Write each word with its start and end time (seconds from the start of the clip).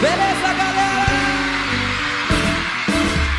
Beleza, 0.00 0.54
galera? 0.58 0.94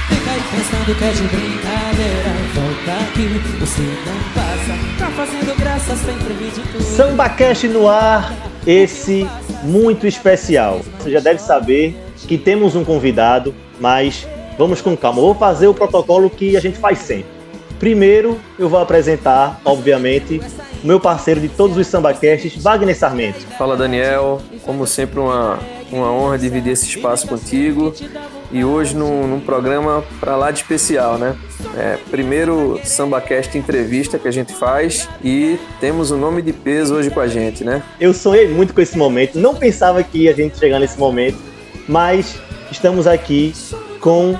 Fica 0.09 0.31
aí 0.31 0.41
pensando 0.51 0.95
que 0.97 1.03
é 1.03 1.11
de 1.11 1.23
brincadeira. 1.23 2.31
Volta 2.53 3.03
aqui, 3.03 3.27
você 3.59 3.81
não 3.81 4.19
passa. 4.33 4.73
Tá 4.97 5.07
fazendo 5.11 5.57
graça 5.57 5.95
sempre 5.95 6.33
me 6.33 6.51
de 6.51 6.61
tudo. 6.61 6.83
Samba 6.83 7.29
Cash 7.29 7.63
no 7.63 7.87
ar, 7.87 8.33
esse 8.65 9.27
muito 9.63 10.07
especial. 10.07 10.81
Você 10.99 11.11
já 11.11 11.19
deve 11.19 11.39
saber 11.39 11.95
que 12.27 12.37
temos 12.37 12.75
um 12.75 12.83
convidado, 12.83 13.53
mas 13.79 14.27
vamos 14.57 14.81
com 14.81 14.95
calma. 14.95 15.19
Eu 15.19 15.25
vou 15.25 15.35
fazer 15.35 15.67
o 15.67 15.73
protocolo 15.73 16.29
que 16.29 16.55
a 16.55 16.59
gente 16.59 16.77
faz 16.77 16.99
sempre. 16.99 17.35
Primeiro, 17.79 18.39
eu 18.57 18.69
vou 18.69 18.79
apresentar, 18.79 19.59
obviamente, 19.65 20.41
o 20.81 20.87
meu 20.87 20.99
parceiro 20.99 21.41
de 21.41 21.49
todos 21.49 21.75
os 21.75 21.85
sambacasts, 21.85 22.63
Wagner 22.63 22.95
Sarmento. 22.95 23.39
Fala 23.57 23.75
Daniel, 23.75 24.41
como 24.63 24.87
sempre 24.87 25.19
uma, 25.19 25.59
uma 25.97 26.11
honra 26.11 26.37
dividir 26.37 26.73
esse 26.73 26.85
espaço 26.85 27.27
contigo 27.27 27.93
e 28.51 28.63
hoje 28.63 28.95
num, 28.95 29.27
num 29.27 29.39
programa 29.39 30.03
para 30.19 30.35
lá 30.35 30.51
de 30.51 30.59
especial, 30.59 31.17
né? 31.17 31.35
É, 31.77 31.97
primeiro 32.09 32.79
SambaCast 32.83 33.57
entrevista 33.57 34.17
que 34.19 34.27
a 34.27 34.31
gente 34.31 34.53
faz 34.53 35.09
e 35.23 35.59
temos 35.79 36.11
o 36.11 36.15
um 36.15 36.19
nome 36.19 36.41
de 36.41 36.53
peso 36.53 36.95
hoje 36.95 37.09
com 37.09 37.19
a 37.19 37.27
gente, 37.27 37.63
né? 37.63 37.81
Eu 37.99 38.13
sonhei 38.13 38.47
muito 38.47 38.73
com 38.73 38.81
esse 38.81 38.97
momento, 38.97 39.39
não 39.39 39.55
pensava 39.55 40.03
que 40.03 40.23
ia 40.23 40.31
a 40.31 40.33
gente 40.33 40.57
chegar 40.57 40.79
nesse 40.79 40.97
momento, 40.97 41.37
mas 41.87 42.35
estamos 42.71 43.07
aqui 43.07 43.53
com 43.99 44.37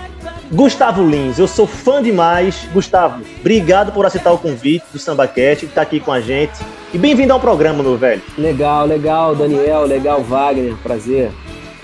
Gustavo 0.52 1.08
Lins, 1.08 1.40
eu 1.40 1.48
sou 1.48 1.66
fã 1.66 2.02
demais. 2.02 2.68
Gustavo, 2.72 3.24
obrigado 3.40 3.92
por 3.92 4.06
aceitar 4.06 4.32
o 4.32 4.38
convite 4.38 4.86
do 4.94 5.00
SambaCast, 5.00 5.66
que 5.66 5.72
está 5.72 5.82
aqui 5.82 6.00
com 6.00 6.12
a 6.12 6.22
gente. 6.22 6.54
E 6.94 6.98
bem-vindo 6.98 7.34
ao 7.34 7.40
programa, 7.40 7.82
meu 7.82 7.98
velho. 7.98 8.22
Legal, 8.38 8.86
legal, 8.86 9.36
Daniel, 9.36 9.86
legal, 9.86 10.22
Wagner, 10.22 10.76
prazer. 10.84 11.32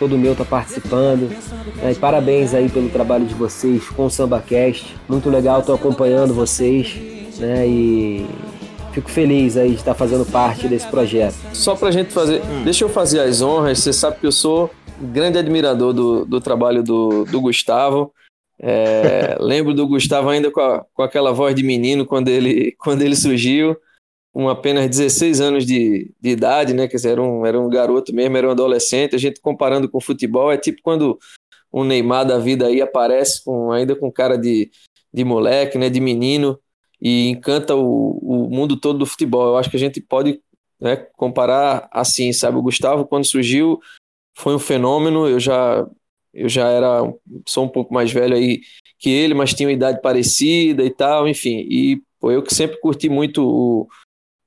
Todo 0.02 0.18
meu 0.18 0.36
tá 0.36 0.44
participando. 0.44 1.32
É, 1.84 1.94
parabéns 1.94 2.56
aí 2.56 2.68
pelo 2.68 2.90
trabalho 2.90 3.24
de 3.24 3.36
vocês 3.36 3.88
com 3.90 4.08
o 4.08 4.10
SambaCast. 4.10 4.96
Muito 5.08 5.30
legal, 5.30 5.62
tô 5.62 5.74
acompanhando 5.74 6.34
vocês, 6.34 6.96
né? 7.38 7.68
E 7.68 8.26
fico 8.94 9.12
feliz 9.12 9.56
aí 9.58 9.70
de 9.70 9.76
estar 9.76 9.94
fazendo 9.94 10.26
parte 10.26 10.68
desse 10.68 10.88
projeto. 10.88 11.36
Só 11.54 11.76
pra 11.76 11.92
gente 11.92 12.12
fazer, 12.12 12.42
hum. 12.42 12.64
deixa 12.64 12.84
eu 12.84 12.90
fazer 12.90 13.20
as 13.20 13.44
honras, 13.44 13.78
você 13.78 13.94
sabe 13.94 14.18
que 14.20 14.26
eu 14.26 14.32
sou 14.32 14.72
grande 15.00 15.38
admirador 15.38 15.94
do, 15.94 16.26
do 16.26 16.42
trabalho 16.42 16.82
do, 16.82 17.24
do 17.26 17.40
Gustavo. 17.40 18.12
É, 18.60 19.38
lembro 19.40 19.72
do 19.72 19.88
Gustavo 19.88 20.30
ainda 20.30 20.50
com, 20.50 20.62
a, 20.62 20.84
com 20.96 21.04
aquela 21.04 21.32
voz 21.32 21.54
de 21.54 21.62
menino 21.62 22.08
quando 22.08 22.30
ele, 22.30 22.76
quando 22.80 23.04
ele 23.04 23.16
surgiu, 23.16 23.78
com 24.34 24.48
apenas 24.48 24.90
16 24.90 25.42
anos 25.42 25.66
de, 25.66 26.14
de 26.20 26.30
idade, 26.30 26.74
né? 26.74 26.88
Quer 26.88 26.98
dizer, 26.98 27.12
era 27.12 27.22
um, 27.22 27.46
era 27.46 27.60
um 27.60 27.70
garoto 27.70 28.14
mesmo, 28.14 28.38
era 28.38 28.48
um 28.48 28.52
adolescente. 28.52 29.16
A 29.16 29.20
gente 29.20 29.42
comparando 29.42 29.90
com 29.90 29.98
o 29.98 30.02
futebol, 30.02 30.52
é 30.52 30.58
tipo 30.58 30.80
quando 30.82 31.20
um 31.74 31.84
Neymar 31.84 32.26
da 32.26 32.38
vida 32.38 32.68
aí 32.68 32.82
aparece 32.82 33.44
com, 33.44 33.72
ainda 33.72 33.96
com 33.96 34.12
cara 34.12 34.38
de, 34.38 34.72
de 35.14 35.24
moleque, 35.24 35.78
né? 35.78 35.90
De 35.90 36.00
menino 36.00 36.58
e 37.02 37.30
encanta 37.30 37.76
o, 37.76 38.20
o 38.22 38.50
mundo 38.50 38.80
todo 38.80 39.00
do 39.00 39.06
futebol. 39.06 39.50
Eu 39.50 39.58
acho 39.58 39.70
que 39.70 39.78
a 39.78 39.80
gente 39.80 40.00
pode 40.00 40.40
né, 40.80 40.96
comparar 41.18 41.90
assim, 41.92 42.32
sabe? 42.32 42.58
O 42.58 42.62
Gustavo, 42.62 43.06
quando 43.06 43.26
surgiu, 43.26 43.80
foi 44.38 44.56
um 44.56 44.60
fenômeno. 44.60 45.28
Eu 45.28 45.40
já 45.40 45.86
eu 46.34 46.48
já 46.48 46.70
era 46.70 47.02
sou 47.46 47.66
um 47.66 47.70
pouco 47.70 47.94
mais 47.94 48.12
velho 48.12 48.36
aí 48.36 48.62
que 48.98 49.10
ele, 49.10 49.34
mas 49.34 49.54
tinha 49.54 49.68
uma 49.68 49.74
idade 49.74 50.02
parecida 50.02 50.84
e 50.84 50.90
tal, 50.90 51.28
enfim. 51.28 51.66
E 51.70 52.02
pô, 52.20 52.32
eu 52.32 52.42
que 52.42 52.54
sempre 52.54 52.80
curti 52.80 53.10
muito 53.10 53.44
o, 53.44 53.88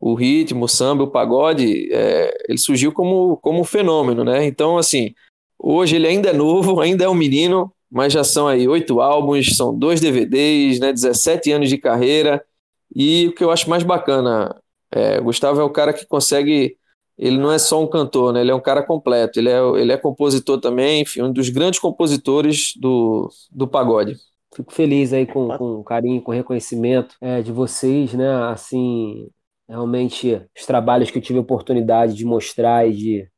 o 0.04 0.12
ritmo, 0.14 0.66
o 0.66 0.68
samba, 0.68 1.02
o 1.02 1.10
pagode, 1.10 1.88
é, 1.90 2.30
ele 2.46 2.58
surgiu 2.58 2.92
como, 2.92 3.38
como 3.38 3.60
um 3.60 3.64
fenômeno, 3.64 4.22
né? 4.22 4.44
Então, 4.44 4.76
assim, 4.76 5.14
hoje 5.58 5.96
ele 5.96 6.06
ainda 6.06 6.28
é 6.28 6.32
novo, 6.34 6.78
ainda 6.82 7.04
é 7.04 7.08
um 7.08 7.14
menino, 7.14 7.72
mas 7.90 8.12
já 8.12 8.22
são 8.22 8.46
aí 8.46 8.68
oito 8.68 9.00
álbuns, 9.00 9.56
são 9.56 9.74
dois 9.74 10.02
DVDs, 10.02 10.78
né? 10.78 10.92
17 10.92 11.52
anos 11.52 11.70
de 11.70 11.78
carreira. 11.78 12.44
E 12.94 13.28
o 13.28 13.34
que 13.34 13.42
eu 13.42 13.50
acho 13.50 13.70
mais 13.70 13.82
bacana, 13.82 14.54
é, 14.92 15.18
Gustavo 15.22 15.58
é 15.58 15.64
o 15.64 15.70
cara 15.70 15.94
que 15.94 16.06
consegue 16.06 16.76
ele 17.16 17.38
não 17.38 17.50
é 17.50 17.58
só 17.58 17.82
um 17.82 17.86
cantor, 17.86 18.32
né? 18.34 18.40
Ele 18.40 18.50
é 18.50 18.54
um 18.54 18.60
cara 18.60 18.82
completo. 18.82 19.38
Ele 19.38 19.48
é, 19.48 19.58
ele 19.80 19.92
é 19.92 19.96
compositor 19.96 20.60
também, 20.60 21.02
enfim, 21.02 21.22
um 21.22 21.32
dos 21.32 21.48
grandes 21.48 21.80
compositores 21.80 22.74
do, 22.76 23.30
do 23.50 23.68
pagode. 23.68 24.16
Fico 24.54 24.72
feliz 24.72 25.12
aí 25.12 25.24
com, 25.24 25.48
com 25.56 25.82
carinho, 25.84 26.20
com 26.20 26.32
reconhecimento 26.32 27.14
é, 27.20 27.40
de 27.40 27.52
vocês, 27.52 28.12
né? 28.12 28.28
Assim, 28.50 29.30
realmente 29.68 30.46
os 30.56 30.66
trabalhos 30.66 31.10
que 31.10 31.18
eu 31.18 31.22
tive 31.22 31.38
a 31.38 31.42
oportunidade 31.42 32.14
de 32.14 32.24
mostrar 32.24 32.86
e 32.86 32.92
de, 32.92 33.30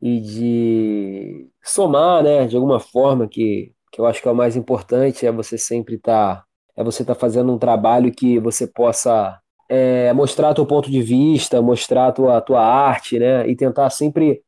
e 0.00 0.20
de 0.20 1.50
somar, 1.62 2.22
né? 2.22 2.46
De 2.46 2.56
alguma 2.56 2.80
forma 2.80 3.28
que, 3.28 3.72
que 3.92 4.00
eu 4.00 4.06
acho 4.06 4.20
que 4.22 4.28
é 4.28 4.30
o 4.30 4.36
mais 4.36 4.56
importante 4.56 5.26
é 5.26 5.32
você 5.32 5.56
sempre 5.58 5.96
estar 5.96 6.36
tá, 6.36 6.44
é 6.76 6.84
você 6.84 7.02
estar 7.02 7.14
tá 7.14 7.20
fazendo 7.20 7.52
um 7.52 7.58
trabalho 7.58 8.12
que 8.12 8.38
você 8.38 8.66
possa 8.66 9.40
é, 9.68 10.12
mostrar 10.12 10.54
teu 10.54 10.66
ponto 10.66 10.90
de 10.90 11.02
vista, 11.02 11.62
mostrar 11.62 12.12
tua, 12.12 12.40
tua 12.40 12.62
arte, 12.64 13.18
né? 13.18 13.48
E 13.48 13.56
tentar 13.56 13.90
sempre 13.90 14.42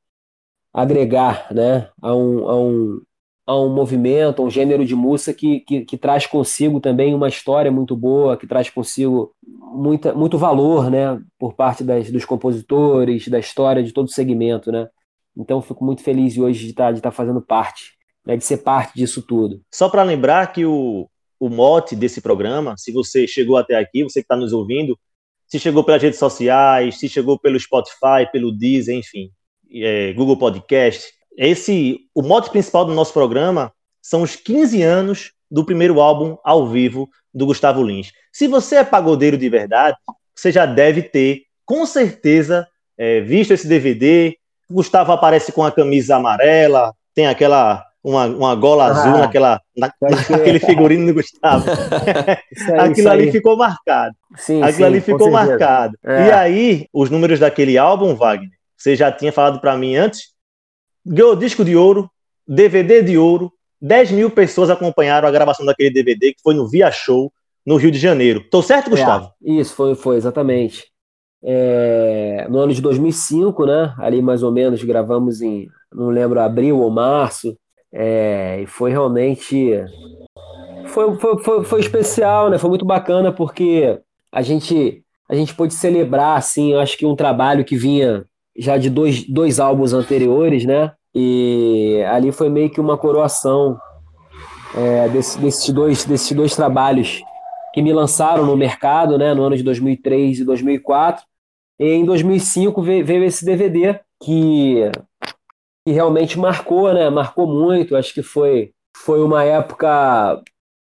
agregar, 0.72 1.52
né? 1.52 1.90
A 2.02 2.14
um, 2.14 2.48
a 2.48 2.56
um, 2.56 3.00
a 3.46 3.60
um 3.60 3.68
movimento, 3.74 4.42
a 4.42 4.44
um 4.44 4.50
gênero 4.50 4.84
de 4.84 4.94
música 4.94 5.34
que, 5.34 5.60
que, 5.60 5.84
que, 5.84 5.98
traz 5.98 6.26
consigo 6.26 6.80
também 6.80 7.14
uma 7.14 7.28
história 7.28 7.70
muito 7.70 7.96
boa, 7.96 8.36
que 8.36 8.46
traz 8.46 8.70
consigo 8.70 9.34
muita, 9.72 10.14
muito 10.14 10.38
valor, 10.38 10.90
né? 10.90 11.20
Por 11.38 11.54
parte 11.54 11.84
das, 11.84 12.10
dos 12.10 12.24
compositores, 12.24 13.28
da 13.28 13.38
história 13.38 13.82
de 13.82 13.92
todo 13.92 14.06
o 14.06 14.10
segmento, 14.10 14.72
né? 14.72 14.88
Então, 15.36 15.62
fico 15.62 15.84
muito 15.84 16.02
feliz 16.02 16.36
hoje 16.36 16.64
de 16.64 16.70
estar 16.70 16.86
tá, 16.86 16.92
de 16.92 16.98
estar 16.98 17.10
tá 17.10 17.16
fazendo 17.16 17.40
parte, 17.40 17.92
né? 18.26 18.36
de 18.36 18.44
ser 18.44 18.58
parte 18.58 18.94
disso 18.94 19.22
tudo. 19.22 19.60
Só 19.72 19.88
para 19.88 20.02
lembrar 20.02 20.52
que 20.52 20.66
o, 20.66 21.08
o 21.38 21.48
mote 21.48 21.94
desse 21.94 22.20
programa, 22.20 22.74
se 22.76 22.90
você 22.90 23.26
chegou 23.26 23.56
até 23.56 23.76
aqui, 23.76 24.02
você 24.02 24.20
que 24.20 24.24
está 24.24 24.36
nos 24.36 24.52
ouvindo, 24.52 24.98
se 25.46 25.58
chegou 25.58 25.84
pelas 25.84 26.02
redes 26.02 26.18
sociais, 26.18 26.98
se 26.98 27.08
chegou 27.08 27.38
pelo 27.38 27.58
Spotify, 27.58 28.30
pelo 28.32 28.52
Deezer, 28.52 28.96
enfim, 28.96 29.30
é, 29.72 30.12
Google 30.12 30.36
Podcast. 30.36 31.12
Esse, 31.36 32.00
o 32.14 32.22
mote 32.22 32.50
principal 32.50 32.84
do 32.84 32.92
nosso 32.92 33.12
programa 33.12 33.72
são 34.02 34.22
os 34.22 34.34
15 34.34 34.82
anos 34.82 35.32
do 35.50 35.64
primeiro 35.64 36.00
álbum 36.00 36.36
ao 36.44 36.68
vivo 36.68 37.08
do 37.32 37.46
Gustavo 37.46 37.82
Lins. 37.82 38.12
Se 38.32 38.46
você 38.46 38.76
é 38.76 38.84
pagodeiro 38.84 39.36
de 39.36 39.48
verdade, 39.48 39.96
você 40.34 40.52
já 40.52 40.66
deve 40.66 41.02
ter, 41.02 41.42
com 41.64 41.84
certeza, 41.86 42.66
é, 42.96 43.20
visto 43.20 43.52
esse 43.52 43.66
DVD. 43.66 44.36
O 44.70 44.74
Gustavo 44.74 45.12
aparece 45.12 45.52
com 45.52 45.64
a 45.64 45.72
camisa 45.72 46.16
amarela, 46.16 46.92
tem 47.14 47.26
aquela 47.26 47.84
uma, 48.02 48.26
uma 48.26 48.54
gola 48.54 48.84
ah, 48.84 48.90
azul 48.90 49.18
naquela, 49.18 49.60
na, 49.76 49.92
naquele 50.00 50.58
figurino 50.60 51.06
do 51.06 51.14
Gustavo. 51.14 51.64
Aí, 52.72 52.78
Aquilo 52.90 53.10
ali 53.10 53.32
ficou 53.32 53.56
marcado. 53.56 54.14
Sim, 54.36 54.62
Aquilo 54.62 54.78
sim, 54.78 54.84
ali 54.84 55.00
ficou 55.00 55.30
marcado. 55.30 55.98
É. 56.04 56.26
E 56.26 56.32
aí, 56.32 56.86
os 56.92 57.10
números 57.10 57.38
daquele 57.38 57.76
álbum, 57.76 58.14
Wagner, 58.14 58.50
você 58.76 58.94
já 58.94 59.10
tinha 59.10 59.32
falado 59.32 59.60
para 59.60 59.76
mim 59.76 59.96
antes, 59.96 60.28
ganhou 61.04 61.34
disco 61.36 61.64
de 61.64 61.76
ouro, 61.76 62.10
DVD 62.46 63.02
de 63.02 63.18
ouro, 63.18 63.52
10 63.80 64.10
mil 64.12 64.30
pessoas 64.30 64.70
acompanharam 64.70 65.28
a 65.28 65.30
gravação 65.30 65.64
daquele 65.64 65.90
DVD, 65.90 66.32
que 66.32 66.42
foi 66.42 66.54
no 66.54 66.68
Via 66.68 66.90
Show, 66.90 67.32
no 67.64 67.76
Rio 67.76 67.90
de 67.90 67.98
Janeiro. 67.98 68.44
Tô 68.50 68.62
certo, 68.62 68.90
Gustavo? 68.90 69.30
É, 69.44 69.52
isso, 69.52 69.74
foi, 69.74 69.94
foi, 69.94 70.16
exatamente. 70.16 70.86
É, 71.42 72.46
no 72.48 72.58
ano 72.58 72.72
de 72.72 72.82
2005, 72.82 73.66
né? 73.66 73.94
Ali 73.98 74.20
mais 74.20 74.42
ou 74.42 74.50
menos 74.50 74.82
gravamos 74.82 75.40
em, 75.40 75.68
não 75.92 76.08
lembro, 76.08 76.40
abril 76.40 76.80
ou 76.80 76.90
março. 76.90 77.56
É, 77.92 78.60
e 78.62 78.66
foi 78.66 78.90
realmente. 78.90 79.72
Foi, 80.86 81.16
foi, 81.18 81.38
foi, 81.38 81.64
foi, 81.64 81.80
especial, 81.80 82.50
né? 82.50 82.58
Foi 82.58 82.70
muito 82.70 82.84
bacana 82.84 83.32
porque 83.32 83.98
a 84.32 84.42
gente, 84.42 85.02
a 85.28 85.34
gente 85.34 85.54
pôde 85.54 85.74
celebrar, 85.74 86.36
assim, 86.36 86.74
acho 86.74 86.96
que 86.96 87.06
um 87.06 87.16
trabalho 87.16 87.64
que 87.64 87.76
vinha 87.76 88.24
já 88.56 88.76
de 88.76 88.90
dois, 88.90 89.24
dois 89.28 89.60
álbuns 89.60 89.92
anteriores, 89.92 90.64
né? 90.64 90.92
E 91.14 92.02
ali 92.10 92.30
foi 92.32 92.48
meio 92.48 92.70
que 92.70 92.80
uma 92.80 92.96
coroação 92.96 93.78
é, 94.74 95.08
desse, 95.08 95.38
desses, 95.38 95.68
dois, 95.70 96.04
desses 96.04 96.32
dois 96.32 96.54
trabalhos 96.54 97.22
que 97.72 97.82
me 97.82 97.92
lançaram 97.92 98.44
no 98.44 98.56
mercado, 98.56 99.18
né? 99.18 99.34
No 99.34 99.42
ano 99.44 99.56
de 99.56 99.62
2003 99.62 100.40
e 100.40 100.44
2004. 100.44 101.24
E 101.80 101.92
em 101.92 102.04
2005 102.04 102.82
veio, 102.82 103.24
esse 103.24 103.44
DVD 103.44 104.00
que 104.22 104.90
que 105.88 105.92
realmente 105.92 106.38
marcou, 106.38 106.92
né? 106.92 107.08
Marcou 107.08 107.46
muito. 107.46 107.96
Acho 107.96 108.12
que 108.12 108.22
foi, 108.22 108.72
foi 108.94 109.22
uma 109.22 109.42
época. 109.42 110.42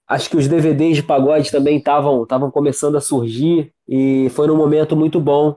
Acho 0.07 0.29
que 0.29 0.37
os 0.37 0.47
DVDs 0.47 0.97
de 0.97 1.03
pagode 1.03 1.51
também 1.51 1.79
estavam 1.79 2.25
estavam 2.25 2.51
começando 2.51 2.97
a 2.97 3.01
surgir 3.01 3.73
e 3.89 4.29
foi 4.31 4.47
num 4.47 4.57
momento 4.57 4.95
muito 4.95 5.19
bom. 5.19 5.57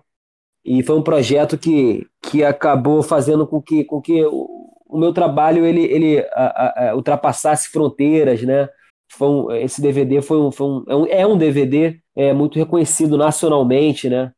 E 0.66 0.82
foi 0.82 0.96
um 0.98 1.04
projeto 1.04 1.58
que, 1.58 2.08
que 2.24 2.44
acabou 2.44 3.04
fazendo 3.04 3.46
com 3.46 3.62
que, 3.62 3.84
com 3.84 4.02
que 4.02 4.26
o, 4.26 4.98
meu 4.98 5.14
trabalho 5.14 5.64
ele, 5.64 5.84
ele 5.84 6.20
a, 6.34 6.90
a, 6.90 6.96
ultrapassasse 6.96 7.70
fronteiras, 7.70 8.42
né? 8.42 8.68
Foi 9.12 9.28
um, 9.28 9.52
esse 9.52 9.80
DVD 9.80 10.22
foi 10.22 10.38
um, 10.38 10.52
foi 10.52 10.68
um, 10.68 10.84
é 10.88 10.96
um, 10.96 11.06
é 11.06 11.28
um 11.28 11.38
DVD 11.38 12.00
é, 12.16 12.34
muito 12.34 12.58
reconhecido 12.58 13.16
nacionalmente, 13.16 14.10
né? 14.10 14.32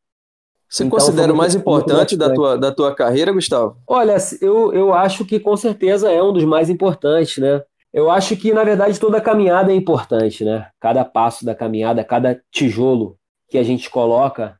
Você 0.68 0.84
então, 0.84 0.98
considera 0.98 1.32
o 1.32 1.36
mais 1.36 1.54
importante 1.54 2.14
da 2.14 2.32
tua, 2.34 2.58
da 2.58 2.70
tua 2.70 2.94
carreira, 2.94 3.32
Gustavo? 3.32 3.78
Olha, 3.86 4.16
eu, 4.42 4.70
eu 4.74 4.92
acho 4.92 5.24
que 5.24 5.40
com 5.40 5.56
certeza 5.56 6.12
é 6.12 6.22
um 6.22 6.32
dos 6.32 6.44
mais 6.44 6.68
importantes, 6.68 7.38
né? 7.38 7.62
Eu 7.90 8.10
acho 8.10 8.36
que, 8.36 8.52
na 8.52 8.64
verdade, 8.64 9.00
toda 9.00 9.18
caminhada 9.18 9.72
é 9.72 9.74
importante, 9.74 10.44
né? 10.44 10.68
Cada 10.78 11.06
passo 11.06 11.46
da 11.46 11.54
caminhada, 11.54 12.04
cada 12.04 12.38
tijolo 12.52 13.16
que 13.48 13.56
a 13.56 13.62
gente 13.62 13.88
coloca, 13.88 14.57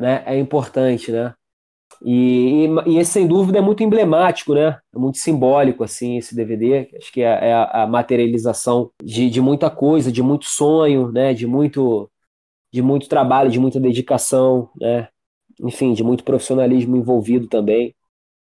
né, 0.00 0.22
é 0.26 0.38
importante, 0.38 1.12
né? 1.12 1.34
E, 2.02 2.64
e, 2.64 2.92
e, 2.92 2.98
esse, 2.98 3.12
sem 3.12 3.26
dúvida, 3.26 3.58
é 3.58 3.60
muito 3.60 3.82
emblemático, 3.82 4.54
né? 4.54 4.78
É 4.94 4.98
muito 4.98 5.18
simbólico, 5.18 5.84
assim, 5.84 6.16
esse 6.16 6.34
DVD. 6.34 6.88
Acho 6.96 7.12
que 7.12 7.20
é, 7.20 7.50
é 7.50 7.52
a, 7.52 7.86
materialização 7.86 8.90
de, 9.02 9.28
de 9.28 9.40
muita 9.40 9.68
coisa, 9.70 10.10
de 10.10 10.22
muito 10.22 10.46
sonho, 10.46 11.12
né? 11.12 11.34
De 11.34 11.46
muito, 11.46 12.10
de 12.72 12.80
muito 12.80 13.08
trabalho, 13.08 13.50
de 13.50 13.60
muita 13.60 13.78
dedicação, 13.78 14.70
né? 14.80 15.08
Enfim, 15.62 15.92
de 15.92 16.02
muito 16.02 16.24
profissionalismo 16.24 16.96
envolvido 16.96 17.46
também. 17.48 17.94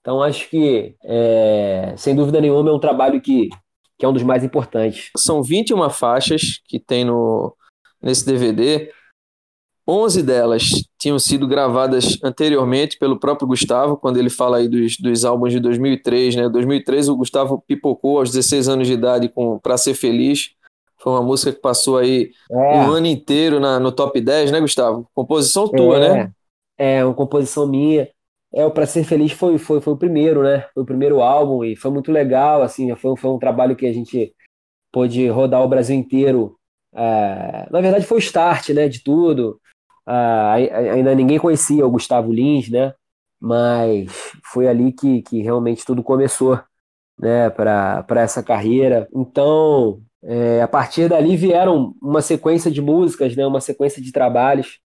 Então, 0.01 0.21
acho 0.23 0.49
que, 0.49 0.95
é, 1.03 1.93
sem 1.95 2.15
dúvida 2.15 2.41
nenhuma, 2.41 2.69
é 2.69 2.73
um 2.73 2.79
trabalho 2.79 3.21
que, 3.21 3.49
que 3.99 4.05
é 4.05 4.09
um 4.09 4.13
dos 4.13 4.23
mais 4.23 4.43
importantes. 4.43 5.11
São 5.15 5.43
21 5.43 5.89
faixas 5.91 6.59
que 6.67 6.79
tem 6.79 7.05
no, 7.05 7.55
nesse 8.01 8.25
DVD. 8.25 8.91
11 9.87 10.23
delas 10.23 10.69
tinham 10.97 11.19
sido 11.19 11.45
gravadas 11.45 12.17
anteriormente 12.23 12.97
pelo 12.97 13.19
próprio 13.19 13.47
Gustavo, 13.47 13.97
quando 13.97 14.17
ele 14.17 14.29
fala 14.29 14.57
aí 14.57 14.67
dos, 14.67 14.97
dos 14.97 15.25
álbuns 15.25 15.51
de 15.51 15.59
2003, 15.59 16.35
né? 16.35 16.49
2003 16.49 17.09
o 17.09 17.17
Gustavo 17.17 17.61
pipocou 17.67 18.19
aos 18.19 18.31
16 18.31 18.69
anos 18.69 18.87
de 18.87 18.93
idade 18.93 19.27
com 19.27 19.59
Pra 19.59 19.77
Ser 19.77 19.93
Feliz. 19.93 20.51
Foi 20.97 21.11
uma 21.11 21.21
música 21.21 21.51
que 21.51 21.59
passou 21.59 21.97
aí 21.97 22.31
é. 22.49 22.55
um 22.55 22.91
ano 22.91 23.07
inteiro 23.07 23.59
na, 23.59 23.77
no 23.77 23.91
top 23.91 24.21
10, 24.21 24.51
né, 24.51 24.61
Gustavo? 24.61 25.05
Composição 25.13 25.67
tua, 25.67 25.97
é. 25.97 25.99
né? 25.99 26.31
É, 26.77 27.03
uma 27.03 27.13
composição 27.13 27.67
minha. 27.67 28.07
É, 28.53 28.65
o 28.65 28.71
Pra 28.71 28.85
Ser 28.85 29.03
Feliz 29.03 29.33
foi, 29.33 29.57
foi, 29.57 29.81
foi 29.81 29.93
o 29.93 29.97
primeiro, 29.97 30.43
né? 30.43 30.65
Foi 30.73 30.83
o 30.83 30.85
primeiro 30.85 31.21
álbum 31.21 31.65
e 31.65 31.75
foi 31.75 31.91
muito 31.91 32.09
legal, 32.09 32.61
assim, 32.61 32.95
foi, 32.95 33.17
foi 33.17 33.31
um 33.31 33.39
trabalho 33.39 33.75
que 33.75 33.85
a 33.85 33.91
gente 33.91 34.33
pôde 34.93 35.27
rodar 35.27 35.61
o 35.61 35.67
Brasil 35.67 35.95
inteiro. 35.95 36.55
É, 36.95 37.67
na 37.69 37.81
verdade 37.81 38.05
foi 38.05 38.17
o 38.17 38.19
start, 38.19 38.69
né, 38.69 38.87
de 38.87 39.03
tudo. 39.03 39.59
Ah, 40.05 40.53
ainda 40.53 41.15
ninguém 41.15 41.39
conhecia 41.39 41.85
o 41.85 41.91
Gustavo 41.91 42.31
Lins, 42.31 42.69
né? 42.69 42.93
Mas 43.39 44.31
foi 44.51 44.67
ali 44.67 44.91
que, 44.91 45.21
que 45.21 45.41
realmente 45.41 45.85
tudo 45.85 46.03
começou, 46.03 46.59
né? 47.19 47.49
Para 47.49 48.21
essa 48.21 48.43
carreira. 48.43 49.07
Então, 49.13 50.01
é, 50.23 50.61
a 50.61 50.67
partir 50.67 51.09
dali 51.09 51.35
vieram 51.37 51.93
uma 52.01 52.21
sequência 52.21 52.71
de 52.71 52.81
músicas, 52.81 53.35
né? 53.35 53.45
Uma 53.45 53.61
sequência 53.61 54.01
de 54.01 54.11
trabalhos 54.11 54.79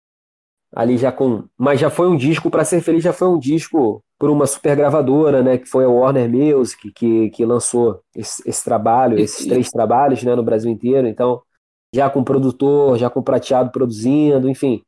ali 0.75 0.97
já 0.97 1.11
com, 1.11 1.45
mas 1.57 1.79
já 1.79 1.89
foi 1.89 2.09
um 2.09 2.17
disco 2.17 2.49
para 2.51 2.65
ser 2.65 2.81
feliz, 2.81 3.01
já 3.01 3.13
foi 3.13 3.29
um 3.29 3.39
disco 3.39 4.03
por 4.19 4.29
uma 4.29 4.45
super 4.45 4.75
gravadora, 4.75 5.41
né? 5.41 5.57
Que 5.57 5.65
foi 5.65 5.85
a 5.85 5.89
Warner 5.89 6.29
Music 6.29 6.91
que, 6.91 7.29
que 7.31 7.45
lançou 7.45 8.01
esse, 8.15 8.47
esse 8.47 8.63
trabalho, 8.63 9.17
esses 9.19 9.45
três 9.47 9.71
trabalhos, 9.71 10.23
né? 10.23 10.35
No 10.35 10.43
Brasil 10.43 10.71
inteiro. 10.71 11.07
Então, 11.07 11.41
já 11.93 12.09
com 12.09 12.23
produtor, 12.23 12.97
já 12.97 13.09
com 13.09 13.23
prateado 13.23 13.71
produzindo, 13.71 14.49
enfim 14.49 14.83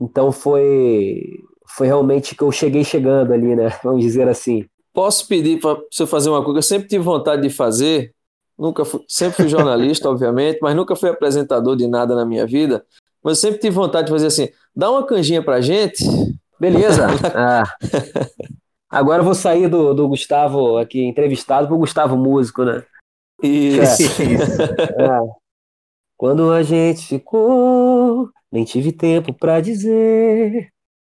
então 0.00 0.30
foi 0.30 1.40
foi 1.76 1.86
realmente 1.86 2.34
que 2.34 2.42
eu 2.42 2.50
cheguei 2.50 2.84
chegando 2.84 3.32
ali, 3.32 3.54
né? 3.54 3.68
Vamos 3.82 4.02
dizer 4.02 4.28
assim. 4.28 4.64
Posso 4.92 5.26
pedir 5.28 5.60
para 5.60 5.78
você 5.90 6.06
fazer 6.06 6.30
uma 6.30 6.42
coisa 6.42 6.54
que 6.54 6.58
eu 6.58 6.62
sempre 6.62 6.88
tive 6.88 7.04
vontade 7.04 7.42
de 7.42 7.50
fazer. 7.50 8.12
Nunca 8.58 8.84
fui, 8.84 9.04
sempre 9.06 9.36
fui 9.36 9.48
jornalista, 9.48 10.08
obviamente, 10.10 10.58
mas 10.60 10.74
nunca 10.74 10.96
fui 10.96 11.10
apresentador 11.10 11.76
de 11.76 11.86
nada 11.86 12.14
na 12.14 12.24
minha 12.24 12.46
vida. 12.46 12.84
Mas 13.22 13.38
eu 13.38 13.48
sempre 13.48 13.60
tive 13.60 13.74
vontade 13.74 14.06
de 14.06 14.12
fazer 14.12 14.26
assim: 14.26 14.48
dá 14.74 14.90
uma 14.90 15.04
canjinha 15.04 15.42
pra 15.42 15.60
gente. 15.60 16.04
Beleza. 16.58 17.06
ah. 17.34 17.64
Agora 18.90 19.20
eu 19.20 19.24
vou 19.24 19.34
sair 19.34 19.68
do, 19.68 19.92
do 19.92 20.08
Gustavo 20.08 20.78
aqui 20.78 21.04
entrevistado 21.04 21.68
pro 21.68 21.76
Gustavo 21.76 22.16
músico, 22.16 22.64
né? 22.64 22.82
Isso. 23.42 24.02
É. 24.22 25.04
é. 25.04 25.20
Quando 26.16 26.50
a 26.50 26.62
gente 26.62 27.06
ficou 27.06 28.30
nem 28.50 28.64
tive 28.64 28.92
tempo 28.92 29.32
para 29.32 29.60
dizer 29.60 30.72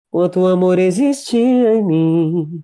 quanto 0.09 0.45
amor 0.45 0.79
existia 0.79 1.75
em 1.75 1.83
mim. 1.83 2.63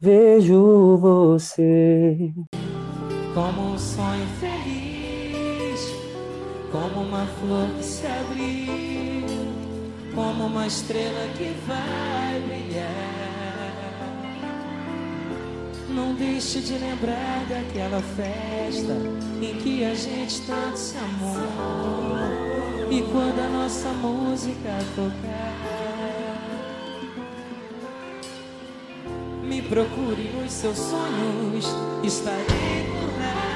Vejo 0.00 0.98
você 0.98 2.32
como 3.34 3.72
um 3.72 3.78
sonho 3.78 4.26
feliz, 4.38 5.92
como 6.70 7.00
uma 7.00 7.26
flor 7.26 7.68
que 7.76 7.84
se 7.84 8.06
abriu, 8.06 9.26
como 10.14 10.46
uma 10.46 10.66
estrela 10.66 11.28
que 11.36 11.52
vai 11.66 12.40
brilhar. 12.42 13.34
Não 15.88 16.14
deixe 16.14 16.60
de 16.60 16.78
lembrar 16.78 17.46
daquela 17.48 18.00
festa 18.00 18.94
em 19.42 19.56
que 19.58 19.84
a 19.84 19.94
gente 19.94 20.40
tanto 20.42 20.76
se 20.76 20.96
amou. 20.96 22.33
E 22.90 23.02
quando 23.02 23.40
a 23.40 23.48
nossa 23.48 23.88
música 23.88 24.70
tocar, 24.94 25.54
me 29.42 29.62
procure 29.62 30.30
nos 30.40 30.52
seus 30.52 30.76
sonhos, 30.76 31.66
estarei 32.02 32.44
por 32.86 33.18
lá. 33.18 33.54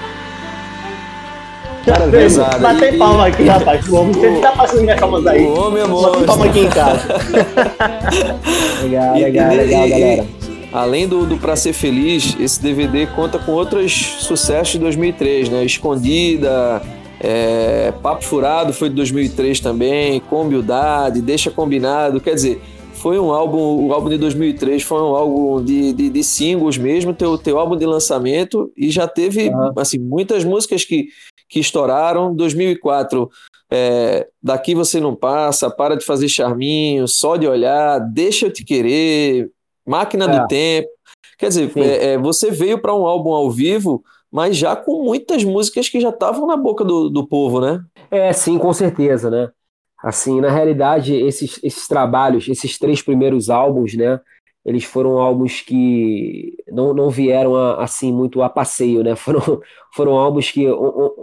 Cara, 1.85 2.09
pesado. 2.09 2.59
Bater 2.59 2.99
palma 2.99 3.27
aqui, 3.27 3.45
rapaz. 3.45 3.89
O 3.89 3.97
homem, 3.97 4.13
você 4.15 4.41
tá 4.41 4.53
passando 4.53 4.83
minhas 4.83 5.01
palmas 5.01 5.27
aí. 5.27 5.45
O 5.45 5.61
homem 5.61 5.83
é 5.83 5.87
palma 6.27 6.47
aqui 6.47 6.61
em 6.61 6.71
casa. 6.71 7.09
legal, 8.83 9.15
legal, 9.15 9.55
legal, 9.55 9.89
galera. 9.89 10.27
Além 10.73 11.09
do, 11.09 11.25
do 11.25 11.39
Pra 11.39 11.57
Ser 11.57 11.73
Feliz, 11.73 12.37
esse 12.39 12.63
DVD 12.63 13.07
conta 13.07 13.39
com 13.39 13.53
outros 13.53 13.93
sucessos 14.21 14.73
de 14.73 14.79
2003, 14.81 15.49
né? 15.49 15.65
Escondida, 15.65 16.83
é, 17.21 17.93
Papo 18.03 18.25
Furado 18.25 18.73
foi 18.73 18.89
de 18.89 18.95
2003 18.95 19.61
também, 19.61 20.21
Com 20.21 20.43
Humildade, 20.43 21.21
Deixa 21.21 21.51
Combinado, 21.51 22.21
quer 22.21 22.35
dizer, 22.35 22.61
foi 22.95 23.19
um 23.19 23.31
álbum, 23.31 23.87
o 23.87 23.93
álbum 23.93 24.09
de 24.09 24.19
2003 24.19 24.83
foi 24.83 25.01
um 25.01 25.15
álbum 25.15 25.63
de, 25.65 25.93
de, 25.93 26.11
de 26.11 26.25
singles 26.25 26.77
mesmo, 26.77 27.15
teu, 27.15 27.39
teu 27.39 27.59
álbum 27.59 27.77
de 27.77 27.87
lançamento, 27.87 28.73
e 28.77 28.91
já 28.91 29.07
teve, 29.07 29.49
uhum. 29.49 29.73
assim, 29.77 29.99
muitas 29.99 30.45
músicas 30.45 30.85
que, 30.85 31.09
que 31.49 31.61
estouraram. 31.61 32.35
2004, 32.35 33.31
é, 33.71 34.27
Daqui 34.43 34.75
Você 34.75 35.01
Não 35.01 35.15
Passa, 35.15 35.71
Para 35.71 35.97
de 35.97 36.05
Fazer 36.05 36.29
Charminho, 36.29 37.07
Só 37.07 37.37
de 37.37 37.47
Olhar, 37.47 38.01
Deixa 38.01 38.47
Eu 38.47 38.53
Te 38.53 38.65
Querer, 38.65 39.51
Máquina 39.87 40.25
é. 40.25 40.41
do 40.41 40.47
Tempo. 40.47 40.89
Quer 41.39 41.49
dizer, 41.49 41.73
é, 41.77 42.13
é, 42.13 42.19
você 42.19 42.51
veio 42.51 42.81
para 42.81 42.95
um 42.95 43.07
álbum 43.07 43.33
ao 43.33 43.49
vivo 43.51 44.03
mas 44.31 44.57
já 44.57 44.77
com 44.77 45.03
muitas 45.03 45.43
músicas 45.45 45.89
que 45.89 46.01
já 46.01 46.11
estavam 46.11 46.47
na 46.47 46.57
boca 46.57 46.85
do, 46.85 47.09
do 47.09 47.27
povo, 47.27 47.61
né? 47.61 47.83
É, 48.11 48.33
sim, 48.33 48.59
com 48.59 48.73
certeza, 48.73 49.31
né? 49.31 49.51
Assim, 50.03 50.41
na 50.41 50.51
realidade, 50.51 51.15
esses, 51.15 51.59
esses 51.63 51.89
trabalhos, 51.89 52.49
esses 52.49 52.79
três 52.79 53.03
primeiros 53.03 53.51
álbuns, 53.51 53.95
né? 53.95 54.21
Eles 54.65 54.85
foram 54.85 55.19
álbuns 55.19 55.63
que 55.63 56.55
não, 56.69 56.93
não 56.93 57.09
vieram 57.09 57.57
a, 57.57 57.83
assim 57.83 58.13
muito 58.13 58.43
a 58.43 58.49
passeio, 58.51 59.03
né? 59.03 59.17
Foram, 59.17 59.61
foram 59.95 60.13
álbuns 60.19 60.51
que 60.51 60.67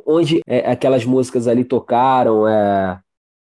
onde 0.06 0.42
é, 0.48 0.70
aquelas 0.72 1.06
músicas 1.06 1.48
ali 1.48 1.64
tocaram, 1.64 2.48
é, 2.48 3.00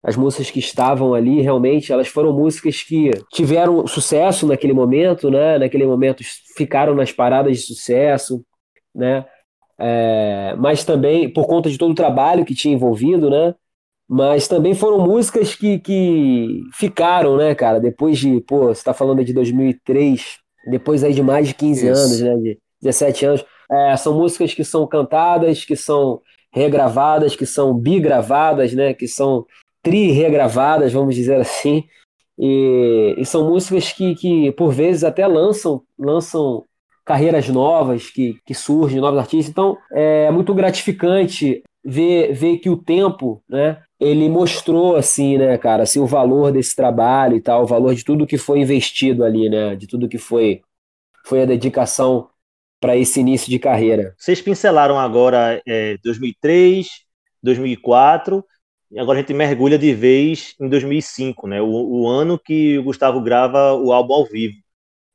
as 0.03 0.17
músicas 0.17 0.49
que 0.49 0.59
estavam 0.59 1.13
ali 1.13 1.41
realmente 1.41 1.93
elas 1.93 2.07
foram 2.07 2.33
músicas 2.33 2.81
que 2.81 3.11
tiveram 3.31 3.85
sucesso 3.87 4.47
naquele 4.47 4.73
momento, 4.73 5.29
né? 5.29 5.59
Naquele 5.59 5.85
momento 5.85 6.23
ficaram 6.57 6.95
nas 6.95 7.11
paradas 7.11 7.55
de 7.57 7.63
sucesso, 7.63 8.43
né? 8.93 9.25
É, 9.85 10.55
mas 10.57 10.85
também 10.85 11.27
por 11.27 11.45
conta 11.45 11.69
de 11.69 11.77
todo 11.77 11.91
o 11.91 11.95
trabalho 11.95 12.45
que 12.45 12.55
tinha 12.55 12.73
envolvido, 12.73 13.29
né? 13.29 13.53
Mas 14.07 14.47
também 14.47 14.73
foram 14.73 15.05
músicas 15.05 15.55
que, 15.55 15.77
que 15.79 16.61
ficaram, 16.73 17.35
né, 17.35 17.53
cara? 17.53 17.81
Depois 17.81 18.17
de, 18.17 18.39
pô, 18.41 18.67
você 18.67 18.81
tá 18.81 18.93
falando 18.93 19.23
de 19.25 19.33
2003, 19.33 20.37
depois 20.71 21.03
aí 21.03 21.13
de 21.13 21.21
mais 21.21 21.49
de 21.49 21.53
15 21.53 21.85
Isso. 21.85 21.99
anos, 21.99 22.21
né? 22.21 22.35
De 22.37 22.59
17 22.81 23.25
anos. 23.25 23.45
É, 23.69 23.97
são 23.97 24.13
músicas 24.13 24.53
que 24.53 24.63
são 24.63 24.87
cantadas, 24.87 25.65
que 25.65 25.75
são 25.75 26.21
regravadas, 26.53 27.35
que 27.35 27.45
são 27.45 27.73
bigravadas, 27.73 28.73
né? 28.73 28.93
Que 28.93 29.07
são 29.07 29.45
tri-regravadas, 29.81 30.93
vamos 30.93 31.13
dizer 31.13 31.41
assim. 31.41 31.83
E, 32.39 33.15
e, 33.17 33.25
são 33.25 33.49
músicas 33.49 33.91
que, 33.91 34.15
que, 34.15 34.51
por 34.53 34.71
vezes, 34.71 35.03
até 35.03 35.27
lançam, 35.27 35.81
lançam 35.99 36.63
carreiras 37.05 37.47
novas 37.49 38.09
que, 38.09 38.37
que 38.45 38.53
surgem, 38.53 38.99
novos 39.01 39.19
artistas. 39.19 39.49
Então, 39.49 39.77
é 39.91 40.31
muito 40.31 40.53
gratificante 40.53 41.63
ver, 41.83 42.33
ver 42.33 42.57
que 42.57 42.69
o 42.69 42.77
tempo, 42.77 43.43
né, 43.49 43.81
ele 43.99 44.29
mostrou, 44.29 44.95
assim, 44.95 45.37
né, 45.37 45.57
cara, 45.57 45.83
assim, 45.83 45.99
o 45.99 46.07
valor 46.07 46.51
desse 46.51 46.75
trabalho 46.75 47.35
e 47.35 47.41
tal, 47.41 47.63
o 47.63 47.67
valor 47.67 47.93
de 47.95 48.03
tudo 48.03 48.27
que 48.27 48.37
foi 48.37 48.59
investido 48.59 49.23
ali, 49.23 49.49
né, 49.49 49.75
de 49.75 49.87
tudo 49.87 50.07
que 50.09 50.17
foi, 50.17 50.61
foi 51.25 51.41
a 51.41 51.45
dedicação 51.45 52.29
para 52.79 52.97
esse 52.97 53.19
início 53.21 53.49
de 53.49 53.59
carreira. 53.59 54.13
Vocês 54.17 54.41
pincelaram 54.41 54.99
agora 54.99 55.61
é, 55.65 55.97
2003, 56.03 56.87
2004 57.41 58.45
E 58.91 58.99
agora 58.99 59.19
a 59.19 59.21
gente 59.21 59.33
mergulha 59.33 59.77
de 59.77 59.93
vez 59.93 60.55
em 60.59 60.69
2005, 60.69 61.47
né? 61.47 61.61
O, 61.61 61.67
o 61.67 62.07
ano 62.09 62.37
que 62.39 62.77
o 62.77 62.83
Gustavo 62.83 63.21
grava 63.21 63.73
o 63.73 63.91
álbum 63.93 64.13
ao 64.13 64.25
vivo. 64.25 64.55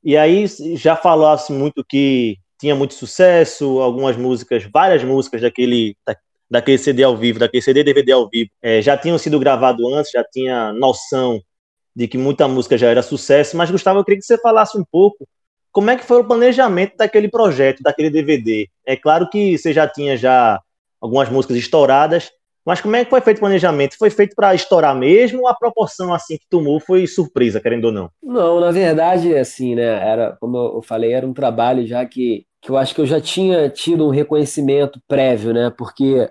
E 0.03 0.17
aí 0.17 0.47
já 0.77 0.97
falasse 0.97 1.53
muito 1.53 1.85
que 1.85 2.39
tinha 2.59 2.75
muito 2.75 2.95
sucesso, 2.95 3.81
algumas 3.81 4.17
músicas, 4.17 4.65
várias 4.73 5.05
músicas 5.05 5.41
daquele, 5.43 5.97
da, 6.07 6.17
daquele 6.51 6.79
CD 6.79 7.03
ao 7.03 7.17
vivo, 7.17 7.39
daquele 7.39 7.63
CD 7.63 7.85
DVD 7.85 8.13
ao 8.13 8.29
vivo, 8.29 8.51
é, 8.61 8.83
já 8.83 8.97
tinham 8.97 9.19
sido 9.19 9.39
gravados 9.39 9.85
antes, 9.93 10.11
já 10.11 10.25
tinha 10.25 10.73
noção 10.73 11.41
de 11.95 12.07
que 12.07 12.19
muita 12.19 12.47
música 12.49 12.79
já 12.79 12.89
era 12.89 13.03
sucesso. 13.03 13.57
Mas, 13.57 13.71
Gustavo, 13.71 13.99
eu 14.01 14.05
queria 14.05 14.19
que 14.21 14.27
você 14.27 14.39
falasse 14.39 14.79
um 14.79 14.85
pouco 14.91 15.27
como 15.73 15.91
é 15.91 15.97
que 15.97 16.05
foi 16.05 16.21
o 16.21 16.25
planejamento 16.25 16.97
daquele 16.97 17.29
projeto, 17.29 17.83
daquele 17.83 18.11
DVD. 18.11 18.69
É 18.87 18.97
claro 18.97 19.29
que 19.29 19.57
você 19.57 19.73
já 19.73 19.87
tinha 19.87 20.17
já 20.17 20.61
algumas 21.01 21.29
músicas 21.29 21.57
estouradas, 21.57 22.31
mas 22.69 22.83
como 22.83 22.95
é 22.97 23.03
que 23.03 23.09
foi 23.09 23.23
feito 23.23 23.39
o 23.39 23.41
planejamento? 23.41 23.97
Foi 23.97 24.11
feito 24.11 24.37
para 24.37 24.55
estourar 24.55 24.95
mesmo 24.95 25.41
ou 25.41 25.49
a 25.49 25.55
proporção 25.55 26.13
assim 26.13 26.37
que 26.37 26.45
tomou 26.51 26.79
foi 26.79 27.07
surpresa, 27.07 27.63
querendo 27.63 27.87
ou 27.87 27.93
não? 27.93 28.11
Não, 28.23 28.61
na 28.61 28.71
verdade, 28.71 29.35
assim, 29.35 29.75
né? 29.75 29.85
Era, 29.85 30.37
como 30.39 30.59
eu 30.77 30.83
falei, 30.83 31.15
era 31.15 31.27
um 31.27 31.33
trabalho 31.33 31.87
já 31.87 32.05
que, 32.05 32.45
que 32.61 32.71
eu 32.71 32.77
acho 32.77 32.95
que 32.95 33.01
eu 33.01 33.07
já 33.07 33.23
tinha 33.23 33.71
tido 33.71 34.07
um 34.07 34.11
reconhecimento 34.11 35.01
prévio, 35.09 35.55
né? 35.55 35.73
Porque 35.79 36.31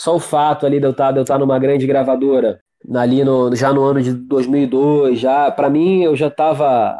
só 0.00 0.14
o 0.14 0.20
fato 0.20 0.64
ali 0.64 0.78
de 0.78 0.86
eu 0.86 0.92
estar, 0.92 1.10
de 1.10 1.18
eu 1.18 1.22
estar 1.22 1.36
numa 1.36 1.58
grande 1.58 1.84
gravadora, 1.84 2.60
ali 2.94 3.24
no, 3.24 3.52
já 3.56 3.72
no 3.72 3.82
ano 3.82 4.00
de 4.00 4.12
2002, 4.12 5.18
já 5.18 5.50
para 5.50 5.68
mim 5.68 6.04
eu 6.04 6.14
já 6.14 6.28
estava 6.28 6.96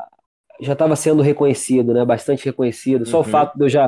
já 0.61 0.73
estava 0.73 0.97
sendo 0.97 1.23
reconhecido, 1.23 1.95
né? 1.95 2.05
Bastante 2.05 2.45
reconhecido. 2.45 3.07
Só 3.07 3.19
uhum. 3.19 3.23
o 3.23 3.25
fato 3.25 3.57
de 3.57 3.65
eu 3.65 3.69
já 3.69 3.87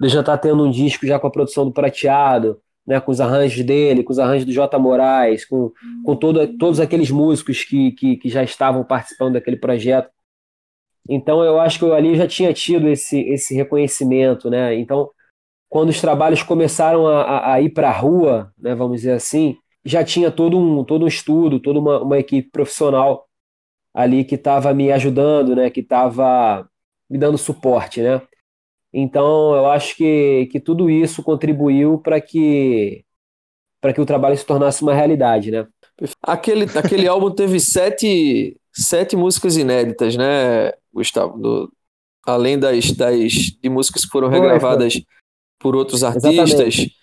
de 0.00 0.06
eu 0.06 0.08
já 0.08 0.20
estar 0.20 0.38
tendo 0.38 0.64
um 0.64 0.70
disco 0.70 1.06
já 1.06 1.18
com 1.18 1.26
a 1.26 1.30
produção 1.30 1.66
do 1.66 1.72
Prateado, 1.72 2.58
né, 2.86 3.00
com 3.00 3.10
os 3.10 3.20
arranjos 3.20 3.64
dele, 3.64 4.02
com 4.02 4.12
os 4.12 4.18
arranjos 4.18 4.44
do 4.44 4.52
J. 4.52 4.78
Moraes, 4.78 5.44
com, 5.44 5.70
com 6.04 6.16
todo, 6.16 6.46
todos 6.58 6.80
aqueles 6.80 7.10
músicos 7.10 7.64
que, 7.64 7.92
que, 7.92 8.16
que, 8.16 8.28
já 8.28 8.42
estavam 8.42 8.84
participando 8.84 9.34
daquele 9.34 9.56
projeto. 9.56 10.10
Então 11.08 11.42
eu 11.42 11.60
acho 11.60 11.78
que 11.78 11.84
eu 11.84 11.94
ali 11.94 12.16
já 12.16 12.26
tinha 12.26 12.52
tido 12.52 12.88
esse, 12.88 13.20
esse 13.20 13.54
reconhecimento, 13.54 14.48
né? 14.50 14.74
Então, 14.76 15.10
quando 15.68 15.88
os 15.88 16.00
trabalhos 16.00 16.42
começaram 16.42 17.06
a, 17.06 17.54
a 17.54 17.60
ir 17.60 17.70
para 17.70 17.88
a 17.88 17.92
rua, 17.92 18.52
né, 18.58 18.74
vamos 18.74 18.98
dizer 18.98 19.12
assim, 19.12 19.56
já 19.84 20.04
tinha 20.04 20.30
todo 20.30 20.58
um, 20.58 20.84
todo 20.84 21.04
um 21.04 21.08
estudo, 21.08 21.58
toda 21.60 21.78
uma, 21.78 22.02
uma 22.02 22.18
equipe 22.18 22.50
profissional 22.50 23.26
ali 23.94 24.24
que 24.24 24.36
estava 24.36 24.72
me 24.74 24.92
ajudando, 24.92 25.56
né, 25.56 25.70
que 25.70 25.80
estava 25.80 26.68
me 27.08 27.18
dando 27.18 27.38
suporte, 27.38 28.00
né? 28.00 28.22
Então, 28.92 29.54
eu 29.54 29.66
acho 29.66 29.96
que, 29.96 30.46
que 30.52 30.60
tudo 30.60 30.90
isso 30.90 31.22
contribuiu 31.22 31.98
para 31.98 32.20
que 32.20 33.04
para 33.80 33.92
que 33.92 34.00
o 34.00 34.06
trabalho 34.06 34.36
se 34.36 34.46
tornasse 34.46 34.80
uma 34.80 34.94
realidade, 34.94 35.50
né? 35.50 35.66
Aquele, 36.22 36.66
aquele 36.78 37.06
álbum 37.08 37.32
teve 37.32 37.58
sete, 37.58 38.56
sete 38.72 39.16
músicas 39.16 39.56
inéditas, 39.56 40.16
né, 40.16 40.72
Gustavo? 40.94 41.36
Do, 41.36 41.72
além 42.24 42.56
das, 42.56 42.92
das 42.92 43.32
de 43.32 43.68
músicas 43.68 44.04
que 44.04 44.10
foram 44.10 44.28
regravadas 44.28 45.02
por 45.58 45.74
outros 45.74 46.04
artistas. 46.04 46.32
Exatamente. 46.32 46.96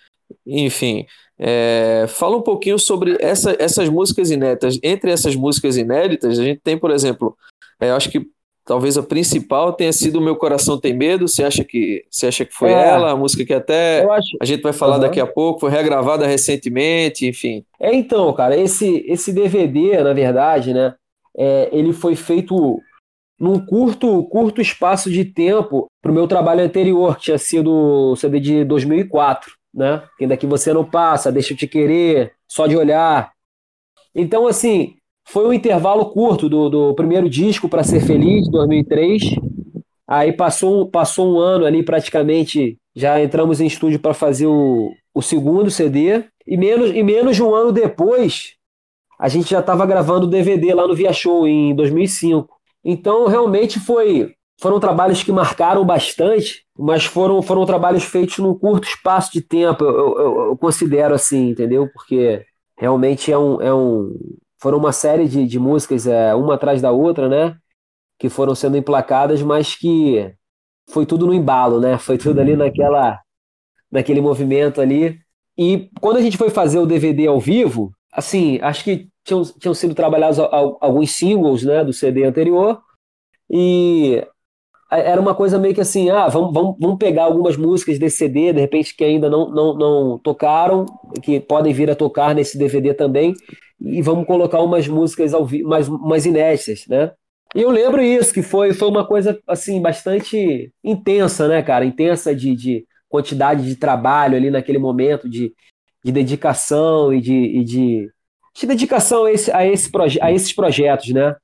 Enfim, 0.46 1.06
é, 1.38 2.06
fala 2.08 2.36
um 2.36 2.42
pouquinho 2.42 2.78
sobre 2.78 3.16
essa, 3.20 3.54
essas 3.58 3.88
músicas 3.88 4.30
inéditas. 4.30 4.78
Entre 4.82 5.10
essas 5.10 5.36
músicas 5.36 5.76
inéditas, 5.76 6.38
a 6.38 6.44
gente 6.44 6.60
tem, 6.60 6.78
por 6.78 6.90
exemplo, 6.90 7.36
é, 7.80 7.90
eu 7.90 7.96
acho 7.96 8.10
que 8.10 8.26
talvez 8.64 8.96
a 8.96 9.02
principal 9.02 9.72
tenha 9.72 9.92
sido 9.92 10.18
O 10.18 10.22
Meu 10.22 10.36
Coração 10.36 10.78
Tem 10.78 10.94
Medo. 10.94 11.26
Você 11.26 11.44
acha 11.44 11.64
que, 11.64 12.04
você 12.10 12.26
acha 12.26 12.44
que 12.44 12.54
foi 12.54 12.70
é, 12.70 12.88
ela? 12.88 13.12
A 13.12 13.16
música 13.16 13.44
que 13.44 13.54
até 13.54 14.04
acho... 14.10 14.36
a 14.40 14.44
gente 14.44 14.62
vai 14.62 14.72
falar 14.72 14.96
uhum. 14.96 15.00
daqui 15.02 15.20
a 15.20 15.26
pouco, 15.26 15.60
foi 15.60 15.70
regravada 15.70 16.26
recentemente, 16.26 17.26
enfim. 17.26 17.64
É, 17.80 17.94
então, 17.94 18.32
cara, 18.32 18.56
esse, 18.56 19.04
esse 19.08 19.32
DVD, 19.32 20.02
na 20.02 20.12
verdade, 20.12 20.72
né, 20.72 20.94
é, 21.36 21.68
ele 21.72 21.92
foi 21.92 22.14
feito 22.14 22.80
num 23.38 23.58
curto, 23.58 24.24
curto 24.24 24.60
espaço 24.60 25.10
de 25.10 25.24
tempo 25.24 25.86
para 26.02 26.12
o 26.12 26.14
meu 26.14 26.28
trabalho 26.28 26.62
anterior, 26.62 27.16
que 27.16 27.22
tinha 27.22 27.38
sido 27.38 27.72
o 28.12 28.16
CD 28.16 28.38
de 28.38 28.64
2004, 28.64 29.52
né? 29.72 30.02
Quem 30.18 30.28
daqui 30.28 30.46
você 30.46 30.74
não 30.74 30.84
passa, 30.84 31.32
deixa 31.32 31.54
eu 31.54 31.56
te 31.56 31.66
querer, 31.66 32.34
só 32.46 32.66
de 32.66 32.76
olhar. 32.76 33.32
Então, 34.14 34.46
assim, 34.46 34.96
foi 35.30 35.46
um 35.46 35.52
intervalo 35.52 36.06
curto 36.06 36.48
do, 36.48 36.68
do 36.68 36.94
primeiro 36.94 37.30
disco 37.30 37.68
para 37.68 37.84
Ser 37.84 38.00
Feliz, 38.00 38.44
de 38.44 38.50
2003. 38.50 39.22
Aí 40.06 40.32
passou, 40.32 40.90
passou 40.90 41.34
um 41.34 41.38
ano 41.38 41.64
ali 41.64 41.84
praticamente, 41.84 42.76
já 42.96 43.22
entramos 43.22 43.60
em 43.60 43.66
estúdio 43.66 44.00
para 44.00 44.12
fazer 44.12 44.46
o, 44.46 44.90
o 45.14 45.22
segundo 45.22 45.70
CD. 45.70 46.24
E 46.44 46.56
menos, 46.56 46.90
e 46.90 47.02
menos 47.02 47.36
de 47.36 47.44
um 47.44 47.54
ano 47.54 47.70
depois, 47.70 48.54
a 49.20 49.28
gente 49.28 49.50
já 49.50 49.60
estava 49.60 49.86
gravando 49.86 50.26
o 50.26 50.30
DVD 50.30 50.74
lá 50.74 50.88
no 50.88 50.96
Via 50.96 51.12
Show, 51.12 51.46
em 51.46 51.74
2005. 51.76 52.48
Então, 52.84 53.28
realmente 53.28 53.78
foi 53.78 54.34
foram 54.60 54.78
trabalhos 54.80 55.22
que 55.22 55.32
marcaram 55.32 55.86
bastante, 55.86 56.64
mas 56.78 57.04
foram, 57.04 57.40
foram 57.40 57.64
trabalhos 57.64 58.04
feitos 58.04 58.36
num 58.38 58.52
curto 58.52 58.86
espaço 58.86 59.32
de 59.32 59.40
tempo, 59.40 59.84
eu, 59.84 60.18
eu, 60.18 60.40
eu 60.48 60.56
considero 60.58 61.14
assim, 61.14 61.50
entendeu? 61.50 61.88
Porque 61.94 62.44
realmente 62.76 63.32
é 63.32 63.38
um, 63.38 63.62
é 63.62 63.72
um, 63.72 64.12
foram 64.60 64.78
uma 64.78 64.92
série 64.92 65.26
de, 65.26 65.46
de 65.46 65.58
músicas, 65.58 66.06
é, 66.06 66.34
uma 66.34 66.54
atrás 66.54 66.82
da 66.82 66.90
outra, 66.90 67.28
né? 67.28 67.56
Que 68.18 68.28
foram 68.28 68.54
sendo 68.54 68.76
emplacadas, 68.76 69.42
mas 69.42 69.74
que 69.74 70.32
foi 70.90 71.06
tudo 71.06 71.26
no 71.26 71.34
embalo, 71.34 71.80
né? 71.80 71.98
Foi 71.98 72.18
tudo 72.18 72.40
ali 72.40 72.56
naquela, 72.56 73.18
naquele 73.90 74.20
movimento 74.20 74.80
ali. 74.80 75.18
E 75.56 75.90
quando 76.00 76.18
a 76.18 76.22
gente 76.22 76.36
foi 76.36 76.50
fazer 76.50 76.78
o 76.78 76.86
DVD 76.86 77.26
ao 77.26 77.40
vivo, 77.40 77.92
assim, 78.12 78.58
acho 78.62 78.84
que 78.84 79.08
tinham, 79.24 79.42
tinham 79.44 79.74
sido 79.74 79.94
trabalhados 79.94 80.38
alguns 80.38 81.10
singles, 81.12 81.62
né, 81.62 81.84
do 81.84 81.92
CD 81.92 82.24
anterior. 82.24 82.80
E 83.48 84.24
era 84.90 85.20
uma 85.20 85.34
coisa 85.34 85.58
meio 85.58 85.74
que 85.74 85.80
assim, 85.80 86.10
ah, 86.10 86.28
vamos, 86.28 86.52
vamos, 86.52 86.76
vamos 86.78 86.98
pegar 86.98 87.24
algumas 87.24 87.56
músicas 87.56 87.98
desse 87.98 88.18
CD, 88.18 88.52
de 88.52 88.60
repente 88.60 88.94
que 88.94 89.04
ainda 89.04 89.30
não, 89.30 89.50
não, 89.50 89.74
não 89.74 90.18
tocaram, 90.18 90.86
que 91.22 91.38
podem 91.40 91.72
vir 91.72 91.90
a 91.90 91.94
tocar 91.94 92.34
nesse 92.34 92.58
DVD 92.58 92.92
também, 92.92 93.34
e 93.80 94.02
vamos 94.02 94.26
colocar 94.26 94.60
umas 94.60 94.86
músicas 94.86 95.32
ao 95.32 95.46
vivo, 95.46 95.68
mais, 95.68 95.88
mais 95.88 96.26
inéditas, 96.26 96.86
né? 96.86 97.12
E 97.54 97.62
eu 97.62 97.70
lembro 97.70 98.02
isso, 98.02 98.32
que 98.32 98.42
foi, 98.42 98.72
foi 98.72 98.88
uma 98.88 99.06
coisa, 99.06 99.40
assim, 99.46 99.80
bastante 99.80 100.72
intensa, 100.84 101.48
né, 101.48 101.62
cara? 101.62 101.84
Intensa 101.84 102.34
de, 102.34 102.54
de 102.54 102.86
quantidade 103.08 103.66
de 103.66 103.74
trabalho 103.74 104.36
ali 104.36 104.50
naquele 104.50 104.78
momento, 104.78 105.28
de, 105.28 105.52
de 106.04 106.12
dedicação 106.12 107.12
e 107.12 107.20
de, 107.20 107.34
e 107.34 107.64
de, 107.64 108.12
de 108.54 108.66
dedicação 108.66 109.24
a, 109.24 109.32
esse, 109.32 109.50
a, 109.50 109.66
esse 109.66 109.90
proje 109.90 110.20
a 110.22 110.30
esses 110.30 110.52
projetos, 110.52 111.08
né? 111.10 111.34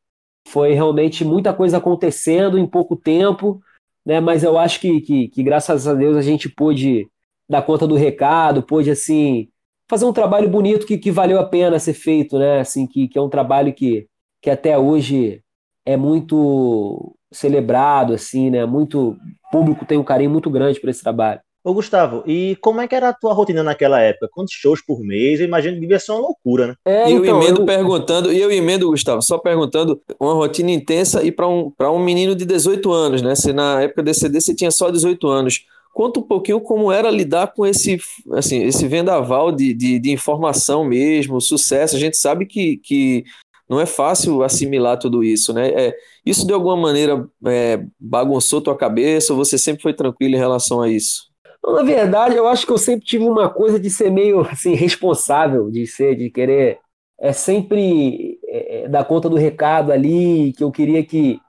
Foi 0.48 0.74
realmente 0.74 1.24
muita 1.24 1.52
coisa 1.52 1.78
acontecendo 1.78 2.56
em 2.56 2.66
pouco 2.66 2.94
tempo, 2.94 3.60
né? 4.04 4.20
Mas 4.20 4.44
eu 4.44 4.56
acho 4.56 4.78
que, 4.78 5.00
que, 5.00 5.28
que 5.28 5.42
graças 5.42 5.88
a 5.88 5.94
Deus 5.94 6.16
a 6.16 6.22
gente 6.22 6.48
pôde 6.48 7.08
dar 7.48 7.62
conta 7.62 7.86
do 7.86 7.96
recado, 7.96 8.62
pôde, 8.62 8.90
assim, 8.90 9.48
fazer 9.88 10.04
um 10.04 10.12
trabalho 10.12 10.48
bonito 10.48 10.86
que, 10.86 10.98
que 10.98 11.10
valeu 11.10 11.38
a 11.38 11.44
pena 11.44 11.78
ser 11.78 11.94
feito, 11.94 12.38
né? 12.38 12.60
Assim, 12.60 12.86
que, 12.86 13.08
que 13.08 13.18
é 13.18 13.22
um 13.22 13.28
trabalho 13.28 13.72
que, 13.72 14.06
que 14.42 14.50
até 14.50 14.78
hoje 14.78 15.40
é 15.84 15.96
muito 15.96 17.14
celebrado, 17.32 18.12
assim, 18.12 18.50
né? 18.50 18.64
Muito 18.64 19.16
público 19.50 19.84
tem 19.84 19.98
um 19.98 20.04
carinho 20.04 20.30
muito 20.30 20.50
grande 20.50 20.80
por 20.80 20.90
esse 20.90 21.02
trabalho. 21.02 21.40
Ô 21.66 21.74
Gustavo, 21.74 22.22
e 22.28 22.56
como 22.60 22.80
é 22.80 22.86
que 22.86 22.94
era 22.94 23.08
a 23.08 23.12
tua 23.12 23.32
rotina 23.32 23.60
naquela 23.60 24.00
época? 24.00 24.28
Quantos 24.32 24.54
shows 24.54 24.80
por 24.80 25.00
mês? 25.00 25.40
Eu 25.40 25.46
imagino 25.46 25.74
que 25.74 25.80
devia 25.80 25.98
ser 25.98 26.12
uma 26.12 26.20
loucura, 26.20 26.68
né? 26.68 26.74
É, 26.84 27.12
eu 27.12 27.24
então, 27.24 27.42
emendo 27.42 27.62
eu... 27.62 27.66
perguntando, 27.66 28.32
e 28.32 28.40
eu 28.40 28.52
emendo, 28.52 28.88
Gustavo, 28.88 29.20
só 29.20 29.36
perguntando, 29.36 30.00
uma 30.20 30.32
rotina 30.32 30.70
intensa 30.70 31.24
e 31.24 31.32
para 31.32 31.48
um, 31.48 31.72
um 31.80 31.98
menino 31.98 32.36
de 32.36 32.44
18 32.44 32.92
anos, 32.92 33.20
né? 33.20 33.34
Você 33.34 33.52
na 33.52 33.82
época 33.82 34.04
da 34.04 34.14
CD 34.14 34.40
você 34.40 34.54
tinha 34.54 34.70
só 34.70 34.92
18 34.92 35.26
anos. 35.26 35.66
Conta 35.96 36.20
um 36.20 36.22
pouquinho 36.22 36.60
como 36.60 36.92
era 36.92 37.10
lidar 37.10 37.54
com 37.54 37.64
esse, 37.64 37.98
assim, 38.34 38.62
esse 38.64 38.86
vendaval 38.86 39.50
de, 39.50 39.72
de, 39.72 39.98
de 39.98 40.12
informação 40.12 40.84
mesmo, 40.84 41.40
sucesso. 41.40 41.96
A 41.96 41.98
gente 41.98 42.18
sabe 42.18 42.44
que, 42.44 42.76
que 42.76 43.24
não 43.66 43.80
é 43.80 43.86
fácil 43.86 44.42
assimilar 44.42 44.98
tudo 44.98 45.24
isso, 45.24 45.54
né? 45.54 45.70
É, 45.70 45.96
isso 46.26 46.46
de 46.46 46.52
alguma 46.52 46.76
maneira 46.76 47.26
é, 47.46 47.82
bagunçou 47.98 48.60
tua 48.60 48.76
cabeça 48.76 49.32
ou 49.32 49.38
você 49.38 49.56
sempre 49.56 49.80
foi 49.80 49.94
tranquilo 49.94 50.34
em 50.34 50.38
relação 50.38 50.82
a 50.82 50.90
isso? 50.90 51.30
Na 51.64 51.82
verdade, 51.82 52.36
eu 52.36 52.46
acho 52.46 52.66
que 52.66 52.72
eu 52.72 52.78
sempre 52.78 53.06
tive 53.06 53.24
uma 53.24 53.48
coisa 53.48 53.80
de 53.80 53.88
ser 53.88 54.10
meio 54.10 54.40
assim 54.42 54.74
responsável, 54.74 55.70
de 55.70 55.86
ser, 55.86 56.14
de 56.14 56.28
querer 56.28 56.78
é 57.18 57.32
sempre 57.32 58.38
é, 58.46 58.82
é 58.82 58.88
dar 58.90 59.06
conta 59.06 59.30
do 59.30 59.36
recado 59.36 59.90
ali, 59.90 60.52
que 60.52 60.62
eu 60.62 60.70
queria 60.70 61.02
que 61.02 61.40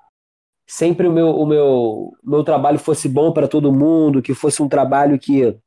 sempre 0.67 1.07
o 1.07 1.11
meu, 1.11 1.29
o 1.29 1.45
meu, 1.45 2.13
meu 2.23 2.43
trabalho 2.43 2.77
fosse 2.77 3.07
bom 3.07 3.31
para 3.31 3.47
todo 3.47 3.71
mundo, 3.71 4.21
que 4.21 4.33
fosse 4.33 4.61
um 4.61 4.67
trabalho 4.67 5.17
que 5.17 5.57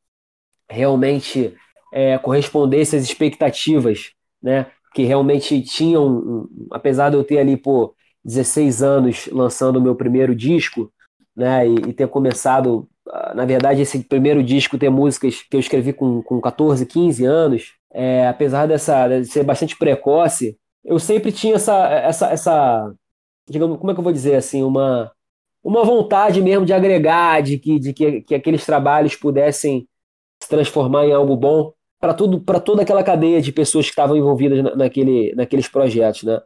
realmente 0.68 1.54
é, 1.92 2.18
correspondesse 2.18 2.96
às 2.96 3.02
expectativas, 3.02 4.12
né? 4.42 4.66
Que 4.94 5.04
realmente 5.04 5.60
tinham, 5.62 6.48
apesar 6.70 7.10
de 7.10 7.16
eu 7.16 7.24
ter 7.24 7.38
ali, 7.38 7.56
por 7.56 7.94
16 8.24 8.82
anos 8.82 9.28
lançando 9.32 9.76
o 9.76 9.82
meu 9.82 9.94
primeiro 9.94 10.34
disco, 10.34 10.92
né? 11.34 11.66
E, 11.66 11.74
e, 11.88 11.92
ter 11.92 12.06
começado, 12.08 12.86
na 13.34 13.44
verdade, 13.46 13.80
esse 13.80 14.00
primeiro 14.04 14.42
disco 14.42 14.78
ter 14.78 14.90
músicas 14.90 15.42
que 15.42 15.56
eu 15.56 15.60
escrevi 15.60 15.92
com, 15.92 16.22
com 16.22 16.40
14, 16.40 16.84
15 16.84 17.24
anos, 17.24 17.74
é, 17.92 18.28
apesar 18.28 18.66
dessa 18.66 19.08
de 19.08 19.26
ser 19.26 19.44
bastante 19.44 19.76
precoce, 19.76 20.56
eu 20.84 20.98
sempre 20.98 21.32
tinha 21.32 21.56
essa, 21.56 21.88
essa, 21.88 22.26
essa, 22.30 22.94
digamos, 23.50 23.78
como 23.78 23.90
é 23.90 23.94
que 23.94 24.00
eu 24.00 24.04
vou 24.04 24.12
dizer 24.12 24.36
assim, 24.36 24.62
uma, 24.62 25.12
uma 25.62 25.84
vontade 25.84 26.40
mesmo 26.40 26.64
de 26.64 26.72
agregar, 26.72 27.42
de 27.42 27.58
que, 27.58 27.78
de 27.78 27.92
que, 27.92 28.20
que 28.22 28.34
aqueles 28.34 28.64
trabalhos 28.64 29.16
pudessem 29.16 29.86
se 30.42 30.48
transformar 30.48 31.06
em 31.06 31.12
algo 31.12 31.36
bom 31.36 31.72
para 32.00 32.14
tudo, 32.14 32.40
para 32.40 32.60
toda 32.60 32.82
aquela 32.82 33.02
cadeia 33.02 33.42
de 33.42 33.52
pessoas 33.52 33.86
que 33.86 33.90
estavam 33.90 34.16
envolvidas 34.16 34.74
naquele, 34.76 35.34
naqueles 35.34 35.68
projetos, 35.68 36.22
né? 36.22 36.40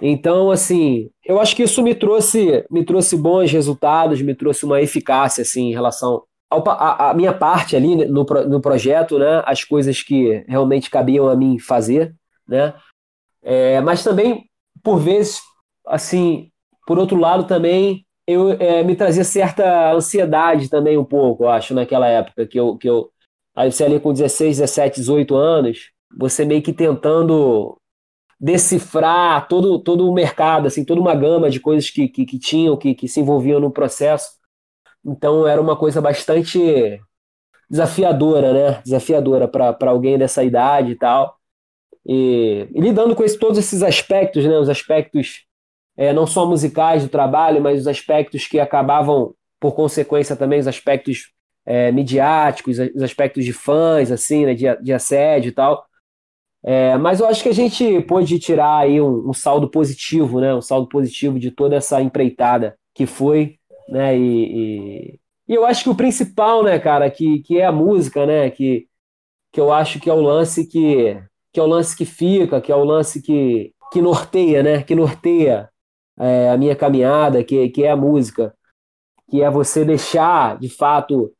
Então, 0.00 0.50
assim, 0.50 1.10
eu 1.24 1.40
acho 1.40 1.54
que 1.54 1.64
isso 1.64 1.82
me 1.82 1.94
trouxe, 1.94 2.64
me 2.70 2.84
trouxe 2.84 3.16
bons 3.16 3.50
resultados, 3.50 4.22
me 4.22 4.34
trouxe 4.34 4.64
uma 4.64 4.80
eficácia, 4.80 5.42
assim, 5.42 5.68
em 5.68 5.72
relação 5.72 6.22
à 6.50 7.12
minha 7.14 7.32
parte 7.32 7.76
ali 7.76 7.96
no, 8.06 8.24
no 8.24 8.60
projeto, 8.60 9.18
né? 9.18 9.42
As 9.44 9.64
coisas 9.64 10.02
que 10.02 10.44
realmente 10.48 10.88
cabiam 10.88 11.28
a 11.28 11.36
mim 11.36 11.58
fazer, 11.58 12.14
né? 12.48 12.72
É, 13.42 13.80
mas 13.80 14.02
também, 14.02 14.44
por 14.82 14.98
vezes, 14.98 15.40
assim, 15.90 16.50
por 16.86 16.98
outro 16.98 17.18
lado 17.18 17.44
também, 17.44 18.06
eu 18.26 18.52
é, 18.52 18.82
me 18.84 18.96
trazia 18.96 19.24
certa 19.24 19.92
ansiedade 19.92 20.68
também 20.68 20.96
um 20.96 21.04
pouco, 21.04 21.44
eu 21.44 21.48
acho, 21.48 21.74
naquela 21.74 22.08
época 22.08 22.46
que 22.46 22.58
eu, 22.58 22.76
que 22.76 22.88
eu 22.88 23.10
aí 23.54 23.70
você 23.70 23.84
ali 23.84 24.00
com 24.00 24.12
16, 24.12 24.58
17, 24.58 25.00
18 25.00 25.34
anos, 25.36 25.90
você 26.16 26.44
meio 26.44 26.62
que 26.62 26.72
tentando 26.72 27.76
decifrar 28.40 29.46
todo, 29.48 29.78
todo 29.78 30.08
o 30.08 30.14
mercado, 30.14 30.66
assim, 30.66 30.84
toda 30.84 31.00
uma 31.00 31.14
gama 31.14 31.50
de 31.50 31.60
coisas 31.60 31.90
que, 31.90 32.08
que, 32.08 32.24
que 32.24 32.38
tinham, 32.38 32.76
que, 32.76 32.94
que 32.94 33.06
se 33.06 33.20
envolviam 33.20 33.60
no 33.60 33.70
processo. 33.70 34.30
Então 35.04 35.46
era 35.46 35.60
uma 35.60 35.76
coisa 35.76 36.00
bastante 36.00 37.00
desafiadora, 37.68 38.52
né? 38.52 38.82
Desafiadora 38.82 39.46
para 39.46 39.90
alguém 39.90 40.18
dessa 40.18 40.42
idade 40.42 40.92
e 40.92 40.96
tal. 40.96 41.36
E, 42.06 42.66
e 42.74 42.80
lidando 42.80 43.14
com 43.14 43.22
esse, 43.22 43.38
todos 43.38 43.58
esses 43.58 43.82
aspectos, 43.82 44.44
né? 44.44 44.58
Os 44.58 44.68
aspectos 44.70 45.44
é, 46.00 46.14
não 46.14 46.26
só 46.26 46.46
musicais 46.46 47.02
do 47.02 47.10
trabalho, 47.10 47.60
mas 47.60 47.80
os 47.80 47.86
aspectos 47.86 48.46
que 48.46 48.58
acabavam, 48.58 49.34
por 49.60 49.74
consequência 49.74 50.34
também, 50.34 50.58
os 50.58 50.66
aspectos 50.66 51.30
é, 51.66 51.92
midiáticos, 51.92 52.78
os 52.78 53.02
aspectos 53.02 53.44
de 53.44 53.52
fãs, 53.52 54.10
assim, 54.10 54.46
né? 54.46 54.54
De, 54.54 54.64
de 54.82 54.94
assédio 54.94 55.50
e 55.50 55.52
tal. 55.52 55.84
É, 56.64 56.96
mas 56.96 57.20
eu 57.20 57.26
acho 57.26 57.42
que 57.42 57.50
a 57.50 57.54
gente 57.54 58.00
pôde 58.02 58.38
tirar 58.38 58.78
aí 58.78 58.98
um, 58.98 59.28
um, 59.28 59.34
saldo 59.34 59.68
positivo, 59.70 60.40
né? 60.40 60.54
Um 60.54 60.62
saldo 60.62 60.88
positivo 60.88 61.38
de 61.38 61.50
toda 61.50 61.76
essa 61.76 62.00
empreitada 62.00 62.78
que 62.94 63.04
foi, 63.04 63.56
né? 63.86 64.16
E, 64.16 64.22
e, 64.24 65.20
e, 65.48 65.54
eu 65.54 65.66
acho 65.66 65.84
que 65.84 65.90
o 65.90 65.94
principal, 65.94 66.64
né, 66.64 66.78
cara, 66.78 67.10
que, 67.10 67.40
que 67.40 67.58
é 67.58 67.66
a 67.66 67.72
música, 67.72 68.24
né? 68.24 68.48
Que, 68.48 68.86
que 69.52 69.60
eu 69.60 69.70
acho 69.70 70.00
que 70.00 70.08
é 70.08 70.14
o 70.14 70.22
lance 70.22 70.66
que, 70.66 71.22
que 71.52 71.60
é 71.60 71.62
o 71.62 71.66
lance 71.66 71.94
que 71.94 72.06
fica, 72.06 72.58
que 72.58 72.72
é 72.72 72.76
o 72.76 72.84
lance 72.84 73.20
que, 73.20 73.74
que 73.92 74.00
norteia, 74.00 74.62
né? 74.62 74.82
Que 74.82 74.94
norteia 74.94 75.68
é, 76.20 76.50
a 76.50 76.56
minha 76.56 76.76
caminhada, 76.76 77.42
que, 77.42 77.70
que 77.70 77.84
é 77.84 77.90
a 77.90 77.96
música, 77.96 78.54
que 79.30 79.42
é 79.42 79.50
você 79.50 79.84
deixar, 79.84 80.58
de 80.58 80.68
fato, 80.68 81.32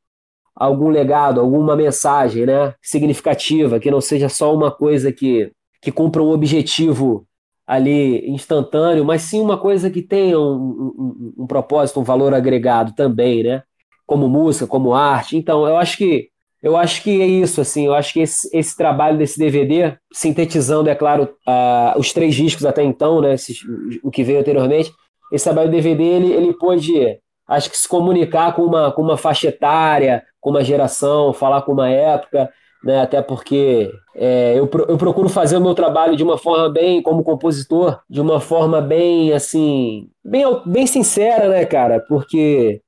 algum 0.56 0.88
legado, 0.88 1.40
alguma 1.40 1.76
mensagem 1.76 2.46
né, 2.46 2.74
significativa, 2.80 3.78
que 3.78 3.90
não 3.90 4.00
seja 4.00 4.28
só 4.28 4.54
uma 4.54 4.70
coisa 4.70 5.12
que, 5.12 5.52
que 5.82 5.92
cumpra 5.92 6.22
um 6.22 6.30
objetivo 6.30 7.26
ali 7.66 8.28
instantâneo, 8.28 9.04
mas 9.04 9.22
sim 9.22 9.40
uma 9.40 9.58
coisa 9.58 9.90
que 9.90 10.02
tenha 10.02 10.38
um, 10.40 10.54
um, 10.98 11.34
um, 11.38 11.46
propósito, 11.46 12.00
um 12.00 12.04
valor 12.04 12.34
agregado 12.34 12.94
também, 12.94 13.44
né? 13.44 13.62
Como 14.06 14.28
música, 14.28 14.66
como 14.66 14.92
arte. 14.92 15.36
Então, 15.36 15.68
eu 15.68 15.76
acho 15.76 15.96
que 15.96 16.29
eu 16.62 16.76
acho 16.76 17.02
que 17.02 17.22
é 17.22 17.26
isso, 17.26 17.60
assim, 17.60 17.86
eu 17.86 17.94
acho 17.94 18.12
que 18.12 18.20
esse, 18.20 18.48
esse 18.56 18.76
trabalho 18.76 19.16
desse 19.16 19.38
DVD, 19.38 19.96
sintetizando, 20.12 20.90
é 20.90 20.94
claro, 20.94 21.34
uh, 21.48 21.98
os 21.98 22.12
três 22.12 22.34
discos 22.34 22.66
até 22.66 22.82
então, 22.82 23.20
né, 23.20 23.34
esses, 23.34 23.60
o 24.02 24.10
que 24.10 24.22
veio 24.22 24.40
anteriormente, 24.40 24.92
esse 25.32 25.44
trabalho 25.44 25.68
do 25.68 25.72
DVD, 25.72 26.02
ele, 26.02 26.32
ele 26.32 26.52
pôde, 26.52 27.18
acho 27.48 27.70
que 27.70 27.76
se 27.76 27.88
comunicar 27.88 28.54
com 28.54 28.62
uma, 28.62 28.92
com 28.92 29.00
uma 29.00 29.16
faixa 29.16 29.48
etária, 29.48 30.22
com 30.40 30.50
uma 30.50 30.62
geração, 30.62 31.32
falar 31.32 31.62
com 31.62 31.72
uma 31.72 31.88
época, 31.88 32.50
né? 32.84 33.00
até 33.00 33.22
porque 33.22 33.90
é, 34.14 34.52
eu, 34.58 34.68
eu 34.88 34.98
procuro 34.98 35.28
fazer 35.28 35.56
o 35.56 35.60
meu 35.60 35.74
trabalho 35.74 36.16
de 36.16 36.22
uma 36.22 36.36
forma 36.36 36.68
bem, 36.68 37.02
como 37.02 37.24
compositor, 37.24 38.00
de 38.08 38.20
uma 38.20 38.40
forma 38.40 38.80
bem, 38.80 39.32
assim, 39.32 40.08
bem, 40.24 40.44
bem 40.66 40.86
sincera, 40.86 41.48
né, 41.48 41.64
cara? 41.64 42.00
Porque 42.00 42.82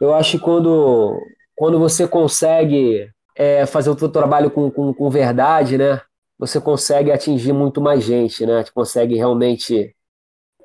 eu 0.00 0.14
acho 0.14 0.38
que 0.38 0.44
quando, 0.44 1.14
quando 1.54 1.78
você 1.78 2.06
consegue 2.06 3.10
é, 3.36 3.66
fazer 3.66 3.90
o 3.90 3.98
seu 3.98 4.08
trabalho 4.08 4.50
com, 4.50 4.70
com, 4.70 4.92
com 4.92 5.10
verdade, 5.10 5.78
né? 5.78 6.00
Você 6.38 6.60
consegue 6.60 7.12
atingir 7.12 7.52
muito 7.52 7.80
mais 7.80 8.02
gente, 8.02 8.44
né? 8.46 8.64
Você 8.64 8.72
consegue 8.72 9.14
realmente 9.14 9.94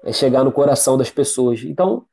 é, 0.04 0.12
chegar 0.12 0.43
no 0.43 0.52
coração 0.52 0.97
das 0.97 1.10
pessoas. 1.10 1.63
Então, 1.63 2.06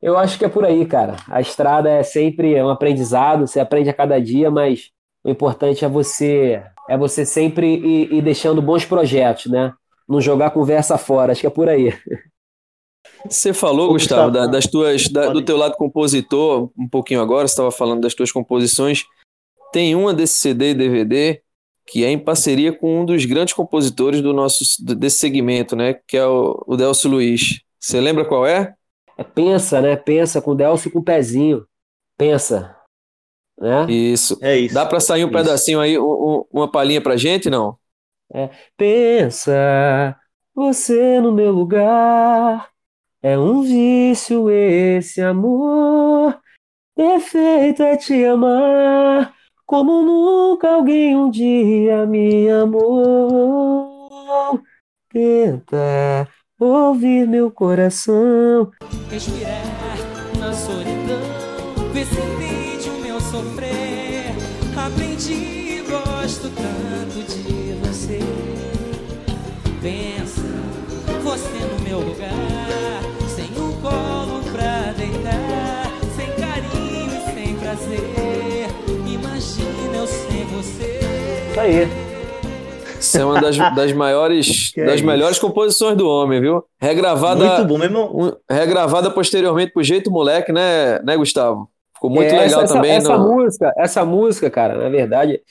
eu 0.00 0.16
acho 0.16 0.38
que 0.38 0.44
é 0.44 0.48
por 0.48 0.64
aí, 0.64 0.86
cara. 0.86 1.16
A 1.28 1.40
estrada 1.40 1.90
é 1.90 2.02
sempre 2.02 2.60
um 2.62 2.68
aprendizado, 2.68 3.46
você 3.46 3.60
aprende 3.60 3.90
a 3.90 3.94
cada 3.94 4.20
dia, 4.20 4.50
mas 4.50 4.90
o 5.24 5.30
importante 5.30 5.84
é 5.84 5.88
você 5.88 6.62
é 6.88 6.96
você 6.96 7.26
sempre 7.26 7.66
ir, 7.66 8.12
ir 8.12 8.22
deixando 8.22 8.62
bons 8.62 8.84
projetos, 8.84 9.46
né? 9.46 9.72
Não 10.08 10.20
jogar 10.20 10.50
conversa 10.50 10.96
fora, 10.96 11.32
acho 11.32 11.40
que 11.40 11.46
é 11.46 11.50
por 11.50 11.68
aí. 11.68 11.92
Você 13.28 13.52
falou, 13.52 13.90
Ô, 13.90 13.92
Gustavo, 13.92 14.30
Gustavo, 14.30 14.50
das 14.50 14.66
tuas, 14.66 15.08
da, 15.08 15.28
do 15.28 15.42
teu 15.42 15.56
lado 15.56 15.76
compositor, 15.76 16.70
um 16.78 16.88
pouquinho 16.88 17.20
agora, 17.20 17.46
você 17.46 17.52
estava 17.52 17.70
falando 17.70 18.02
das 18.02 18.14
tuas 18.14 18.32
composições. 18.32 19.04
Tem 19.72 19.94
uma 19.94 20.14
desse 20.14 20.34
CD 20.34 20.70
e 20.70 20.74
DVD 20.74 21.42
que 21.86 22.04
é 22.04 22.10
em 22.10 22.18
parceria 22.18 22.72
com 22.72 23.02
um 23.02 23.04
dos 23.04 23.24
grandes 23.24 23.54
compositores 23.54 24.20
do 24.20 24.32
nosso 24.32 24.64
desse 24.96 25.18
segmento, 25.18 25.76
né? 25.76 25.94
Que 26.06 26.16
é 26.16 26.26
o, 26.26 26.62
o 26.66 26.76
Delcio 26.76 27.08
Luiz. 27.08 27.60
Você 27.78 28.00
lembra 28.00 28.24
qual 28.24 28.44
é? 28.44 28.74
É 29.16 29.22
pensa, 29.22 29.80
né? 29.80 29.94
Pensa 29.94 30.42
com 30.42 30.50
o 30.50 30.54
Delcio 30.54 30.90
com 30.90 30.98
o 30.98 31.04
pezinho. 31.04 31.64
Pensa. 32.18 32.76
Né? 33.58 33.86
Isso. 33.88 34.36
É 34.42 34.58
isso. 34.58 34.74
Dá 34.74 34.84
para 34.84 34.98
sair 34.98 35.24
um 35.24 35.28
isso. 35.28 35.36
pedacinho 35.36 35.80
aí, 35.80 35.96
um, 35.96 36.44
uma 36.52 36.70
palhinha 36.70 37.00
pra 37.00 37.16
gente, 37.16 37.48
não? 37.48 37.78
É. 38.34 38.50
Pensa, 38.76 40.18
você 40.54 41.20
no 41.20 41.32
meu 41.32 41.52
lugar. 41.52 42.68
É 43.22 43.38
um 43.38 43.62
vício 43.62 44.50
esse 44.50 45.22
amor. 45.22 46.38
Defeito 46.96 47.82
é 47.82 47.96
te 47.96 48.24
amar. 48.24 49.34
Como 49.66 50.02
nunca 50.02 50.74
alguém 50.74 51.16
um 51.16 51.30
dia 51.30 52.06
me 52.06 52.48
amou. 52.48 54.62
Tenta 55.10 56.28
ouvir 56.58 57.26
meu 57.26 57.50
coração. 57.50 58.70
Respirar 59.10 59.62
na 60.38 60.52
solidão, 60.52 61.90
ver 61.92 62.06
se 62.06 62.20
entende 62.20 62.90
o 62.90 63.00
meu 63.00 63.20
sofrer. 63.20 64.26
Aprendi, 64.76 65.82
gosto 65.88 66.50
tanto 66.50 67.22
de 67.26 67.65
você 71.36 71.58
no 71.66 71.78
meu 71.86 71.98
lugar, 71.98 72.32
sem 73.28 73.44
um 73.62 73.70
colo 73.82 74.42
pra 74.50 74.92
deitar, 74.92 75.92
sem 76.16 76.32
carinho 76.32 77.14
e 77.14 77.34
sem 77.34 77.58
prazer. 77.58 78.68
Imagina 79.06 79.96
eu 79.98 80.06
sem 80.06 80.46
você. 80.46 80.98
Tá 81.54 81.62
aí. 81.62 81.86
Isso 82.98 83.18
é 83.18 83.24
uma 83.26 83.38
das, 83.38 83.58
das 83.76 83.92
maiores, 83.92 84.72
que 84.72 84.82
das 84.82 85.02
é 85.02 85.04
melhores 85.04 85.38
composições 85.38 85.94
do 85.94 86.08
homem, 86.08 86.40
viu? 86.40 86.64
Regravada. 86.80 87.44
Muito 87.44 87.64
bom, 87.66 87.76
meu 87.76 87.86
irmão. 87.86 88.16
Um, 88.16 88.32
regravada 88.50 89.10
posteriormente 89.10 89.74
pro 89.74 89.84
jeito 89.84 90.10
moleque, 90.10 90.50
né, 90.52 91.00
né, 91.00 91.18
Gustavo? 91.18 91.70
Ficou 91.94 92.08
muito 92.08 92.32
é, 92.34 92.40
legal 92.40 92.62
essa, 92.62 92.74
também. 92.74 92.92
Essa, 92.92 93.18
no... 93.18 93.28
música, 93.28 93.74
essa 93.76 94.04
música, 94.06 94.50
cara, 94.50 94.78
na 94.78 94.88
verdade, 94.88 95.42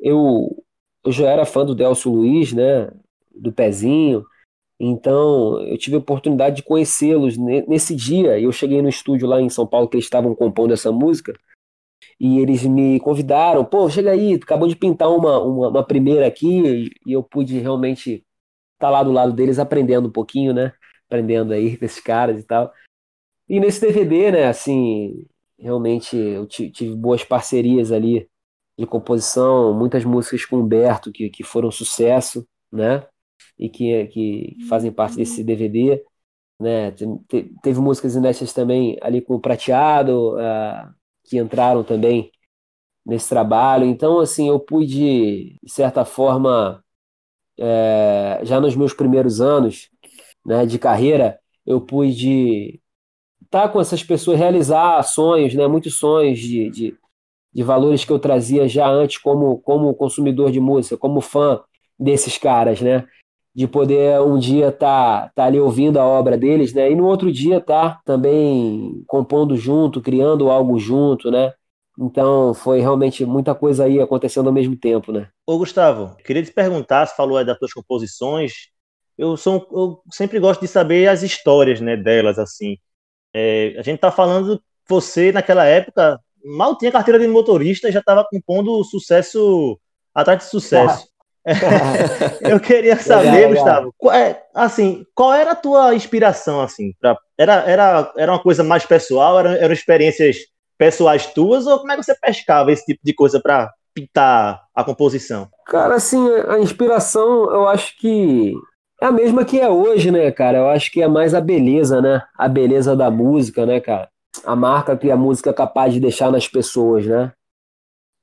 eu, 0.00 0.60
eu 1.06 1.12
já 1.12 1.28
era 1.28 1.46
fã 1.46 1.64
do 1.64 1.74
Delcio 1.74 2.10
Luiz, 2.10 2.52
né? 2.52 2.88
Do 3.32 3.52
Pezinho. 3.52 4.24
Então, 4.82 5.60
eu 5.66 5.76
tive 5.76 5.96
a 5.96 5.98
oportunidade 5.98 6.56
de 6.56 6.62
conhecê-los 6.62 7.36
nesse 7.36 7.94
dia. 7.94 8.40
Eu 8.40 8.50
cheguei 8.50 8.80
no 8.80 8.88
estúdio 8.88 9.28
lá 9.28 9.38
em 9.38 9.50
São 9.50 9.66
Paulo 9.66 9.86
que 9.86 9.96
eles 9.96 10.06
estavam 10.06 10.34
compondo 10.34 10.72
essa 10.72 10.90
música 10.90 11.34
e 12.18 12.38
eles 12.38 12.62
me 12.64 12.98
convidaram, 13.00 13.64
pô, 13.64 13.88
chega 13.90 14.10
aí, 14.10 14.34
acabou 14.34 14.68
de 14.68 14.76
pintar 14.76 15.10
uma, 15.10 15.38
uma, 15.42 15.68
uma 15.68 15.86
primeira 15.86 16.26
aqui, 16.26 16.90
e 17.06 17.12
eu 17.12 17.22
pude 17.22 17.58
realmente 17.58 18.24
estar 18.74 18.88
tá 18.88 18.90
lá 18.90 19.02
do 19.02 19.12
lado 19.12 19.32
deles 19.32 19.58
aprendendo 19.58 20.08
um 20.08 20.12
pouquinho, 20.12 20.52
né? 20.52 20.72
Aprendendo 21.06 21.52
aí 21.52 21.76
com 21.76 21.84
esses 21.84 22.00
caras 22.00 22.40
e 22.40 22.46
tal. 22.46 22.72
E 23.48 23.58
nesse 23.60 23.80
DVD, 23.80 24.32
né, 24.32 24.46
assim, 24.46 25.26
realmente 25.58 26.16
eu 26.16 26.46
tive 26.46 26.94
boas 26.94 27.24
parcerias 27.24 27.90
ali 27.92 28.28
de 28.78 28.86
composição, 28.86 29.74
muitas 29.74 30.04
músicas 30.04 30.44
com 30.44 30.56
o 30.56 30.60
Humberto 30.60 31.12
que, 31.12 31.28
que 31.30 31.42
foram 31.42 31.70
sucesso, 31.70 32.46
né? 32.72 33.06
E 33.60 33.68
que, 33.68 34.06
que 34.08 34.56
fazem 34.68 34.90
parte 34.90 35.16
desse 35.16 35.44
DVD. 35.44 36.02
Né? 36.58 36.92
Teve 37.62 37.80
músicas 37.80 38.16
inéditas 38.16 38.52
também 38.52 38.98
ali 39.02 39.20
com 39.20 39.34
o 39.34 39.40
Prateado, 39.40 40.36
uh, 40.36 40.92
que 41.24 41.38
entraram 41.38 41.84
também 41.84 42.32
nesse 43.04 43.28
trabalho. 43.28 43.84
Então, 43.86 44.20
assim, 44.20 44.48
eu 44.48 44.58
pude, 44.60 45.58
de 45.62 45.72
certa 45.72 46.04
forma, 46.04 46.82
é, 47.58 48.40
já 48.42 48.60
nos 48.60 48.74
meus 48.76 48.94
primeiros 48.94 49.40
anos 49.40 49.90
né, 50.44 50.66
de 50.66 50.78
carreira, 50.78 51.38
eu 51.66 51.80
pude 51.80 52.80
estar 53.44 53.62
tá 53.62 53.68
com 53.68 53.80
essas 53.80 54.02
pessoas, 54.02 54.38
realizar 54.38 55.02
sonhos, 55.02 55.54
né, 55.54 55.66
muitos 55.66 55.94
sonhos 55.94 56.38
de, 56.38 56.70
de, 56.70 56.98
de 57.52 57.62
valores 57.62 58.04
que 58.04 58.12
eu 58.12 58.18
trazia 58.18 58.68
já 58.68 58.88
antes 58.88 59.18
como, 59.18 59.58
como 59.58 59.94
consumidor 59.94 60.50
de 60.50 60.60
música, 60.60 60.96
como 60.96 61.20
fã 61.20 61.60
desses 61.98 62.38
caras, 62.38 62.80
né? 62.80 63.06
De 63.54 63.66
poder 63.66 64.20
um 64.20 64.38
dia 64.38 64.68
estar 64.68 65.22
tá, 65.26 65.32
tá 65.34 65.44
ali 65.44 65.58
ouvindo 65.58 65.98
a 65.98 66.04
obra 66.04 66.38
deles, 66.38 66.72
né? 66.72 66.90
E 66.90 66.94
no 66.94 67.06
outro 67.06 67.32
dia 67.32 67.58
estar 67.58 67.96
tá 67.96 68.00
também 68.04 69.02
compondo 69.06 69.56
junto, 69.56 70.00
criando 70.00 70.50
algo 70.50 70.78
junto, 70.78 71.30
né? 71.30 71.52
Então 71.98 72.54
foi 72.54 72.80
realmente 72.80 73.26
muita 73.26 73.54
coisa 73.54 73.84
aí 73.84 74.00
acontecendo 74.00 74.46
ao 74.46 74.52
mesmo 74.52 74.76
tempo, 74.76 75.12
né? 75.12 75.28
Ô 75.46 75.58
Gustavo, 75.58 76.16
queria 76.24 76.42
te 76.42 76.52
perguntar, 76.52 77.06
você 77.06 77.14
falou 77.14 77.36
aí 77.36 77.44
das 77.44 77.58
tuas 77.58 77.72
composições, 77.72 78.70
eu, 79.18 79.36
sou, 79.36 79.68
eu 79.70 80.02
sempre 80.10 80.40
gosto 80.40 80.62
de 80.62 80.68
saber 80.68 81.06
as 81.06 81.22
histórias 81.22 81.78
né, 81.78 81.94
delas, 81.94 82.38
assim. 82.38 82.78
É, 83.34 83.74
a 83.78 83.82
gente 83.82 84.00
tá 84.00 84.10
falando, 84.10 84.62
você 84.88 85.30
naquela 85.30 85.66
época 85.66 86.18
mal 86.42 86.76
tinha 86.78 86.90
carteira 86.90 87.18
de 87.18 87.28
motorista 87.28 87.88
e 87.88 87.92
já 87.92 88.00
estava 88.00 88.26
compondo 88.28 88.82
sucesso 88.82 89.78
atrás 90.14 90.38
de 90.38 90.44
sucesso. 90.46 91.06
eu 92.42 92.60
queria 92.60 92.96
saber, 92.96 93.30
legal, 93.30 93.50
Gustavo, 93.50 93.94
Qual, 93.96 94.14
é, 94.14 94.42
assim, 94.54 95.04
qual 95.14 95.32
era 95.32 95.52
a 95.52 95.56
tua 95.56 95.94
inspiração, 95.94 96.60
assim? 96.60 96.92
Pra, 97.00 97.16
era, 97.38 97.54
era, 97.68 98.12
era 98.16 98.32
uma 98.32 98.42
coisa 98.42 98.62
mais 98.62 98.84
pessoal? 98.84 99.38
Eram, 99.38 99.50
eram 99.52 99.72
experiências 99.72 100.36
pessoais 100.76 101.26
tuas? 101.26 101.66
Ou 101.66 101.78
como 101.78 101.92
é 101.92 101.96
que 101.96 102.02
você 102.02 102.14
pescava 102.14 102.70
esse 102.72 102.84
tipo 102.84 103.00
de 103.02 103.14
coisa 103.14 103.40
para 103.40 103.70
pintar 103.94 104.62
a 104.74 104.84
composição? 104.84 105.48
Cara, 105.66 105.94
assim, 105.94 106.28
a 106.48 106.58
inspiração 106.58 107.50
eu 107.50 107.68
acho 107.68 107.96
que 107.98 108.54
é 109.00 109.06
a 109.06 109.12
mesma 109.12 109.44
que 109.44 109.58
é 109.58 109.68
hoje, 109.68 110.10
né, 110.10 110.30
cara? 110.30 110.58
Eu 110.58 110.68
acho 110.68 110.90
que 110.92 111.00
é 111.00 111.08
mais 111.08 111.34
a 111.34 111.40
beleza, 111.40 112.02
né? 112.02 112.22
A 112.36 112.48
beleza 112.48 112.94
da 112.94 113.10
música, 113.10 113.64
né, 113.64 113.80
cara? 113.80 114.10
A 114.44 114.54
marca 114.54 114.96
que 114.96 115.10
a 115.10 115.16
música 115.16 115.50
é 115.50 115.54
capaz 115.54 115.92
de 115.92 116.00
deixar 116.00 116.30
nas 116.30 116.46
pessoas, 116.46 117.06
né? 117.06 117.32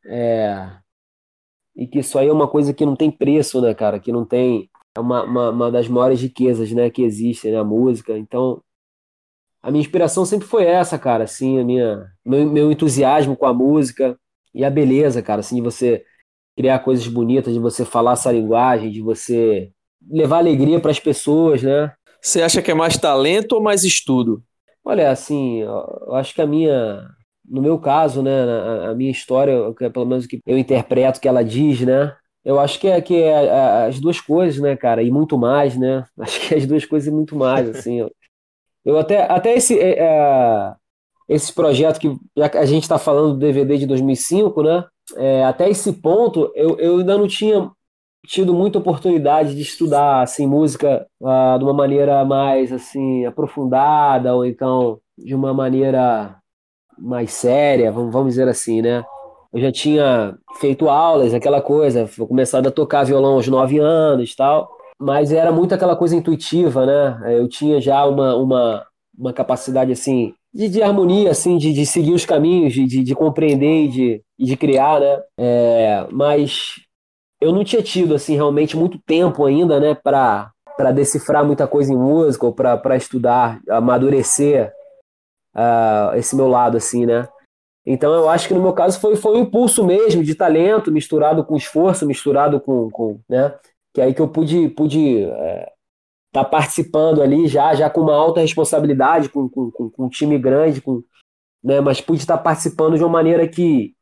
É... 0.05 0.69
E 1.77 1.85
que 1.85 1.99
isso 1.99 2.17
aí 2.17 2.27
é 2.27 2.33
uma 2.33 2.47
coisa 2.47 2.73
que 2.73 2.85
não 2.85 2.95
tem 2.95 3.11
preço, 3.11 3.61
né, 3.61 3.73
cara? 3.75 3.99
Que 3.99 4.11
não 4.11 4.25
tem. 4.25 4.67
É 4.97 4.99
uma, 4.99 5.23
uma, 5.23 5.49
uma 5.51 5.71
das 5.71 5.87
maiores 5.87 6.19
riquezas, 6.19 6.71
né, 6.71 6.89
que 6.89 7.03
existe 7.03 7.51
na 7.51 7.59
né, 7.59 7.63
música. 7.63 8.17
Então, 8.17 8.63
a 9.61 9.69
minha 9.69 9.81
inspiração 9.81 10.25
sempre 10.25 10.47
foi 10.47 10.63
essa, 10.63 10.97
cara, 10.97 11.25
assim, 11.25 11.59
a 11.59 11.63
minha, 11.63 12.11
meu, 12.25 12.49
meu 12.49 12.71
entusiasmo 12.71 13.35
com 13.35 13.45
a 13.45 13.53
música 13.53 14.17
e 14.55 14.65
a 14.65 14.71
beleza, 14.71 15.21
cara, 15.21 15.41
assim, 15.41 15.57
de 15.57 15.61
você 15.61 16.03
criar 16.55 16.79
coisas 16.79 17.07
bonitas, 17.07 17.53
de 17.53 17.59
você 17.59 17.85
falar 17.85 18.13
essa 18.13 18.31
linguagem, 18.31 18.89
de 18.89 19.01
você 19.01 19.71
levar 20.09 20.39
alegria 20.39 20.79
para 20.79 20.89
as 20.89 20.99
pessoas, 20.99 21.61
né? 21.61 21.93
Você 22.19 22.41
acha 22.41 22.61
que 22.61 22.71
é 22.71 22.73
mais 22.73 22.97
talento 22.97 23.53
ou 23.53 23.61
mais 23.61 23.83
estudo? 23.83 24.41
Olha, 24.83 25.11
assim, 25.11 25.59
eu 25.59 26.15
acho 26.15 26.33
que 26.33 26.41
a 26.41 26.47
minha, 26.47 27.07
no 27.47 27.61
meu 27.61 27.79
caso, 27.79 28.21
né, 28.21 28.43
a, 28.43 28.89
a 28.91 28.95
minha 28.95 29.11
história, 29.11 29.53
é 29.81 29.89
pelo 29.89 30.05
menos 30.05 30.25
que 30.27 30.39
eu 30.45 30.57
interpreto 30.57 31.19
que 31.19 31.27
ela 31.27 31.43
diz, 31.43 31.81
né, 31.81 32.15
eu 32.43 32.59
acho 32.59 32.79
que 32.79 32.87
é, 32.87 33.01
que 33.01 33.15
é 33.15 33.85
as 33.87 33.99
duas 33.99 34.19
coisas, 34.19 34.59
né, 34.61 34.75
cara, 34.75 35.01
e 35.01 35.11
muito 35.11 35.37
mais, 35.37 35.77
né, 35.77 36.05
acho 36.19 36.39
que 36.41 36.53
é 36.53 36.57
as 36.57 36.65
duas 36.65 36.85
coisas 36.85 37.07
e 37.07 37.11
muito 37.11 37.35
mais, 37.35 37.69
assim, 37.69 37.99
eu, 37.99 38.11
eu 38.85 38.97
até, 38.97 39.23
até 39.31 39.55
esse, 39.55 39.79
é, 39.79 39.99
é 39.99 40.73
esse 41.29 41.53
projeto 41.53 41.99
que 41.99 42.15
a 42.39 42.65
gente 42.65 42.83
está 42.83 42.97
falando 42.97 43.33
do 43.33 43.39
DVD 43.39 43.77
de 43.77 43.85
2005, 43.85 44.63
né, 44.63 44.85
é, 45.15 45.43
até 45.45 45.69
esse 45.69 45.93
ponto 45.93 46.51
eu, 46.55 46.77
eu 46.79 46.97
ainda 46.97 47.17
não 47.17 47.27
tinha 47.27 47.71
tido 48.25 48.53
muita 48.53 48.79
oportunidade 48.79 49.55
de 49.55 49.61
estudar 49.61 50.21
assim 50.21 50.45
música 50.45 51.07
uh, 51.21 51.57
de 51.57 51.63
uma 51.63 51.73
maneira 51.73 52.25
mais 52.25 52.73
assim 52.73 53.25
aprofundada 53.25 54.35
ou 54.35 54.45
então 54.45 54.99
de 55.17 55.33
uma 55.33 55.53
maneira 55.53 56.35
mais 56.97 57.31
séria, 57.31 57.91
vamos, 57.91 58.11
vamos 58.11 58.29
dizer 58.29 58.47
assim, 58.47 58.81
né? 58.81 59.03
Eu 59.53 59.61
já 59.61 59.71
tinha 59.71 60.37
feito 60.59 60.89
aulas, 60.89 61.33
aquela 61.33 61.61
coisa, 61.61 62.09
começado 62.27 62.67
a 62.67 62.71
tocar 62.71 63.03
violão 63.03 63.33
aos 63.33 63.47
nove 63.47 63.79
anos 63.79 64.35
tal, 64.35 64.69
mas 64.99 65.31
era 65.31 65.51
muito 65.51 65.73
aquela 65.73 65.95
coisa 65.95 66.15
intuitiva, 66.15 66.85
né? 66.85 67.37
Eu 67.39 67.47
tinha 67.47 67.79
já 67.79 68.05
uma, 68.05 68.35
uma, 68.35 68.85
uma 69.17 69.33
capacidade 69.33 69.91
assim 69.91 70.33
de, 70.53 70.69
de 70.69 70.81
harmonia, 70.81 71.31
assim, 71.31 71.57
de, 71.57 71.71
de 71.71 71.85
seguir 71.85 72.13
os 72.13 72.25
caminhos, 72.25 72.73
de, 72.73 72.85
de, 72.85 73.03
de 73.03 73.15
compreender 73.15 73.85
e 73.85 73.87
de, 73.87 74.23
de 74.39 74.57
criar, 74.57 74.99
né? 74.99 75.21
É, 75.37 76.07
mas 76.11 76.81
eu 77.39 77.51
não 77.51 77.63
tinha 77.63 77.81
tido 77.83 78.15
assim 78.15 78.35
realmente 78.35 78.75
muito 78.75 78.99
tempo 79.05 79.45
ainda, 79.45 79.79
né, 79.79 79.95
para 79.95 80.51
para 80.77 80.91
decifrar 80.91 81.43
muita 81.43 81.67
coisa 81.67 81.91
em 81.91 81.97
música 81.97 82.45
ou 82.45 82.53
para 82.53 82.95
estudar, 82.95 83.59
amadurecer 83.67 84.71
uh, 85.57 86.15
esse 86.15 86.35
meu 86.35 86.47
lado 86.47 86.77
assim, 86.77 87.05
né? 87.05 87.27
Então 87.85 88.13
eu 88.13 88.29
acho 88.29 88.47
que 88.47 88.53
no 88.53 88.61
meu 88.61 88.73
caso 88.73 88.99
foi 88.99 89.15
foi 89.15 89.37
um 89.37 89.41
impulso 89.41 89.85
mesmo 89.85 90.23
de 90.23 90.35
talento 90.35 90.91
misturado 90.91 91.43
com 91.43 91.55
esforço, 91.55 92.05
misturado 92.05 92.59
com, 92.59 92.89
com 92.91 93.19
né? 93.27 93.55
Que 93.93 94.01
é 94.01 94.05
aí 94.05 94.13
que 94.13 94.21
eu 94.21 94.27
pude 94.27 94.69
pude 94.69 95.23
é, 95.23 95.71
tá 96.31 96.43
participando 96.43 97.21
ali 97.21 97.47
já 97.47 97.73
já 97.73 97.89
com 97.89 98.01
uma 98.01 98.15
alta 98.15 98.41
responsabilidade, 98.41 99.29
com, 99.29 99.49
com, 99.49 99.71
com, 99.71 99.91
um 99.97 100.09
time 100.09 100.37
grande, 100.37 100.81
com 100.81 101.01
né? 101.63 101.81
Mas 101.81 102.01
pude 102.01 102.19
estar 102.19 102.37
participando 102.37 102.97
de 102.97 103.03
uma 103.03 103.09
maneira 103.09 103.47
que 103.47 103.95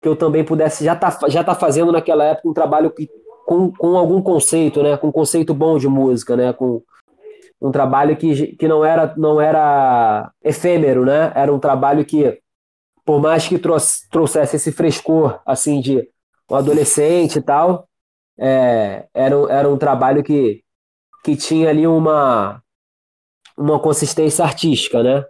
que 0.00 0.08
eu 0.08 0.16
também 0.16 0.44
pudesse 0.44 0.84
já 0.84 0.96
tá, 0.96 1.16
já 1.28 1.44
tá 1.44 1.54
fazendo 1.54 1.92
naquela 1.92 2.24
época 2.24 2.48
um 2.48 2.52
trabalho 2.52 2.90
que, 2.90 3.08
com, 3.46 3.70
com 3.70 3.96
algum 3.96 4.20
conceito, 4.20 4.82
né? 4.82 4.96
Com 4.96 5.08
um 5.08 5.12
conceito 5.12 5.54
bom 5.54 5.78
de 5.78 5.86
música, 5.86 6.36
né? 6.36 6.52
Com 6.52 6.82
um 7.62 7.70
trabalho 7.70 8.16
que, 8.16 8.56
que 8.56 8.66
não 8.66 8.84
era 8.84 9.14
não 9.16 9.40
era 9.40 10.32
efêmero, 10.42 11.04
né? 11.04 11.32
Era 11.34 11.52
um 11.52 11.60
trabalho 11.60 12.04
que, 12.04 12.40
por 13.04 13.20
mais 13.20 13.46
que 13.46 13.58
trouxesse 14.10 14.56
esse 14.56 14.72
frescor, 14.72 15.40
assim, 15.46 15.80
de 15.80 16.08
um 16.50 16.56
adolescente 16.56 17.38
e 17.38 17.42
tal, 17.42 17.88
é, 18.38 19.06
era, 19.14 19.36
era 19.48 19.68
um 19.68 19.78
trabalho 19.78 20.24
que, 20.24 20.62
que 21.24 21.36
tinha 21.36 21.70
ali 21.70 21.86
uma, 21.86 22.60
uma 23.56 23.78
consistência 23.78 24.44
artística, 24.44 25.02
né? 25.02 25.24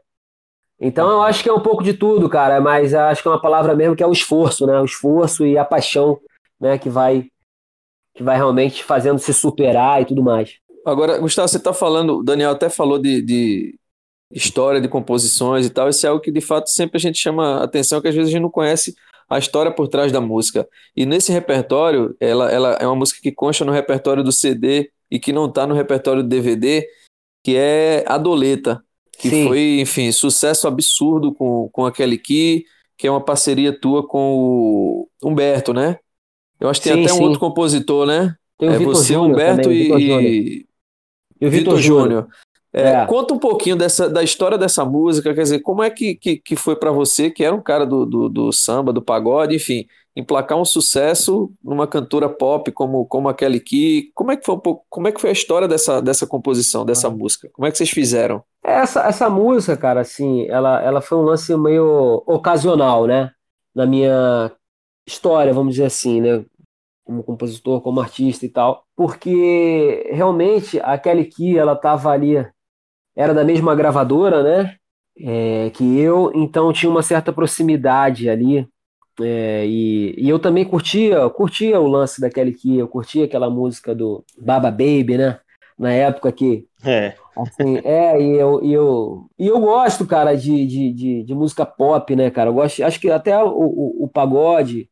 Então 0.80 1.08
eu 1.10 1.22
acho 1.22 1.42
que 1.42 1.50
é 1.50 1.52
um 1.52 1.62
pouco 1.62 1.84
de 1.84 1.92
tudo, 1.94 2.28
cara, 2.30 2.60
mas 2.60 2.94
acho 2.94 3.22
que 3.22 3.28
é 3.28 3.30
uma 3.30 3.40
palavra 3.40 3.76
mesmo 3.76 3.94
que 3.94 4.02
é 4.02 4.06
o 4.06 4.12
esforço, 4.12 4.66
né? 4.66 4.80
O 4.80 4.84
esforço 4.86 5.46
e 5.46 5.58
a 5.58 5.64
paixão, 5.64 6.18
né, 6.58 6.78
que 6.78 6.88
vai 6.88 7.26
que 8.14 8.22
vai 8.22 8.36
realmente 8.36 8.84
fazendo 8.84 9.18
se 9.18 9.32
superar 9.32 10.02
e 10.02 10.04
tudo 10.04 10.22
mais. 10.22 10.58
Agora, 10.86 11.18
Gustavo, 11.18 11.48
você 11.48 11.56
está 11.56 11.72
falando, 11.72 12.18
o 12.18 12.22
Daniel 12.22 12.50
até 12.50 12.68
falou 12.68 12.98
de, 12.98 13.22
de, 13.22 13.78
história, 14.30 14.80
de 14.80 14.88
composições 14.88 15.66
e 15.66 15.70
tal, 15.70 15.88
isso 15.88 16.04
é 16.06 16.08
algo 16.08 16.22
que 16.22 16.30
de 16.30 16.40
fato 16.40 16.68
sempre 16.68 16.96
a 16.96 17.00
gente 17.00 17.18
chama 17.18 17.62
atenção, 17.62 18.00
que 18.00 18.08
às 18.08 18.14
vezes 18.14 18.28
a 18.28 18.32
gente 18.32 18.42
não 18.42 18.50
conhece 18.50 18.94
a 19.28 19.38
história 19.38 19.72
por 19.72 19.88
trás 19.88 20.10
da 20.10 20.20
música. 20.20 20.68
E 20.96 21.06
nesse 21.06 21.32
repertório, 21.32 22.16
ela, 22.20 22.50
ela 22.50 22.72
é 22.80 22.86
uma 22.86 22.96
música 22.96 23.20
que 23.22 23.32
consta 23.32 23.64
no 23.64 23.72
repertório 23.72 24.22
do 24.22 24.32
CD 24.32 24.90
e 25.10 25.18
que 25.18 25.32
não 25.32 25.46
está 25.46 25.66
no 25.66 25.74
repertório 25.74 26.22
do 26.22 26.28
DVD, 26.28 26.86
que 27.44 27.56
é 27.56 28.04
a 28.06 28.18
Doleta 28.18 28.82
que 29.22 29.30
Sim. 29.30 29.46
foi, 29.46 29.80
enfim, 29.80 30.10
sucesso 30.10 30.66
absurdo 30.66 31.32
com, 31.32 31.68
com 31.72 31.86
a 31.86 31.92
Kelly 31.92 32.18
Key, 32.18 32.64
que 32.96 33.06
é 33.06 33.10
uma 33.10 33.24
parceria 33.24 33.72
tua 33.72 34.04
com 34.06 34.34
o 34.34 35.08
Humberto, 35.22 35.72
né? 35.72 35.96
Eu 36.58 36.68
acho 36.68 36.80
que 36.80 36.88
tem 36.88 36.98
sim, 36.98 37.04
até 37.04 37.12
um 37.12 37.16
sim. 37.18 37.22
outro 37.22 37.38
compositor, 37.38 38.04
né? 38.04 38.34
Tem 38.58 38.68
o 38.68 38.72
é 38.72 38.78
Vitor 38.78 38.94
você, 38.96 39.14
Júnior 39.14 39.30
Humberto 39.30 39.62
também, 39.62 39.92
e, 39.92 40.58
e, 40.58 40.66
Vitor 41.50 41.78
Júnior. 41.78 42.28
É, 42.72 42.88
é. 42.88 43.06
Conta 43.06 43.34
um 43.34 43.38
pouquinho 43.38 43.76
dessa, 43.76 44.08
da 44.08 44.22
história 44.22 44.56
dessa 44.56 44.84
música, 44.84 45.34
quer 45.34 45.42
dizer, 45.42 45.60
como 45.60 45.82
é 45.82 45.90
que, 45.90 46.14
que, 46.14 46.36
que 46.38 46.56
foi 46.56 46.74
para 46.74 46.90
você, 46.90 47.30
que 47.30 47.44
era 47.44 47.54
um 47.54 47.60
cara 47.60 47.84
do, 47.84 48.06
do, 48.06 48.28
do, 48.30 48.52
samba, 48.52 48.92
do 48.92 49.02
pagode, 49.02 49.56
enfim, 49.56 49.86
emplacar 50.16 50.56
um 50.56 50.64
sucesso 50.64 51.52
numa 51.62 51.86
cantora 51.86 52.30
pop 52.30 52.72
como, 52.72 53.04
como 53.04 53.28
a 53.28 53.34
Kelly 53.34 53.60
Key. 53.60 54.10
Como 54.14 54.32
é 54.32 54.36
que 54.36 54.46
foi 54.46 54.54
um 54.54 54.58
pouco, 54.58 54.86
como 54.88 55.06
é 55.06 55.12
que 55.12 55.20
foi 55.20 55.30
a 55.30 55.34
história 55.34 55.68
dessa, 55.68 56.00
dessa 56.00 56.26
composição, 56.26 56.84
dessa 56.84 57.08
ah. 57.08 57.10
música? 57.10 57.50
Como 57.52 57.66
é 57.66 57.70
que 57.70 57.76
vocês 57.76 57.90
fizeram? 57.90 58.42
Essa, 58.64 59.02
essa 59.02 59.28
música, 59.28 59.76
cara, 59.76 60.00
assim, 60.00 60.46
ela, 60.48 60.82
ela 60.82 61.02
foi 61.02 61.18
um 61.18 61.22
lance 61.22 61.54
meio 61.56 62.22
ocasional, 62.26 63.06
né? 63.06 63.32
Na 63.74 63.84
minha 63.84 64.50
história, 65.06 65.52
vamos 65.52 65.74
dizer 65.74 65.86
assim, 65.86 66.22
né? 66.22 66.42
Como 67.12 67.22
compositor, 67.22 67.80
como 67.82 68.00
artista 68.00 68.46
e 68.46 68.48
tal. 68.48 68.84
Porque 68.96 70.08
realmente 70.12 70.80
a 70.80 70.96
Kelly 70.96 71.26
Key, 71.26 71.58
ela 71.58 71.76
tava 71.76 72.10
ali, 72.10 72.34
era 73.14 73.34
da 73.34 73.44
mesma 73.44 73.74
gravadora, 73.74 74.42
né? 74.42 74.76
É, 75.18 75.70
que 75.70 75.98
eu, 75.98 76.32
então 76.34 76.72
tinha 76.72 76.90
uma 76.90 77.02
certa 77.02 77.32
proximidade 77.32 78.30
ali 78.30 78.66
é, 79.20 79.66
e, 79.66 80.14
e, 80.16 80.28
eu 80.28 80.38
também 80.38 80.64
curtia, 80.64 81.28
curtia 81.30 81.78
o 81.78 81.86
lance 81.86 82.20
da 82.20 82.30
Kelly 82.30 82.54
Key, 82.54 82.78
eu 82.78 82.88
curtia 82.88 83.24
aquela 83.24 83.50
música 83.50 83.94
do 83.94 84.24
Baba 84.38 84.70
Baby, 84.70 85.18
né? 85.18 85.38
Na 85.78 85.92
época 85.92 86.32
que. 86.32 86.66
É. 86.84 87.14
Assim, 87.36 87.78
é, 87.84 88.20
e 88.20 88.36
eu, 88.36 88.62
e 88.62 88.72
eu, 88.72 89.26
e 89.38 89.46
eu 89.46 89.60
gosto, 89.60 90.06
cara, 90.06 90.34
de, 90.34 90.66
de, 90.66 90.92
de, 90.92 91.22
de 91.24 91.34
música 91.34 91.64
pop, 91.64 92.14
né, 92.14 92.30
cara? 92.30 92.50
Eu 92.50 92.54
gosto, 92.54 92.82
acho 92.82 93.00
que 93.00 93.10
até 93.10 93.36
o, 93.42 93.48
o, 93.48 94.04
o, 94.04 94.08
pagode, 94.08 94.88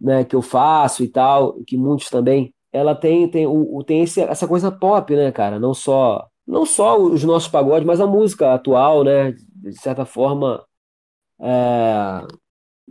né, 0.00 0.24
que 0.24 0.36
eu 0.36 0.42
faço 0.42 1.02
e 1.04 1.08
tal, 1.08 1.54
que 1.66 1.76
muitos 1.76 2.08
também, 2.10 2.54
ela 2.72 2.94
tem 2.94 3.28
tem, 3.30 3.46
o, 3.46 3.82
tem 3.84 4.02
esse, 4.02 4.20
essa 4.20 4.46
coisa 4.48 4.70
pop, 4.70 5.14
né, 5.14 5.32
cara? 5.32 5.58
Não 5.58 5.74
só 5.74 6.28
não 6.46 6.64
só 6.64 6.98
os 6.98 7.24
nossos 7.24 7.48
pagodes, 7.48 7.86
mas 7.86 8.00
a 8.00 8.06
música 8.06 8.54
atual, 8.54 9.02
né? 9.04 9.32
De 9.32 9.72
certa 9.80 10.04
forma, 10.06 10.64
é, 11.40 12.26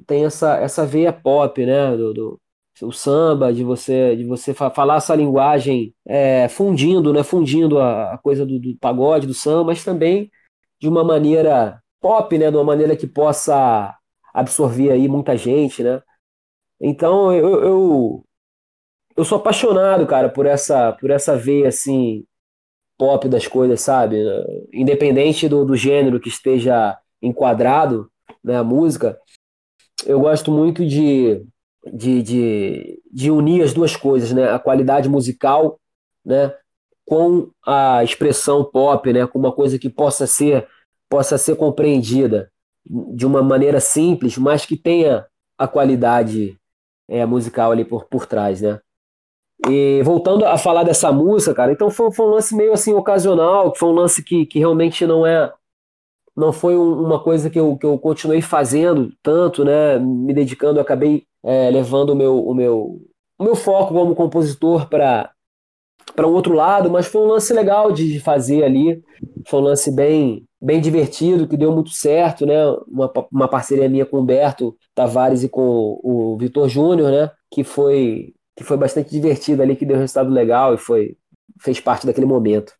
tem 0.07 0.25
essa, 0.25 0.57
essa 0.57 0.85
veia 0.85 1.13
pop, 1.13 1.65
né? 1.65 1.95
Do, 1.95 2.13
do, 2.13 2.41
o 2.81 2.91
samba, 2.91 3.53
de 3.53 3.63
você 3.63 4.15
de 4.17 4.25
você 4.25 4.53
falar 4.53 4.97
essa 4.97 5.15
linguagem 5.15 5.93
é, 6.05 6.47
fundindo, 6.49 7.13
né? 7.13 7.23
Fundindo 7.23 7.79
a, 7.79 8.13
a 8.13 8.17
coisa 8.17 8.45
do, 8.45 8.59
do, 8.59 8.75
pagode, 8.79 9.27
do 9.27 9.33
samba, 9.33 9.65
mas 9.65 9.83
também 9.83 10.29
de 10.79 10.87
uma 10.87 11.03
maneira 11.03 11.81
pop, 12.01 12.37
né? 12.37 12.51
De 12.51 12.57
uma 12.57 12.63
maneira 12.63 12.95
que 12.97 13.07
possa 13.07 13.95
absorver 14.33 14.91
aí 14.91 15.07
muita 15.07 15.37
gente, 15.37 15.83
né? 15.83 16.01
Então 16.87 17.33
eu, 17.33 17.63
eu, 17.63 18.25
eu 19.17 19.25
sou 19.25 19.39
apaixonado, 19.39 20.05
cara, 20.05 20.29
por 20.29 20.45
essa 20.45 20.91
por 20.91 21.09
essa 21.09 21.35
veia 21.35 21.69
assim 21.69 22.23
pop 22.95 23.27
das 23.27 23.47
coisas, 23.47 23.81
sabe? 23.81 24.17
Independente 24.71 25.49
do, 25.49 25.65
do 25.65 25.75
gênero 25.75 26.19
que 26.19 26.29
esteja 26.29 26.95
enquadrado, 27.19 28.07
né, 28.43 28.57
a 28.57 28.63
música, 28.63 29.19
eu 30.05 30.19
gosto 30.19 30.51
muito 30.51 30.85
de, 30.85 31.43
de, 31.91 32.21
de, 32.21 33.01
de 33.11 33.31
unir 33.31 33.63
as 33.63 33.73
duas 33.73 33.95
coisas, 33.95 34.31
né? 34.31 34.51
A 34.51 34.59
qualidade 34.59 35.09
musical, 35.09 35.79
né? 36.23 36.55
Com 37.03 37.49
a 37.65 38.03
expressão 38.03 38.63
pop, 38.63 39.11
né? 39.11 39.25
Com 39.25 39.39
uma 39.39 39.51
coisa 39.51 39.79
que 39.79 39.89
possa 39.89 40.27
ser 40.27 40.67
possa 41.09 41.35
ser 41.37 41.55
compreendida 41.55 42.51
de 42.85 43.25
uma 43.25 43.41
maneira 43.41 43.79
simples, 43.79 44.37
mas 44.37 44.67
que 44.67 44.77
tenha 44.77 45.25
a 45.57 45.67
qualidade 45.67 46.55
é, 47.07 47.25
musical 47.25 47.71
ali 47.71 47.85
por, 47.85 48.05
por 48.05 48.25
trás, 48.25 48.61
né? 48.61 48.79
E 49.69 50.01
voltando 50.03 50.45
a 50.45 50.57
falar 50.57 50.83
dessa 50.83 51.11
música, 51.11 51.55
cara, 51.55 51.71
então 51.71 51.89
foi, 51.89 52.11
foi 52.11 52.25
um 52.25 52.29
lance 52.29 52.55
meio 52.55 52.73
assim 52.73 52.93
ocasional, 52.93 53.73
foi 53.75 53.89
um 53.89 53.93
lance 53.93 54.23
que, 54.23 54.45
que 54.45 54.59
realmente 54.59 55.05
não 55.07 55.25
é 55.25 55.51
não 56.35 56.51
foi 56.51 56.75
um, 56.75 57.01
uma 57.01 57.23
coisa 57.23 57.49
que 57.49 57.57
eu, 57.57 57.77
que 57.77 57.85
eu 57.85 57.97
continuei 57.97 58.41
fazendo 58.41 59.13
tanto, 59.23 59.63
né, 59.63 59.97
me 59.97 60.33
dedicando, 60.33 60.81
acabei 60.81 61.25
é, 61.41 61.69
levando 61.69 62.09
o 62.09 62.15
meu, 62.15 62.45
o, 62.45 62.53
meu, 62.53 63.01
o 63.39 63.43
meu 63.43 63.55
foco 63.55 63.93
como 63.93 64.15
compositor 64.15 64.89
para 64.89 65.31
para 66.15 66.27
um 66.27 66.33
outro 66.33 66.53
lado, 66.53 66.89
mas 66.89 67.07
foi 67.07 67.21
um 67.21 67.27
lance 67.27 67.51
legal 67.51 67.91
de 67.91 68.19
fazer 68.19 68.63
ali, 68.63 69.03
foi 69.47 69.59
um 69.59 69.63
lance 69.63 69.91
bem 69.93 70.44
bem 70.61 70.81
divertido, 70.81 71.47
que 71.47 71.57
deu 71.57 71.71
muito 71.71 71.89
certo, 71.89 72.45
né, 72.45 72.65
uma, 72.87 73.11
uma 73.31 73.47
parceria 73.47 73.89
minha 73.89 74.05
com 74.05 74.17
o 74.17 74.21
Humberto 74.21 74.75
Tavares 74.93 75.43
e 75.43 75.49
com 75.49 75.61
o, 76.01 76.33
o 76.33 76.37
Vitor 76.37 76.67
Júnior, 76.69 77.11
né, 77.11 77.31
que 77.51 77.63
foi 77.63 78.33
que 78.57 78.63
foi 78.63 78.77
bastante 78.77 79.11
divertido 79.11 79.61
ali, 79.61 79.75
que 79.75 79.85
deu 79.85 79.97
um 79.97 79.99
resultado 79.99 80.29
legal 80.29 80.73
e 80.73 80.77
foi 80.77 81.17
fez 81.59 81.79
parte 81.79 82.05
daquele 82.05 82.25
momento. 82.25 82.73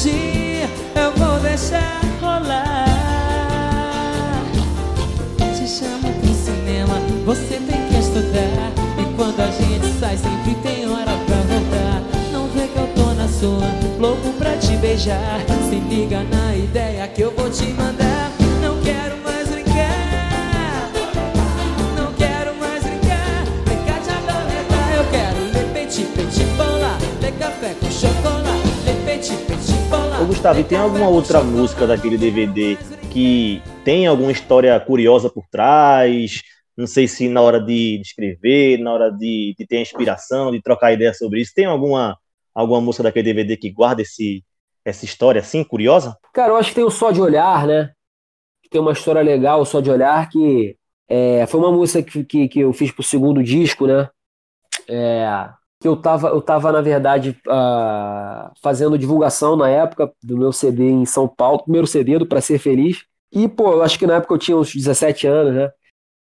Fugir, 0.00 0.68
eu 0.94 1.12
vou 1.16 1.38
deixar 1.40 2.00
rolar. 2.20 2.86
Você 7.26 7.60
tem 7.60 7.86
que 7.88 7.98
estudar. 7.98 8.72
E 8.98 9.14
quando 9.14 9.40
a 9.40 9.50
gente 9.50 9.86
sai 10.00 10.16
sempre 10.16 10.54
tem 10.62 10.88
hora 10.88 11.12
pra 11.26 11.36
voltar. 11.36 12.02
Não 12.32 12.48
vê 12.48 12.66
que 12.66 12.76
eu 12.76 12.88
tô 12.94 13.12
na 13.12 13.28
sua 13.28 13.70
Louco 14.00 14.32
pra 14.38 14.56
te 14.56 14.76
beijar. 14.78 15.40
Se 15.68 15.76
liga 15.76 16.24
na 16.24 16.56
ideia 16.56 17.06
que 17.06 17.20
eu 17.22 17.32
vou 17.36 17.50
te 17.50 17.66
mandar 17.66 17.99
Gustavo, 30.40 30.60
e 30.60 30.64
tem 30.64 30.78
alguma 30.78 31.06
outra 31.06 31.42
música 31.42 31.86
daquele 31.86 32.16
DVD 32.16 32.78
que 33.12 33.62
tem 33.84 34.06
alguma 34.06 34.32
história 34.32 34.80
curiosa 34.80 35.28
por 35.28 35.46
trás? 35.50 36.40
Não 36.74 36.86
sei 36.86 37.06
se 37.06 37.28
na 37.28 37.42
hora 37.42 37.60
de 37.60 38.00
escrever, 38.00 38.78
na 38.78 38.90
hora 38.90 39.10
de, 39.10 39.54
de 39.58 39.66
ter 39.66 39.82
inspiração, 39.82 40.50
de 40.50 40.62
trocar 40.62 40.94
ideia 40.94 41.12
sobre 41.12 41.42
isso, 41.42 41.52
tem 41.54 41.66
alguma, 41.66 42.16
alguma 42.54 42.80
música 42.80 43.02
daquele 43.02 43.34
DVD 43.34 43.54
que 43.54 43.70
guarda 43.70 44.00
esse, 44.00 44.42
essa 44.82 45.04
história 45.04 45.42
assim, 45.42 45.62
curiosa? 45.62 46.16
Cara, 46.32 46.52
eu 46.52 46.56
acho 46.56 46.70
que 46.70 46.76
tem 46.76 46.84
o 46.84 46.90
Só 46.90 47.10
de 47.10 47.20
Olhar, 47.20 47.66
né? 47.66 47.90
Tem 48.70 48.80
uma 48.80 48.92
história 48.92 49.20
legal, 49.20 49.60
o 49.60 49.66
Só 49.66 49.82
de 49.82 49.90
Olhar, 49.90 50.26
que 50.30 50.74
é, 51.06 51.44
foi 51.48 51.60
uma 51.60 51.70
música 51.70 52.02
que, 52.02 52.24
que, 52.24 52.48
que, 52.48 52.60
eu 52.60 52.72
fiz 52.72 52.90
pro 52.90 53.02
segundo 53.02 53.42
disco, 53.42 53.86
né? 53.86 54.08
É, 54.88 55.50
que 55.80 55.88
eu 55.88 55.96
tava, 55.96 56.28
eu 56.28 56.42
tava, 56.42 56.70
na 56.70 56.82
verdade, 56.82 57.30
uh, 57.48 58.52
fazendo 58.62 58.98
divulgação 58.98 59.56
na 59.56 59.68
época 59.68 60.12
do 60.22 60.36
meu 60.36 60.52
CD 60.52 60.90
em 60.90 61.06
São 61.06 61.26
Paulo, 61.26 61.62
primeiro 61.62 61.86
CD 61.86 62.18
do 62.18 62.26
Pra 62.26 62.40
Ser 62.42 62.58
Feliz. 62.58 63.04
E, 63.32 63.48
pô, 63.48 63.72
eu 63.72 63.82
acho 63.82 63.98
que 63.98 64.06
na 64.06 64.16
época 64.16 64.34
eu 64.34 64.38
tinha 64.38 64.56
uns 64.58 64.74
17 64.74 65.26
anos, 65.26 65.54
né? 65.54 65.70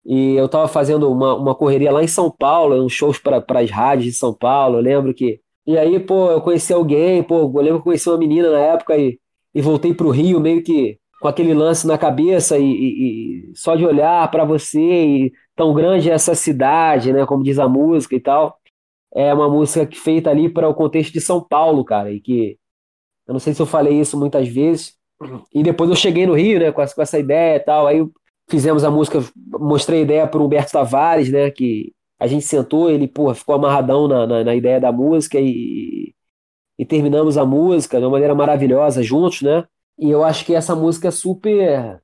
E 0.05 0.35
eu 0.35 0.47
estava 0.47 0.69
fazendo 0.69 1.11
uma, 1.11 1.35
uma 1.35 1.55
correria 1.55 1.93
lá 1.93 2.03
em 2.03 2.09
São 2.09 2.31
Paulo, 2.31 2.85
uns 2.85 2.93
shows 2.93 3.19
para 3.19 3.43
as 3.61 3.71
rádios 3.71 4.07
de 4.07 4.19
São 4.19 4.35
Paulo, 4.35 4.79
eu 4.79 4.83
lembro 4.83 5.15
que. 5.15 5.41
E 5.67 5.79
aí, 5.79 5.99
pô, 6.01 6.31
eu 6.31 6.41
conheci 6.43 6.73
alguém, 6.73 7.23
pô, 7.23 7.41
eu 7.41 7.63
lembro 7.63 7.75
que 7.75 7.81
eu 7.81 7.83
conheci 7.85 8.09
uma 8.09 8.19
menina 8.19 8.51
na 8.51 8.59
época 8.59 8.97
e, 8.99 9.19
e 9.55 9.63
voltei 9.63 9.95
pro 9.95 10.11
Rio 10.11 10.41
meio 10.41 10.63
que 10.63 10.99
com 11.21 11.29
aquele 11.29 11.55
lance 11.55 11.87
na 11.87 11.97
cabeça 11.97 12.59
e, 12.59 12.65
e, 12.65 13.51
e 13.53 13.57
só 13.57 13.77
de 13.77 13.87
olhar 13.87 14.31
para 14.31 14.45
você 14.45 14.79
e 14.79 15.33
tão 15.57 15.73
grande 15.73 16.11
é 16.11 16.13
essa 16.13 16.35
cidade, 16.35 17.13
né, 17.13 17.25
como 17.25 17.43
diz 17.43 17.59
a 17.59 17.69
música 17.69 18.15
e 18.15 18.21
tal. 18.21 18.59
É 19.15 19.33
uma 19.33 19.49
música 19.49 19.87
que 19.87 19.99
feita 19.99 20.31
ali 20.31 20.49
para 20.49 20.69
o 20.69 20.75
contexto 20.75 21.13
de 21.13 21.21
São 21.21 21.41
Paulo, 21.41 21.85
cara, 21.85 22.13
e 22.13 22.21
que 22.21 22.59
eu 23.27 23.33
não 23.33 23.41
sei 23.41 23.55
se 23.55 23.63
eu 23.63 23.67
falei 23.67 24.01
isso 24.01 24.19
muitas 24.19 24.49
vezes. 24.49 24.95
E 25.55 25.63
depois 25.63 25.89
eu 25.89 25.97
cheguei 25.97 26.27
no 26.27 26.35
Rio, 26.35 26.59
né, 26.59 26.73
com 26.73 26.83
essa, 26.83 26.95
com 26.95 27.03
essa 27.03 27.19
ideia 27.19 27.57
e 27.57 27.61
tal, 27.61 27.87
aí 27.87 28.05
fizemos 28.49 28.85
a 28.85 28.91
música, 28.91 29.21
mostrei 29.59 30.01
a 30.01 30.03
ideia 30.03 30.27
para 30.27 30.43
Humberto 30.43 30.73
Tavares, 30.73 31.31
né? 31.31 31.51
Que 31.51 31.93
a 32.19 32.27
gente 32.27 32.45
sentou, 32.45 32.91
ele 32.91 33.09
porra, 33.09 33.35
ficou 33.35 33.55
amarradão 33.55 34.09
na, 34.09 34.27
na, 34.27 34.45
na, 34.45 34.55
ideia 34.55 34.81
da 34.81 34.93
música 34.93 35.39
e, 35.41 36.15
e 36.79 36.85
terminamos 36.87 37.39
a 37.39 37.45
música 37.45 37.99
de 37.99 38.05
uma 38.05 38.13
maneira 38.13 38.35
maravilhosa 38.35 39.03
juntos, 39.03 39.43
né? 39.43 39.65
E 39.99 40.11
eu 40.11 40.25
acho 40.25 40.45
que 40.45 40.55
essa 40.55 40.75
música 40.75 41.09
é 41.09 41.11
super 41.11 42.01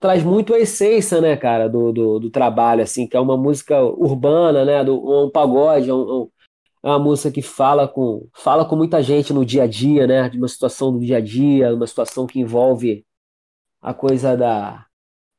traz 0.00 0.24
muito 0.24 0.54
a 0.54 0.58
essência, 0.58 1.20
né, 1.20 1.36
cara, 1.36 1.68
do, 1.68 1.92
do, 1.92 2.18
do 2.18 2.30
trabalho, 2.30 2.82
assim, 2.82 3.06
que 3.06 3.16
é 3.16 3.20
uma 3.20 3.36
música 3.36 3.82
urbana, 3.82 4.64
né, 4.64 4.82
do, 4.82 5.26
um 5.26 5.30
pagode, 5.30 5.90
é 5.90 5.94
um, 5.94 6.28
é 6.82 6.88
uma 6.88 6.98
música 6.98 7.30
que 7.30 7.42
fala 7.42 7.86
com, 7.86 8.28
fala 8.34 8.64
com 8.64 8.76
muita 8.76 9.02
gente 9.02 9.32
no 9.32 9.44
dia 9.44 9.64
a 9.64 9.66
dia, 9.66 10.06
né, 10.06 10.28
de 10.28 10.38
uma 10.38 10.48
situação 10.48 10.92
do 10.92 11.00
dia 11.00 11.18
a 11.18 11.20
dia, 11.20 11.74
uma 11.74 11.86
situação 11.86 12.26
que 12.26 12.40
envolve 12.40 13.04
a 13.82 13.92
coisa 13.94 14.36
da, 14.36 14.86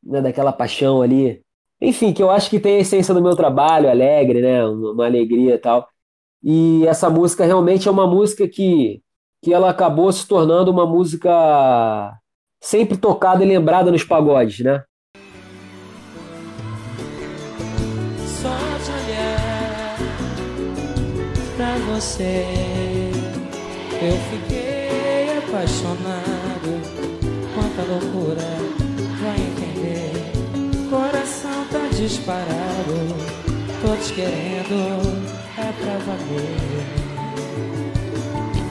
né, 0.04 0.22
daquela 0.22 0.54
paixão 0.54 1.02
ali. 1.02 1.44
Enfim, 1.82 2.14
que 2.14 2.22
eu 2.22 2.30
acho 2.30 2.50
que 2.50 2.60
tem 2.60 2.78
a 2.78 2.80
essência 2.80 3.14
do 3.14 3.22
meu 3.22 3.36
trabalho, 3.36 3.90
alegre, 3.90 4.42
né, 4.42 4.66
uma 4.68 5.06
alegria 5.06 5.56
e 5.56 5.58
tal. 5.58 5.88
E 6.44 6.86
essa 6.88 7.10
música 7.10 7.46
realmente 7.46 7.88
é 7.88 7.92
uma 7.92 8.08
música 8.08 8.48
que, 8.48 9.02
que 9.42 9.54
ela 9.54 9.70
acabou 9.70 10.12
se 10.12 10.28
tornando 10.28 10.72
uma 10.72 10.86
música 10.86 12.18
sempre 12.60 12.98
tocada 12.98 13.44
e 13.44 13.48
lembrada 13.48 13.92
nos 13.92 14.04
pagodes, 14.04 14.60
né? 14.60 14.84
Você, 21.94 22.46
eu 24.02 24.18
fiquei 24.32 25.38
apaixonado. 25.38 26.82
Quanta 27.54 27.82
loucura 27.82 28.52
disparado, 32.02 32.98
todos 33.80 34.10
querendo 34.12 34.74
é 35.56 35.72
pra 35.72 35.98
valer. 36.00 36.58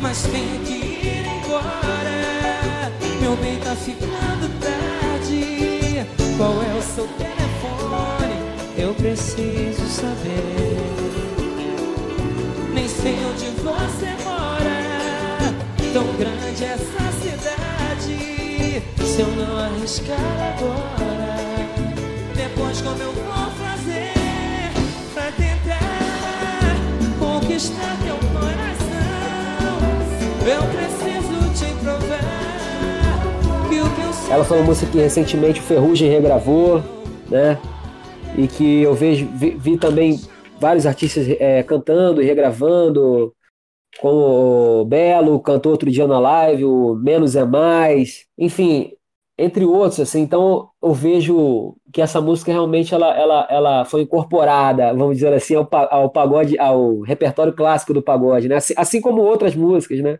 Mas 0.00 0.22
tenho 0.22 0.60
que 0.64 0.72
ir 0.72 1.26
embora, 1.26 2.90
meu 3.20 3.36
bem 3.36 3.60
tá 3.60 3.76
ficando 3.76 4.50
tarde. 4.60 6.06
Qual 6.36 6.60
é 6.60 6.74
o 6.74 6.82
seu 6.82 7.06
telefone? 7.18 8.34
Eu 8.76 8.94
preciso 8.94 9.86
saber. 9.86 11.39
Sei 13.02 13.14
onde 13.14 13.46
você 13.62 14.10
mora, 14.24 15.54
tão 15.90 16.04
grande 16.18 16.64
essa 16.64 17.12
cidade. 17.22 18.82
se 19.02 19.20
eu 19.22 19.28
não 19.28 19.58
arriscar 19.58 20.18
agora? 20.58 21.34
Depois 22.36 22.82
como 22.82 23.02
eu 23.02 23.12
vou 23.12 23.50
fazer 23.52 24.12
pra 25.14 25.32
tentar 25.32 26.76
conquistar 27.18 27.96
teu 28.04 28.16
coração? 28.38 29.80
Eu 30.46 30.62
preciso 30.68 31.54
te 31.54 31.72
provar 31.82 32.20
que 33.70 33.80
o 33.80 33.90
que 33.94 34.02
eu 34.02 34.12
sei 34.12 34.32
Ela 34.34 34.44
foi 34.44 34.58
uma 34.58 34.66
música 34.66 34.92
que 34.92 34.98
recentemente 34.98 35.58
o 35.60 35.62
Ferrugem 35.62 36.10
regravou, 36.10 36.82
né? 37.30 37.56
E 38.36 38.46
que 38.46 38.82
eu 38.82 38.94
vejo, 38.94 39.26
vi, 39.34 39.56
vi 39.58 39.78
também 39.78 40.20
vários 40.60 40.86
artistas 40.86 41.26
é, 41.28 41.62
cantando 41.62 42.22
e 42.22 42.26
regravando, 42.26 43.34
como 43.98 44.82
o 44.82 44.84
Belo 44.84 45.40
cantou 45.40 45.72
outro 45.72 45.90
dia 45.90 46.06
na 46.06 46.18
live, 46.18 46.64
o 46.64 46.94
Menos 46.94 47.34
é 47.34 47.44
Mais, 47.44 48.26
enfim, 48.38 48.92
entre 49.38 49.64
outros, 49.64 50.00
assim, 50.00 50.20
então 50.20 50.68
eu 50.82 50.92
vejo 50.92 51.74
que 51.92 52.02
essa 52.02 52.20
música 52.20 52.52
realmente 52.52 52.94
ela, 52.94 53.16
ela, 53.18 53.48
ela 53.50 53.84
foi 53.86 54.02
incorporada, 54.02 54.92
vamos 54.92 55.16
dizer 55.16 55.32
assim, 55.32 55.54
ao, 55.54 55.68
ao 55.72 56.10
pagode, 56.10 56.58
ao 56.58 57.00
repertório 57.00 57.54
clássico 57.54 57.94
do 57.94 58.02
pagode, 58.02 58.48
né? 58.48 58.56
Assim, 58.56 58.74
assim 58.76 59.00
como 59.00 59.22
outras 59.22 59.54
músicas, 59.54 60.00
né? 60.00 60.18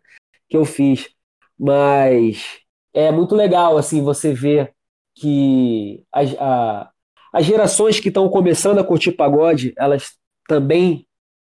Que 0.49 0.57
eu 0.57 0.65
fiz. 0.65 1.11
Mas 1.59 2.61
é 2.95 3.13
muito 3.13 3.35
legal, 3.35 3.77
assim, 3.77 4.03
você 4.03 4.33
ver 4.33 4.73
que 5.15 6.03
as, 6.11 6.35
a, 6.39 6.91
as 7.33 7.45
gerações 7.45 8.01
que 8.01 8.09
estão 8.09 8.29
começando 8.29 8.79
a 8.79 8.85
curtir 8.85 9.13
pagode, 9.13 9.75
elas 9.77 10.15
também 10.51 11.07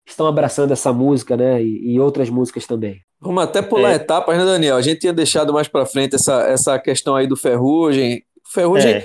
estão 0.07 0.25
abraçando 0.25 0.71
essa 0.71 0.91
música, 0.91 1.37
né? 1.37 1.61
E, 1.61 1.93
e 1.93 1.99
outras 1.99 2.29
músicas 2.31 2.65
também. 2.65 2.99
Vamos 3.21 3.43
até 3.43 3.61
pular 3.61 3.91
É. 3.91 3.95
etapas, 3.95 4.35
né, 4.37 4.43
Daniel? 4.43 4.75
A 4.75 4.81
gente 4.81 5.01
tinha 5.01 5.13
deixado 5.13 5.53
mais 5.53 5.67
pra 5.67 5.85
frente 5.85 6.15
essa, 6.15 6.41
essa 6.47 6.79
questão 6.79 7.15
aí 7.15 7.27
do 7.27 7.35
Ferrugem. 7.35 8.23
Ferrugem 8.51 9.03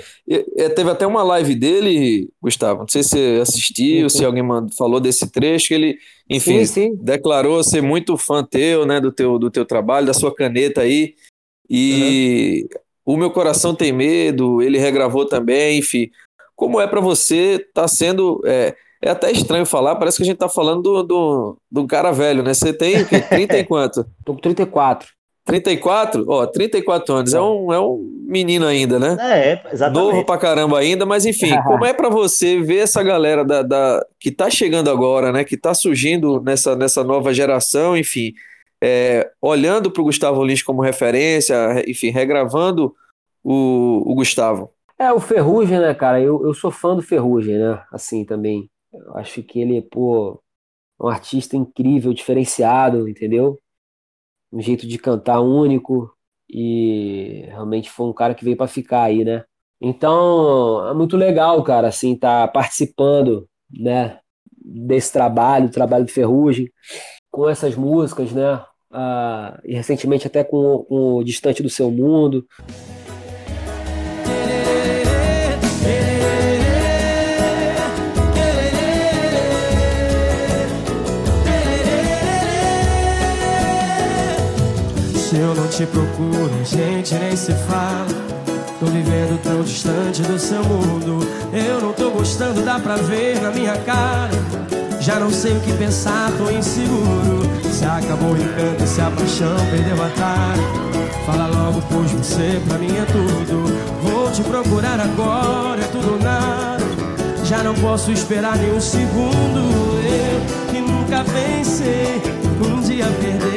É, 0.57 0.69
Teve 0.69 0.89
até 0.89 1.05
uma 1.05 1.21
live 1.21 1.53
dele, 1.53 2.29
Gustavo. 2.41 2.79
Não 2.81 2.87
sei 2.87 3.03
se 3.03 3.09
você 3.09 3.39
assistiu, 3.41 4.09
Sim, 4.09 4.13
sim. 4.13 4.17
se 4.19 4.25
alguém 4.25 4.43
falou 4.75 4.99
desse 4.99 5.29
trecho, 5.31 5.67
que 5.67 5.73
ele, 5.75 5.97
enfim, 6.29 6.65
sim, 6.65 6.89
sim. 6.91 6.95
declarou 6.95 7.63
ser 7.63 7.81
muito 7.81 8.17
fã 8.17 8.43
teu, 8.43 8.85
né, 8.85 8.99
do 8.99 9.11
teu, 9.11 9.37
do 9.37 9.51
teu 9.51 9.65
trabalho, 9.65 10.07
da 10.07 10.13
sua 10.13 10.33
caneta 10.33 10.81
aí. 10.81 11.13
E 11.69 12.67
o 13.05 13.17
meu 13.17 13.29
coração 13.31 13.75
tem 13.75 13.91
medo, 13.91 14.61
ele 14.61 14.77
regravou 14.79 15.25
também, 15.27 15.77
enfim. 15.79 16.09
Como 16.55 16.79
é 16.79 16.87
pra 16.87 17.01
você 17.01 17.59
tá 17.73 17.87
sendo 17.87 18.41
é, 18.45 18.75
é 19.03 19.09
até 19.11 19.31
estranho 19.31 19.65
falar, 19.65 19.95
parece 19.95 20.17
que 20.17 20.23
a 20.23 20.25
gente 20.25 20.37
tá 20.37 20.47
falando 20.49 20.81
do, 20.81 21.03
do, 21.03 21.57
do 21.71 21.87
cara 21.87 22.11
velho, 22.11 22.41
né? 22.43 22.53
Você 22.53 22.73
tem 22.73 23.01
o 23.01 23.07
quê? 23.07 23.19
30 23.29 23.57
e 23.57 23.63
quanto? 23.65 24.05
Tô 24.25 24.33
com 24.33 24.39
34. 24.39 25.09
34? 25.45 26.23
Ó, 26.27 26.45
34 26.47 27.13
anos. 27.15 27.33
É 27.33 27.41
um, 27.41 27.73
é 27.73 27.79
um 27.79 27.99
menino 28.25 28.65
ainda, 28.65 28.97
né? 28.97 29.17
é, 29.19 29.61
exatamente. 29.73 30.01
Novo 30.13 30.25
pra 30.25 30.37
caramba 30.37 30.79
ainda, 30.79 31.05
mas 31.05 31.25
enfim, 31.25 31.53
como 31.63 31.85
é 31.85 31.93
pra 31.93 32.09
você 32.09 32.59
ver 32.61 32.77
essa 32.77 33.03
galera 33.03 33.43
da, 33.43 33.61
da- 33.61 34.05
que 34.19 34.31
tá 34.31 34.49
chegando 34.49 34.89
agora, 34.89 35.31
né? 35.33 35.43
Que 35.43 35.57
tá 35.57 35.73
surgindo 35.73 36.41
nessa, 36.41 36.75
nessa 36.75 37.03
nova 37.03 37.33
geração, 37.33 37.97
enfim, 37.97 38.31
é, 38.81 39.29
olhando 39.41 39.91
pro 39.91 40.03
Gustavo 40.05 40.43
Lins 40.45 40.63
como 40.63 40.81
referência, 40.81 41.73
re- 41.73 41.85
enfim, 41.89 42.09
regravando 42.09 42.93
o, 43.43 44.01
o 44.11 44.15
Gustavo. 44.15 44.69
É, 44.97 45.11
o 45.11 45.19
Ferrugem, 45.19 45.79
né, 45.79 45.93
cara? 45.93 46.21
Eu, 46.21 46.41
eu 46.45 46.53
sou 46.53 46.71
fã 46.71 46.95
do 46.95 47.01
Ferrugem, 47.01 47.57
né? 47.57 47.81
Assim 47.91 48.23
também. 48.23 48.69
Eu 48.93 49.17
acho 49.17 49.41
que 49.43 49.59
ele, 49.59 49.81
pô, 49.81 50.41
é 51.01 51.05
um 51.05 51.07
artista 51.09 51.57
incrível, 51.57 52.13
diferenciado, 52.13 53.07
entendeu? 53.09 53.59
Um 54.51 54.61
jeito 54.61 54.87
de 54.87 54.97
cantar 54.97 55.41
único. 55.41 56.11
E 56.49 57.45
realmente 57.47 57.89
foi 57.89 58.05
um 58.07 58.13
cara 58.13 58.35
que 58.35 58.43
veio 58.43 58.57
pra 58.57 58.67
ficar 58.67 59.03
aí, 59.03 59.23
né? 59.25 59.43
Então, 59.81 60.87
é 60.87 60.93
muito 60.93 61.17
legal, 61.17 61.61
cara, 61.63 61.87
assim, 61.89 62.15
tá 62.15 62.47
participando, 62.47 63.49
né? 63.71 64.19
Desse 64.63 65.11
trabalho, 65.11 65.69
trabalho 65.71 66.05
do 66.05 66.11
Ferrugem, 66.11 66.71
com 67.31 67.49
essas 67.49 67.75
músicas, 67.75 68.31
né? 68.31 68.63
Ah, 68.91 69.59
e 69.65 69.73
recentemente 69.73 70.27
até 70.27 70.43
com, 70.43 70.85
com 70.87 71.15
o 71.15 71.23
Distante 71.23 71.63
do 71.63 71.69
Seu 71.69 71.89
Mundo. 71.91 72.47
Te 85.75 85.87
procuro, 85.87 86.51
gente 86.63 87.15
nem 87.15 87.35
se 87.35 87.51
fala. 87.51 88.05
Tô 88.79 88.85
vivendo 88.85 89.41
tão 89.41 89.63
distante 89.63 90.21
do 90.21 90.37
seu 90.37 90.63
mundo. 90.63 91.27
Eu 91.51 91.81
não 91.81 91.93
tô 91.93 92.11
gostando, 92.11 92.61
dá 92.61 92.79
pra 92.79 92.95
ver 92.97 93.41
na 93.41 93.49
minha 93.49 93.75
cara. 93.77 94.29
Já 94.99 95.19
não 95.19 95.31
sei 95.31 95.53
o 95.53 95.59
que 95.61 95.73
pensar, 95.73 96.31
tô 96.37 96.51
inseguro. 96.51 97.41
Se 97.71 97.85
acabou 97.85 98.33
o 98.33 98.37
encanto, 98.37 98.85
se 98.85 99.01
a 99.01 99.09
paixão 99.09 99.55
perdeu 99.71 100.03
a 100.03 100.09
tara. 100.09 101.23
Fala 101.25 101.47
logo, 101.47 101.81
pois 101.89 102.11
você 102.11 102.61
pra 102.67 102.77
mim 102.77 102.95
é 102.95 103.05
tudo. 103.05 103.63
Vou 104.03 104.29
te 104.31 104.43
procurar 104.43 104.99
agora, 104.99 105.81
é 105.81 105.87
tudo 105.87 106.13
ou 106.13 106.19
nada. 106.19 106.83
Já 107.45 107.63
não 107.63 107.73
posso 107.73 108.11
esperar 108.11 108.57
nem 108.57 108.71
um 108.73 108.81
segundo. 108.81 109.59
Eu 110.05 110.71
que 110.71 110.79
nunca 110.81 111.23
pensei 111.23 112.21
um 112.61 112.79
dia 112.79 113.07
perder 113.19 113.52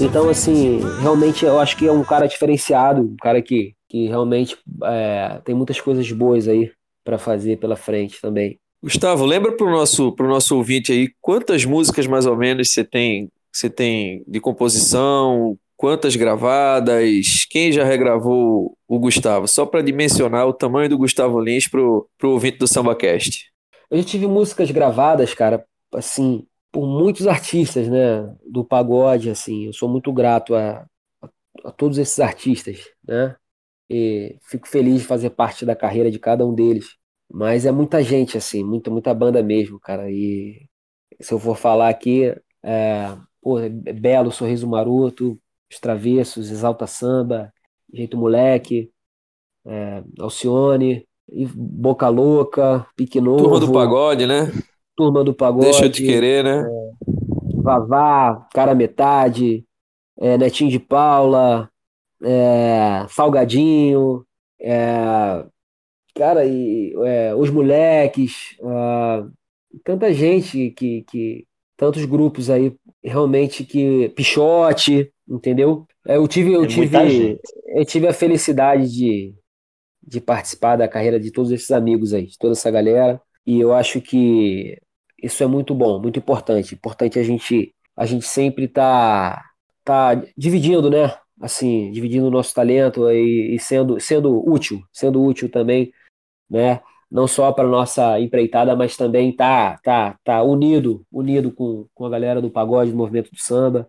Então, 0.00 0.28
assim, 0.28 0.78
realmente 1.00 1.44
eu 1.44 1.58
acho 1.58 1.76
que 1.76 1.86
é 1.86 1.92
um 1.92 2.04
cara 2.04 2.26
diferenciado, 2.26 3.02
um 3.02 3.16
cara 3.16 3.42
que, 3.42 3.74
que 3.88 4.06
realmente 4.06 4.56
é, 4.84 5.40
tem 5.44 5.54
muitas 5.56 5.80
coisas 5.80 6.10
boas 6.12 6.46
aí 6.46 6.70
pra 7.04 7.18
fazer 7.18 7.58
pela 7.58 7.74
frente 7.74 8.20
também. 8.20 8.60
Gustavo, 8.80 9.24
lembra 9.24 9.56
pro 9.56 9.68
nosso, 9.68 10.12
pro 10.12 10.28
nosso 10.28 10.56
ouvinte 10.56 10.92
aí 10.92 11.10
quantas 11.20 11.64
músicas 11.64 12.06
mais 12.06 12.26
ou 12.26 12.36
menos 12.36 12.72
você 12.72 12.84
tem, 12.84 13.28
você 13.52 13.68
tem 13.68 14.22
de 14.28 14.38
composição, 14.38 15.58
quantas 15.76 16.14
gravadas, 16.14 17.44
quem 17.50 17.72
já 17.72 17.82
regravou 17.82 18.76
o 18.86 18.98
Gustavo? 19.00 19.48
Só 19.48 19.66
para 19.66 19.82
dimensionar 19.82 20.46
o 20.46 20.52
tamanho 20.52 20.88
do 20.88 20.98
Gustavo 20.98 21.40
Lins 21.40 21.66
pro, 21.66 22.08
pro 22.16 22.30
ouvinte 22.30 22.58
do 22.58 22.68
SambaCast. 22.68 23.46
Eu 23.90 23.98
já 23.98 24.04
tive 24.04 24.28
músicas 24.28 24.70
gravadas, 24.70 25.34
cara, 25.34 25.64
assim, 25.92 26.44
por 26.70 26.86
muitos 26.86 27.26
artistas, 27.26 27.88
né, 27.88 28.34
do 28.46 28.64
pagode, 28.64 29.30
assim, 29.30 29.66
eu 29.66 29.72
sou 29.72 29.88
muito 29.88 30.12
grato 30.12 30.54
a, 30.54 30.86
a, 31.22 31.28
a 31.64 31.72
todos 31.72 31.98
esses 31.98 32.20
artistas, 32.20 32.80
né, 33.06 33.36
e 33.90 34.38
fico 34.42 34.68
feliz 34.68 35.00
de 35.00 35.06
fazer 35.06 35.30
parte 35.30 35.64
da 35.64 35.74
carreira 35.74 36.10
de 36.10 36.18
cada 36.18 36.46
um 36.46 36.54
deles. 36.54 36.96
Mas 37.30 37.66
é 37.66 37.70
muita 37.70 38.02
gente, 38.02 38.36
assim, 38.36 38.64
muita, 38.64 38.90
muita 38.90 39.12
banda 39.14 39.42
mesmo, 39.42 39.78
cara, 39.80 40.10
e 40.10 40.66
se 41.20 41.32
eu 41.32 41.38
for 41.38 41.56
falar 41.56 41.88
aqui, 41.88 42.34
é, 42.62 43.16
pô, 43.42 43.58
é 43.58 43.68
Belo, 43.68 44.30
Sorriso 44.30 44.68
Maroto, 44.68 45.38
Os 45.70 45.78
Travessos, 45.78 46.50
Exalta 46.50 46.86
Samba, 46.86 47.52
Jeito 47.92 48.16
Moleque, 48.16 48.90
é, 49.66 50.02
Alcione, 50.18 51.06
Boca 51.54 52.08
Louca, 52.08 52.86
Pique 52.96 53.20
Novo, 53.20 53.42
Turma 53.42 53.60
do 53.60 53.72
Pagode, 53.72 54.26
né? 54.26 54.50
Turma 54.98 55.22
do 55.22 55.32
Pagode, 55.32 55.66
Deixa 55.66 55.84
eu 55.84 55.92
te 55.92 56.04
querer, 56.04 56.42
né? 56.42 56.64
Vavá, 57.62 58.48
Cara 58.52 58.74
Metade, 58.74 59.64
é, 60.18 60.36
Netinho 60.36 60.68
de 60.68 60.80
Paula, 60.80 61.70
é, 62.20 63.06
Salgadinho, 63.08 64.24
é, 64.60 65.44
cara, 66.16 66.44
e 66.44 66.92
é, 67.06 67.32
Os 67.32 67.48
Moleques, 67.48 68.56
ah, 68.64 69.24
tanta 69.84 70.12
gente 70.12 70.70
que, 70.72 71.04
que. 71.04 71.46
Tantos 71.76 72.04
grupos 72.04 72.50
aí, 72.50 72.74
realmente 73.04 73.64
que. 73.64 74.08
Pichote, 74.16 75.12
entendeu? 75.28 75.86
É, 76.08 76.16
Eu 76.16 76.26
tive, 76.26 76.52
eu 76.52 76.64
É 76.64 76.66
tive, 76.66 77.38
eu 77.68 77.84
tive 77.84 78.08
a 78.08 78.12
felicidade 78.12 78.92
de, 78.92 79.32
de 80.04 80.20
participar 80.20 80.74
da 80.74 80.88
carreira 80.88 81.20
de 81.20 81.30
todos 81.30 81.52
esses 81.52 81.70
amigos 81.70 82.12
aí, 82.12 82.26
de 82.26 82.36
toda 82.36 82.54
essa 82.54 82.68
galera. 82.68 83.22
E 83.46 83.60
eu 83.60 83.72
acho 83.72 84.00
que 84.00 84.76
isso 85.22 85.42
é 85.42 85.46
muito 85.46 85.74
bom, 85.74 86.00
muito 86.00 86.18
importante. 86.18 86.74
Importante 86.74 87.18
a 87.18 87.22
gente, 87.22 87.74
a 87.96 88.06
gente 88.06 88.26
sempre 88.26 88.68
tá, 88.68 89.44
tá 89.84 90.14
dividindo, 90.36 90.88
né? 90.88 91.14
Assim, 91.40 91.90
dividindo 91.90 92.26
o 92.26 92.30
nosso 92.30 92.54
talento 92.54 93.10
e, 93.10 93.54
e 93.54 93.58
sendo, 93.58 94.00
sendo 94.00 94.48
útil, 94.48 94.82
sendo 94.92 95.22
útil 95.22 95.50
também, 95.50 95.92
né? 96.48 96.80
Não 97.10 97.26
só 97.26 97.50
para 97.52 97.66
nossa 97.66 98.20
empreitada, 98.20 98.76
mas 98.76 98.96
também 98.96 99.34
tá, 99.34 99.78
tá, 99.82 100.16
tá 100.22 100.42
unido, 100.42 101.04
unido 101.10 101.50
com, 101.50 101.86
com 101.94 102.04
a 102.04 102.10
galera 102.10 102.40
do 102.40 102.50
pagode, 102.50 102.90
do 102.90 102.96
movimento 102.96 103.30
do 103.30 103.38
samba, 103.38 103.88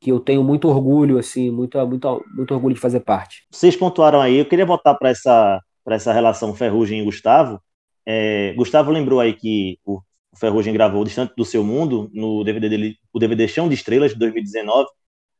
que 0.00 0.10
eu 0.10 0.18
tenho 0.18 0.42
muito 0.42 0.68
orgulho, 0.68 1.18
assim, 1.18 1.50
muito, 1.50 1.78
muito, 1.86 2.24
muito 2.34 2.54
orgulho 2.54 2.74
de 2.74 2.80
fazer 2.80 3.00
parte. 3.00 3.46
Vocês 3.50 3.76
pontuaram 3.76 4.20
aí, 4.20 4.38
eu 4.38 4.44
queria 4.44 4.66
voltar 4.66 4.94
para 4.96 5.10
essa, 5.10 5.60
para 5.84 5.94
essa 5.94 6.12
relação 6.12 6.54
Ferrugem 6.54 7.00
e 7.00 7.04
Gustavo. 7.04 7.62
É, 8.04 8.52
Gustavo 8.54 8.90
lembrou 8.90 9.20
aí 9.20 9.32
que 9.32 9.78
o 9.84 10.02
o 10.32 10.38
Ferrugem 10.38 10.72
gravou 10.72 11.04
Distante 11.04 11.34
do 11.36 11.44
Seu 11.44 11.62
Mundo, 11.62 12.10
no 12.12 12.42
DVD 12.42 12.68
dele, 12.68 12.96
o 13.12 13.18
DVD 13.18 13.46
Chão 13.46 13.68
de 13.68 13.74
Estrelas, 13.74 14.12
de 14.12 14.18
2019, 14.18 14.88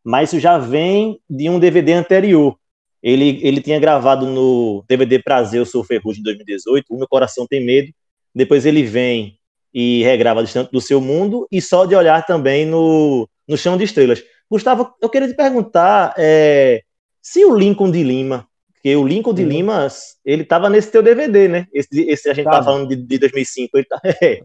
mas 0.05 0.29
isso 0.29 0.41
já 0.41 0.59
vem 0.59 1.19
de 1.29 1.49
um 1.49 1.59
DVD 1.59 1.95
anterior. 1.95 2.57
Ele, 3.03 3.41
ele 3.43 3.61
tinha 3.61 3.81
gravado 3.81 4.27
no 4.27 4.85
DVD 4.87 5.19
Prazer, 5.21 5.61
Eu 5.61 5.67
Sou 5.67 5.83
Ferrugem, 5.83 6.23
de 6.23 6.25
2018, 6.25 6.87
O 6.91 6.99
Meu 6.99 7.09
Coração 7.09 7.47
Tem 7.47 7.65
Medo, 7.65 7.93
depois 8.35 8.67
ele 8.67 8.83
vem 8.83 9.39
e 9.73 10.03
regrava 10.03 10.45
Distante 10.45 10.71
do 10.71 10.81
Seu 10.81 11.01
Mundo, 11.01 11.49
e 11.51 11.61
Só 11.61 11.87
de 11.87 11.95
Olhar 11.95 12.25
também 12.27 12.67
no, 12.67 13.29
no 13.49 13.57
Chão 13.57 13.79
de 13.79 13.85
Estrelas. 13.85 14.23
Gustavo, 14.51 14.95
eu 15.01 15.09
queria 15.09 15.29
te 15.29 15.35
perguntar 15.35 16.15
é, 16.19 16.83
se 17.23 17.45
o 17.45 17.57
Lincoln 17.57 17.91
de 17.91 18.03
Lima, 18.03 18.47
porque 18.83 18.97
o 18.97 19.07
Lincoln 19.07 19.33
de 19.33 19.45
uhum. 19.45 19.49
Lima, 19.49 19.87
ele 20.25 20.43
estava 20.43 20.69
nesse 20.69 20.91
teu 20.91 21.05
DVD, 21.05 21.47
né? 21.47 21.69
Esse, 21.73 22.01
esse 22.03 22.29
a 22.29 22.35
gente 22.35 22.47
tá. 22.47 22.61
falando 22.61 22.89
de, 22.89 22.97
de 22.97 23.17
2005. 23.17 23.79
Ele 23.79 23.85
tá, 23.85 24.01
é. 24.21 24.41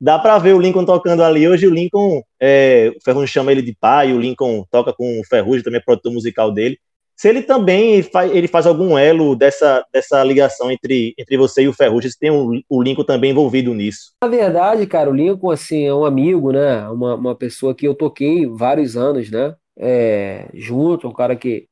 Dá 0.00 0.18
para 0.18 0.38
ver 0.38 0.54
o 0.54 0.60
Lincoln 0.60 0.84
tocando 0.84 1.22
ali. 1.22 1.48
Hoje 1.48 1.66
o 1.66 1.74
Lincoln, 1.74 2.22
é, 2.40 2.92
o 2.96 3.02
Ferrugem 3.02 3.26
chama 3.26 3.52
ele 3.52 3.62
de 3.62 3.74
pai, 3.74 4.12
o 4.12 4.20
Lincoln 4.20 4.64
toca 4.70 4.92
com 4.92 5.20
o 5.20 5.24
Ferrugem, 5.24 5.62
também 5.62 5.80
é 5.80 5.82
produtor 5.82 6.12
musical 6.12 6.52
dele. 6.52 6.78
Se 7.16 7.30
ele 7.30 7.42
também 7.42 8.02
faz, 8.02 8.30
ele 8.30 8.46
faz 8.46 8.66
algum 8.66 8.98
elo 8.98 9.34
dessa, 9.34 9.82
dessa 9.90 10.22
ligação 10.22 10.70
entre, 10.70 11.14
entre 11.18 11.38
você 11.38 11.62
e 11.62 11.68
o 11.68 11.72
Ferrugem, 11.72 12.10
se 12.10 12.18
tem 12.18 12.30
o 12.30 12.82
Lincoln 12.82 13.04
também 13.04 13.30
envolvido 13.30 13.72
nisso. 13.72 14.12
Na 14.22 14.28
verdade, 14.28 14.86
cara, 14.86 15.08
o 15.08 15.14
Lincoln 15.14 15.50
assim, 15.50 15.86
é 15.86 15.94
um 15.94 16.04
amigo, 16.04 16.52
né? 16.52 16.86
Uma, 16.90 17.14
uma 17.14 17.34
pessoa 17.34 17.74
que 17.74 17.88
eu 17.88 17.94
toquei 17.94 18.46
vários 18.46 18.98
anos, 18.98 19.30
né? 19.30 19.54
É, 19.78 20.50
junto, 20.52 21.08
um 21.08 21.12
cara 21.12 21.34
que 21.34 21.66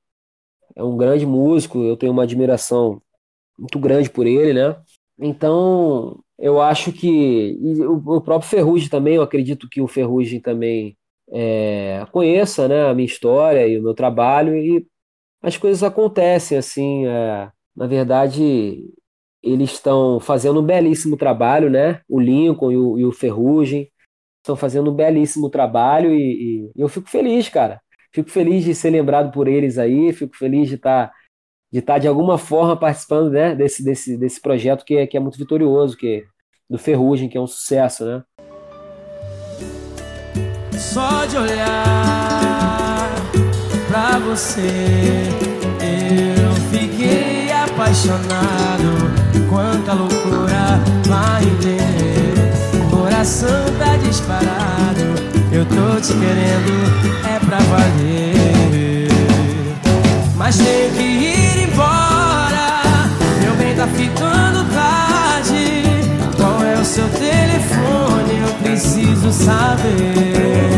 é 0.75 0.83
um 0.83 0.97
grande 0.97 1.27
músico, 1.27 1.83
eu 1.83 1.97
tenho 1.97 2.13
uma 2.13 2.23
admiração 2.23 3.03
muito 3.59 3.79
grande 3.79 4.09
por 4.09 4.27
ele, 4.27 4.55
né? 4.55 4.77
Então, 5.19 6.24
eu 6.39 6.61
acho 6.61 6.93
que 6.93 7.57
o, 7.87 8.21
próprio 8.21 8.49
Ferrugem 8.51 8.89
também, 8.89 9.15
eu 9.15 9.23
acredito 9.23 9.69
que 9.69 9.81
o 9.81 9.89
Ferrugem 9.89 10.41
também 10.41 10.97
é, 11.33 12.05
conheça 12.13 12.69
né, 12.69 12.89
a 12.89 12.95
minha 12.95 13.07
história 13.07 13.67
e 13.67 13.79
o 13.79 13.83
meu 13.83 13.95
trabalho 13.95 14.57
e 14.57 14.87
as 15.43 15.57
coisas 15.57 15.83
acontecem 15.83 16.59
assim. 16.59 17.07
É, 17.07 17.51
na 17.77 17.87
verdade, 17.87 18.85
eles 19.43 19.73
estão 19.73 20.21
fazendo 20.21 20.61
um 20.61 20.65
belíssimo 20.65 21.17
trabalho, 21.17 21.71
né? 21.71 22.01
O 22.09 22.21
Lincoln 22.21 22.73
e 22.73 22.77
o, 22.77 22.99
e 22.99 23.05
o 23.05 23.13
Ferrugem 23.13 23.91
estão 24.39 24.57
fazendo 24.57 24.91
um 24.91 24.95
belíssimo 24.95 25.51
trabalho 25.51 26.15
e, 26.15 26.67
e, 26.67 26.73
eu 26.77 26.89
fico 26.89 27.09
feliz, 27.11 27.49
cara. 27.49 27.81
Fico 28.13 28.31
feliz 28.31 28.65
de 28.65 28.75
ser 28.75 28.91
lembrado 28.91 29.33
por 29.33 29.49
eles 29.49 29.79
aí, 29.79 30.13
fico 30.13 30.37
feliz 30.37 30.69
de 30.69 30.77
estar 30.77 31.09
tá, 31.09 31.15
de 31.75 31.81
estar 31.81 31.95
tá 31.95 31.99
de 31.99 32.07
alguma 32.07 32.39
forma 32.39 32.77
participando 32.77 33.31
né, 33.31 33.53
desse, 33.53 33.83
desse, 33.83 34.17
desse 34.17 34.41
projeto 34.41 34.85
que 34.85 34.97
é, 34.97 35.09
que 35.09 35.17
é 35.17 35.21
muito 35.21 35.37
vitorioso, 35.37 35.97
que 35.97 36.07
é 36.07 36.23
do 36.71 36.79
Ferrugem, 36.79 37.29
que 37.29 37.37
é 37.37 37.41
um 37.41 37.49
sucesso, 37.49 38.05
né? 38.05 38.23
Só 40.79 41.25
de 41.25 41.37
olhar 41.37 43.11
pra 43.89 44.21
você, 44.21 44.61
eu 45.81 46.55
fiquei 46.71 47.51
apaixonado. 47.51 48.95
Quanta 49.51 49.95
loucura 49.95 50.79
vai 51.09 51.43
entender. 51.43 52.89
Coração 52.89 53.65
tá 53.81 53.97
disparado. 53.97 55.03
Eu 55.53 55.67
tô 55.67 56.01
te 56.01 56.13
querendo, 56.13 57.27
é 57.27 57.45
pra 57.45 57.59
valer. 57.59 58.44
Mas 60.37 60.57
tenho 60.57 60.93
que 60.93 61.03
ir 61.03 61.69
embora. 61.69 62.83
Meu 63.43 63.55
bem 63.57 63.75
tá 63.77 63.87
ficando 63.89 64.65
tarde. 64.73 65.83
Qual 66.37 66.63
é 66.65 66.75
o 66.75 66.85
seu 66.85 67.09
telefone? 67.09 68.41
Eu 68.41 68.55
preciso 68.63 69.33
saber 69.33 70.75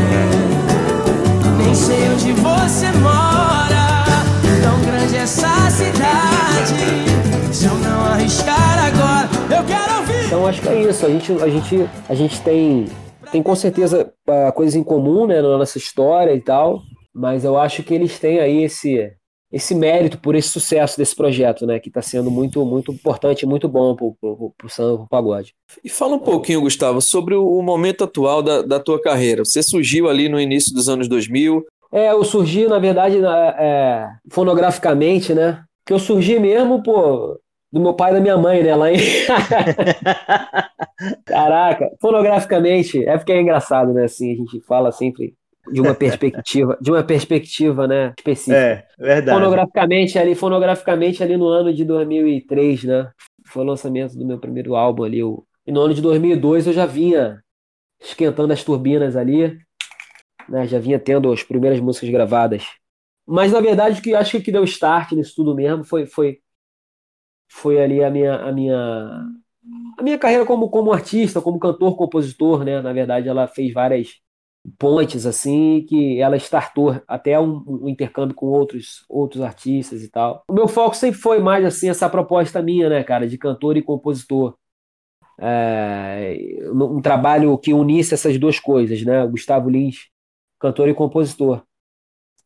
sei 1.77 2.09
onde 2.09 2.33
você 2.33 2.91
mora. 2.99 4.05
Tão 4.63 4.81
grande 4.81 5.17
essa 5.17 5.71
cidade. 5.71 7.55
Se 7.55 7.67
eu 7.67 7.75
não 7.75 8.07
arriscar 8.07 8.87
agora, 8.87 9.29
eu 9.55 9.65
quero 9.65 9.99
ouvir. 10.01 10.27
Então 10.27 10.47
acho 10.47 10.63
que 10.63 10.69
é 10.69 10.83
isso. 10.83 11.05
A 11.05 11.11
gente, 11.11 11.33
a 11.33 11.49
gente, 11.49 11.89
a 12.09 12.15
gente 12.15 12.41
tem, 12.41 12.87
tem 13.31 13.43
com 13.43 13.55
certeza 13.55 14.11
uh, 14.27 14.53
coisas 14.53 14.75
em 14.75 14.83
comum, 14.83 15.27
né, 15.27 15.43
na 15.43 15.59
nossa 15.59 15.77
história 15.77 16.33
e 16.35 16.41
tal. 16.41 16.81
Mas 17.15 17.45
eu 17.45 17.59
acho 17.59 17.83
que 17.83 17.95
eles 17.95 18.19
têm 18.19 18.41
aí 18.41 18.65
esse, 18.65 19.11
esse 19.51 19.75
mérito 19.75 20.19
por 20.19 20.35
esse 20.35 20.49
sucesso 20.49 20.99
desse 20.99 21.15
projeto, 21.15 21.67
né? 21.67 21.79
Que 21.79 21.89
está 21.89 22.03
sendo 22.03 22.31
muito, 22.31 22.65
muito 22.65 22.93
importante 22.93 23.43
e 23.43 23.47
muito 23.47 23.69
bom 23.69 23.95
para 23.95 24.67
o 24.67 24.69
samba, 24.69 24.99
pro 24.99 25.09
pagode. 25.09 25.55
E 25.85 25.89
fala 25.89 26.17
um 26.17 26.21
pouquinho, 26.21 26.61
Gustavo, 26.61 27.01
sobre 27.01 27.35
o, 27.35 27.63
momento 27.63 28.05
atual 28.05 28.43
da, 28.43 28.63
da 28.63 28.81
tua 28.81 29.01
carreira. 29.01 29.45
Você 29.45 29.63
surgiu 29.63 30.09
ali 30.09 30.29
no 30.29 30.41
início 30.41 30.75
dos 30.75 30.89
anos 30.89 31.09
2000. 31.09 31.65
É, 31.93 32.11
eu 32.11 32.25
surgi, 32.25 32.67
na 32.67 32.79
verdade, 32.79 33.19
é, 33.59 34.09
fonograficamente, 34.31 35.33
né? 35.33 35.63
Que 35.87 35.93
eu 35.93 35.99
surgi 35.99 36.41
mesmo, 36.41 36.83
pô, 36.83 37.39
do 37.73 37.81
meu 37.81 37.95
pai 37.95 38.11
e 38.11 38.15
da 38.15 38.21
minha 38.21 38.37
mãe, 38.37 38.63
né? 38.63 38.75
Lá 38.75 38.93
em... 38.93 38.99
Caraca, 41.25 41.91
fonograficamente, 42.01 43.05
é 43.05 43.17
porque 43.17 43.33
é 43.33 43.41
engraçado, 43.41 43.93
né? 43.93 44.05
Assim, 44.05 44.33
a 44.33 44.37
gente 44.37 44.61
fala 44.63 44.91
sempre 44.91 45.35
de 45.73 45.81
uma 45.81 45.95
perspectiva, 45.95 46.79
de 46.81 46.91
uma 46.91 47.03
perspectiva, 47.03 47.87
né, 47.87 48.15
específica. 48.19 48.57
É, 48.57 48.87
verdade. 48.99 49.39
Fonograficamente 49.39 50.19
ali, 50.19 50.35
fonograficamente 50.35 51.23
ali 51.23 51.37
no 51.37 51.49
ano 51.49 51.73
de 51.73 51.85
2003, 51.85 52.85
né? 52.85 53.11
Foi 53.47 53.63
o 53.63 53.67
lançamento 53.67 54.17
do 54.17 54.27
meu 54.27 54.39
primeiro 54.39 54.75
álbum 54.75 55.05
ali, 55.05 55.23
o... 55.23 55.45
e 55.67 55.73
no 55.73 55.81
ano 55.81 55.95
de 55.95 56.03
2002 56.03 56.67
eu 56.67 56.73
já 56.73 56.87
vinha 56.87 57.41
esquentando 58.01 58.53
as 58.53 58.63
turbinas 58.63 59.17
ali, 59.17 59.59
né? 60.49 60.67
Já 60.67 60.79
vinha 60.79 60.99
tendo 60.99 61.33
as 61.33 61.43
primeiras 61.43 61.81
músicas 61.81 62.11
gravadas. 62.11 62.65
Mas 63.27 63.53
na 63.53 63.61
verdade 63.61 63.99
o 63.99 64.03
que 64.03 64.15
acho 64.15 64.33
que, 64.33 64.45
que 64.45 64.53
deu 64.53 64.65
start 64.65 65.13
nisso 65.13 65.35
tudo 65.35 65.55
mesmo 65.55 65.85
foi 65.85 66.07
foi 66.07 66.39
foi 67.51 67.81
ali 67.83 68.03
a 68.03 68.11
minha 68.11 68.35
a 68.37 68.53
minha 68.53 69.25
a 69.99 70.03
minha 70.03 70.19
carreira 70.19 70.47
como 70.47 70.71
como 70.71 70.93
artista, 70.93 71.41
como 71.41 71.59
cantor, 71.59 71.97
compositor, 71.97 72.65
né? 72.65 72.81
Na 72.81 72.93
verdade 72.93 73.29
ela 73.29 73.49
fez 73.49 73.73
várias 73.73 74.21
pontes 74.79 75.27
assim 75.27 75.85
que 75.89 76.21
ela 76.21 76.37
startou 76.37 77.01
até 77.07 77.39
um, 77.39 77.63
um, 77.67 77.89
intercâmbio 77.89 78.35
com 78.35 78.47
outros 78.47 79.05
outros 79.09 79.43
artistas 79.43 80.03
e 80.03 80.09
tal. 80.09 80.45
O 80.49 80.53
meu 80.53 80.69
foco 80.69 80.97
sempre 80.97 81.21
foi 81.21 81.39
mais 81.39 81.65
assim 81.65 81.89
essa 81.89 82.09
proposta 82.09 82.63
minha, 82.63 82.89
né, 82.89 83.03
cara, 83.05 83.27
de 83.27 83.39
cantor 83.39 83.77
e 83.77 83.83
compositor. 83.83 84.57
É, 85.39 86.35
um 86.73 87.01
trabalho 87.01 87.59
que 87.59 87.75
unisse 87.75 88.15
essas 88.15 88.39
duas 88.39 88.59
coisas, 88.59 89.03
né? 89.05 89.27
Gustavo 89.27 89.69
Lins, 89.69 90.09
cantor 90.59 90.89
e 90.89 90.95
compositor. 90.95 91.63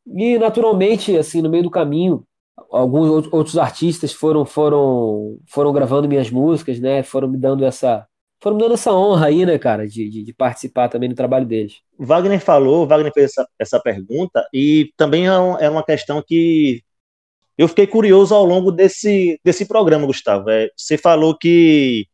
E 0.06 0.38
naturalmente, 0.38 1.16
assim, 1.16 1.40
no 1.40 1.48
meio 1.48 1.62
do 1.62 1.70
caminho, 1.70 2.24
alguns 2.70 3.28
outros 3.32 3.56
artistas 3.58 4.12
foram 4.12 4.44
foram 4.44 5.38
foram 5.46 5.72
gravando 5.72 6.08
minhas 6.08 6.30
músicas, 6.30 6.80
né? 6.80 7.02
Foram 7.02 7.28
me 7.28 7.38
dando 7.38 7.64
essa 7.64 8.06
foram 8.42 8.56
dando 8.58 8.74
essa 8.74 8.92
honra 8.92 9.26
aí, 9.26 9.44
né, 9.44 9.58
cara, 9.58 9.86
de, 9.86 10.08
de, 10.08 10.22
de 10.22 10.32
participar 10.32 10.88
também 10.88 11.08
do 11.08 11.14
trabalho 11.14 11.46
deles. 11.46 11.80
Wagner 11.98 12.40
falou, 12.40 12.86
Wagner 12.86 13.12
fez 13.12 13.30
essa, 13.30 13.48
essa 13.58 13.80
pergunta, 13.80 14.46
e 14.52 14.92
também 14.96 15.26
é, 15.26 15.38
um, 15.38 15.58
é 15.58 15.68
uma 15.68 15.84
questão 15.84 16.22
que 16.26 16.82
eu 17.58 17.68
fiquei 17.68 17.86
curioso 17.86 18.34
ao 18.34 18.44
longo 18.44 18.72
desse, 18.72 19.38
desse 19.44 19.66
programa, 19.66 20.06
Gustavo. 20.06 20.48
É, 20.48 20.70
você 20.74 20.96
falou 20.96 21.36
que 21.36 22.06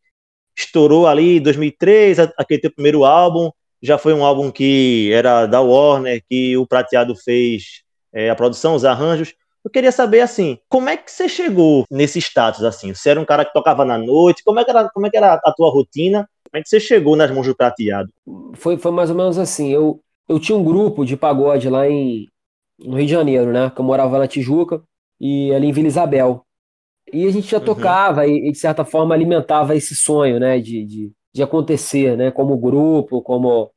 estourou 0.57 1.07
ali 1.07 1.37
em 1.37 1.41
2003, 1.41 2.19
aquele 2.37 2.61
teu 2.61 2.71
primeiro 2.71 3.05
álbum, 3.05 3.49
já 3.81 3.97
foi 3.97 4.13
um 4.13 4.25
álbum 4.25 4.51
que 4.51 5.11
era 5.13 5.45
da 5.45 5.61
Warner, 5.61 6.21
que 6.29 6.57
o 6.57 6.65
Prateado 6.65 7.15
fez 7.15 7.83
é, 8.11 8.29
a 8.29 8.35
produção, 8.35 8.75
os 8.75 8.83
arranjos. 8.83 9.33
Eu 9.67 9.71
queria 9.71 9.91
saber, 9.91 10.21
assim, 10.21 10.57
como 10.69 10.87
é 10.87 10.95
que 10.95 11.11
você 11.11 11.27
chegou 11.27 11.83
nesse 11.91 12.19
status, 12.19 12.63
assim? 12.63 12.93
Você 12.93 13.09
era 13.09 13.19
um 13.19 13.25
cara 13.25 13.43
que 13.43 13.51
tocava 13.51 13.83
na 13.83 13.97
noite? 13.97 14.41
Como 14.41 14.57
é 14.61 14.63
que 14.63 14.69
era, 14.69 14.87
como 14.87 15.05
é 15.05 15.09
que 15.09 15.17
era 15.17 15.33
a 15.33 15.51
tua 15.51 15.69
rotina? 15.69 16.25
Como 16.49 16.57
é 16.57 16.63
que 16.63 16.69
você 16.69 16.79
chegou 16.79 17.17
nas 17.17 17.29
mãos 17.29 17.45
do 17.45 17.53
prateado? 17.53 18.09
Foi, 18.53 18.77
foi 18.77 18.91
mais 18.93 19.09
ou 19.09 19.17
menos 19.17 19.37
assim. 19.37 19.69
Eu, 19.69 19.99
eu 20.29 20.39
tinha 20.39 20.57
um 20.57 20.63
grupo 20.63 21.03
de 21.03 21.17
pagode 21.17 21.69
lá 21.69 21.85
em, 21.85 22.29
no 22.79 22.95
Rio 22.95 23.07
de 23.07 23.11
Janeiro, 23.11 23.51
né? 23.51 23.69
Que 23.69 23.81
eu 23.81 23.83
morava 23.83 24.17
na 24.17 24.25
Tijuca 24.25 24.81
e 25.19 25.53
ali 25.53 25.67
em 25.67 25.73
Vila 25.73 25.87
Isabel. 25.89 26.45
E 27.11 27.27
a 27.27 27.31
gente 27.31 27.49
já 27.51 27.57
uhum. 27.57 27.65
tocava 27.65 28.25
e, 28.25 28.47
e, 28.47 28.51
de 28.53 28.57
certa 28.57 28.85
forma, 28.85 29.13
alimentava 29.13 29.75
esse 29.75 29.93
sonho, 29.97 30.39
né? 30.39 30.61
De, 30.61 30.85
de, 30.85 31.11
de 31.35 31.43
acontecer, 31.43 32.15
né? 32.15 32.31
Como 32.31 32.55
grupo, 32.55 33.21
como 33.21 33.69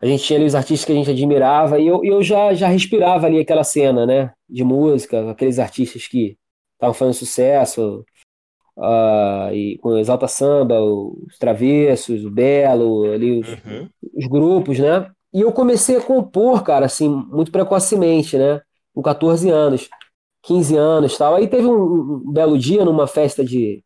a 0.00 0.06
gente 0.06 0.22
tinha 0.22 0.38
ali 0.38 0.46
os 0.46 0.54
artistas 0.54 0.84
que 0.84 0.92
a 0.92 0.94
gente 0.94 1.10
admirava 1.10 1.78
e 1.78 1.86
eu, 1.86 2.04
eu 2.04 2.22
já, 2.22 2.54
já 2.54 2.68
respirava 2.68 3.26
ali 3.26 3.40
aquela 3.40 3.64
cena, 3.64 4.06
né? 4.06 4.32
De 4.48 4.62
música, 4.62 5.30
aqueles 5.30 5.58
artistas 5.58 6.06
que 6.06 6.36
estavam 6.74 6.94
fazendo 6.94 7.14
sucesso, 7.14 8.04
uh, 8.76 9.52
e 9.52 9.76
com 9.78 9.90
o 9.90 9.98
Exalta 9.98 10.28
Samba, 10.28 10.80
os 10.80 11.36
Travessos, 11.38 12.24
o 12.24 12.30
Belo, 12.30 13.12
ali 13.12 13.40
os, 13.40 13.48
uhum. 13.48 13.88
os, 14.14 14.26
grupos, 14.26 14.78
né? 14.78 15.10
E 15.34 15.40
eu 15.40 15.52
comecei 15.52 15.96
a 15.96 16.00
compor, 16.00 16.62
cara, 16.62 16.86
assim, 16.86 17.08
muito 17.08 17.50
precocemente, 17.50 18.38
né? 18.38 18.62
Com 18.94 19.02
14 19.02 19.50
anos, 19.50 19.88
15 20.42 20.76
anos 20.76 21.18
tal. 21.18 21.34
Aí 21.34 21.48
teve 21.48 21.66
um, 21.66 22.22
um 22.24 22.32
belo 22.32 22.56
dia 22.56 22.84
numa 22.84 23.06
festa 23.08 23.44
de. 23.44 23.82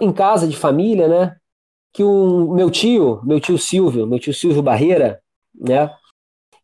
em 0.00 0.12
casa 0.12 0.46
de 0.46 0.56
família, 0.56 1.08
né? 1.08 1.36
que 1.92 2.02
o 2.02 2.54
meu 2.54 2.70
tio, 2.70 3.20
meu 3.22 3.38
tio 3.38 3.58
Silvio, 3.58 4.06
meu 4.06 4.18
tio 4.18 4.32
Silvio 4.32 4.62
Barreira, 4.62 5.21
né? 5.54 5.86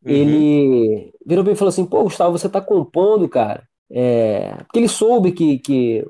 Uhum. 0.05 0.13
Ele 0.13 1.13
virou 1.25 1.45
mim 1.45 1.53
e 1.53 1.57
falou 1.57 1.71
assim: 1.71 1.87
pô, 1.87 2.05
Gustavo, 2.05 2.37
você 2.37 2.49
tá 2.49 2.61
compondo, 2.61 3.29
cara. 3.29 3.67
É... 3.91 4.55
Porque 4.65 4.79
ele 4.79 4.89
soube 4.89 5.33
que, 5.33 5.59
que 5.59 6.07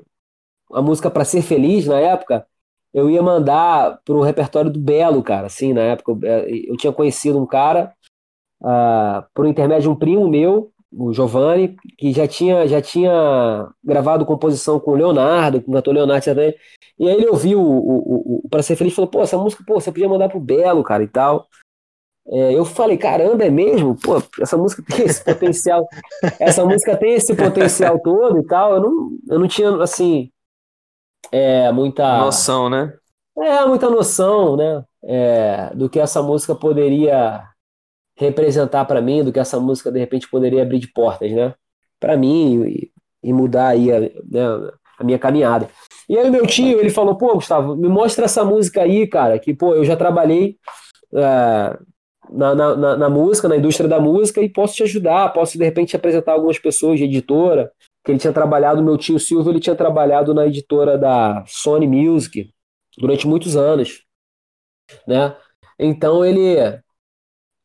a 0.71 0.81
música 0.81 1.09
para 1.09 1.25
ser 1.25 1.41
feliz 1.41 1.85
na 1.85 1.99
época 1.99 2.45
eu 2.93 3.09
ia 3.09 3.21
mandar 3.21 3.99
pro 4.03 4.21
repertório 4.21 4.71
do 4.71 4.79
Belo, 4.79 5.21
cara. 5.21 5.47
Assim, 5.47 5.73
na 5.73 5.81
época 5.81 6.17
eu, 6.47 6.75
tinha 6.77 6.91
conhecido 6.91 7.39
um 7.39 7.45
cara 7.45 7.93
uh, 8.61 9.23
por 9.33 9.45
intermédio 9.45 9.83
de 9.83 9.89
um 9.89 9.95
primo 9.95 10.27
meu, 10.27 10.71
o 10.91 11.13
Giovanni, 11.13 11.75
que 11.97 12.11
já 12.11 12.27
tinha, 12.27 12.67
já 12.67 12.81
tinha 12.81 13.69
gravado 13.83 14.25
composição 14.25 14.79
com 14.79 14.91
o 14.91 14.95
Leonardo, 14.95 15.61
com 15.61 15.71
o 15.71 15.73
cantor 15.75 15.93
Leonardo 15.93 16.25
também. 16.25 16.55
E 16.97 17.07
aí 17.07 17.15
ele 17.15 17.29
ouviu 17.29 17.61
o, 17.61 17.79
o, 17.79 18.41
o 18.45 18.49
Pra 18.49 18.63
Ser 18.63 18.75
Feliz 18.75 18.93
e 18.93 18.95
falou: 18.95 19.09
pô, 19.09 19.21
essa 19.21 19.37
música, 19.37 19.63
pô, 19.65 19.79
você 19.79 19.91
podia 19.91 20.09
mandar 20.09 20.29
pro 20.29 20.39
Belo, 20.39 20.83
cara, 20.83 21.03
e 21.03 21.07
tal. 21.07 21.47
É, 22.31 22.53
eu 22.53 22.63
falei, 22.63 22.97
caramba, 22.97 23.43
é 23.43 23.49
mesmo? 23.49 23.95
Pô, 23.95 24.21
essa 24.39 24.55
música 24.55 24.83
tem 24.87 25.05
esse 25.05 25.23
potencial, 25.23 25.87
essa 26.39 26.63
música 26.63 26.95
tem 26.95 27.15
esse 27.15 27.35
potencial 27.35 27.99
todo 27.99 28.39
e 28.39 28.45
tal. 28.45 28.75
Eu 28.75 28.81
não, 28.81 29.09
eu 29.29 29.39
não 29.39 29.47
tinha, 29.47 29.75
assim, 29.81 30.31
é, 31.31 31.71
muita. 31.71 32.19
Noção, 32.19 32.69
né? 32.69 32.93
É, 33.37 33.65
muita 33.65 33.89
noção, 33.89 34.55
né? 34.55 34.83
É, 35.03 35.71
do 35.73 35.89
que 35.89 35.99
essa 35.99 36.21
música 36.21 36.53
poderia 36.53 37.43
representar 38.17 38.85
para 38.85 39.01
mim, 39.01 39.23
do 39.23 39.31
que 39.31 39.39
essa 39.39 39.59
música 39.59 39.91
de 39.91 39.97
repente 39.97 40.29
poderia 40.29 40.61
abrir 40.61 40.79
de 40.79 40.91
portas, 40.91 41.31
né? 41.31 41.55
Para 41.99 42.17
mim 42.17 42.63
e, 42.65 42.91
e, 43.23 43.33
mudar 43.33 43.69
aí 43.69 43.91
a, 43.91 43.99
né, 44.01 44.71
a 44.99 45.03
minha 45.03 45.17
caminhada. 45.17 45.69
E 46.07 46.17
aí 46.17 46.29
meu 46.29 46.45
tio, 46.45 46.79
ele 46.79 46.89
falou, 46.89 47.15
pô, 47.15 47.35
Gustavo, 47.35 47.77
me 47.77 47.87
mostra 47.87 48.25
essa 48.25 48.43
música 48.43 48.81
aí, 48.81 49.07
cara, 49.07 49.39
que, 49.39 49.53
pô, 49.53 49.73
eu 49.73 49.85
já 49.85 49.95
trabalhei 49.95 50.57
é, 51.15 51.79
na, 52.31 52.55
na, 52.55 52.97
na, 52.97 53.09
música, 53.09 53.47
na 53.47 53.57
indústria 53.57 53.89
da 53.89 53.99
música, 53.99 54.41
e 54.41 54.49
posso 54.49 54.75
te 54.75 54.83
ajudar, 54.83 55.33
posso 55.33 55.57
de 55.57 55.63
repente 55.63 55.89
te 55.89 55.95
apresentar 55.95 56.33
algumas 56.33 56.59
pessoas 56.59 56.99
de 56.99 57.05
editora, 57.05 57.71
que 58.03 58.11
ele 58.11 58.19
tinha 58.19 58.33
trabalhado, 58.33 58.83
meu 58.83 58.97
tio 58.97 59.19
Silvio, 59.19 59.51
ele 59.51 59.59
tinha 59.59 59.75
trabalhado 59.75 60.33
na 60.33 60.45
editora 60.45 60.97
da 60.97 61.43
Sony 61.47 61.87
Music 61.87 62.49
durante 62.97 63.27
muitos 63.27 63.55
anos, 63.55 64.03
né? 65.07 65.35
Então 65.77 66.25
ele 66.25 66.57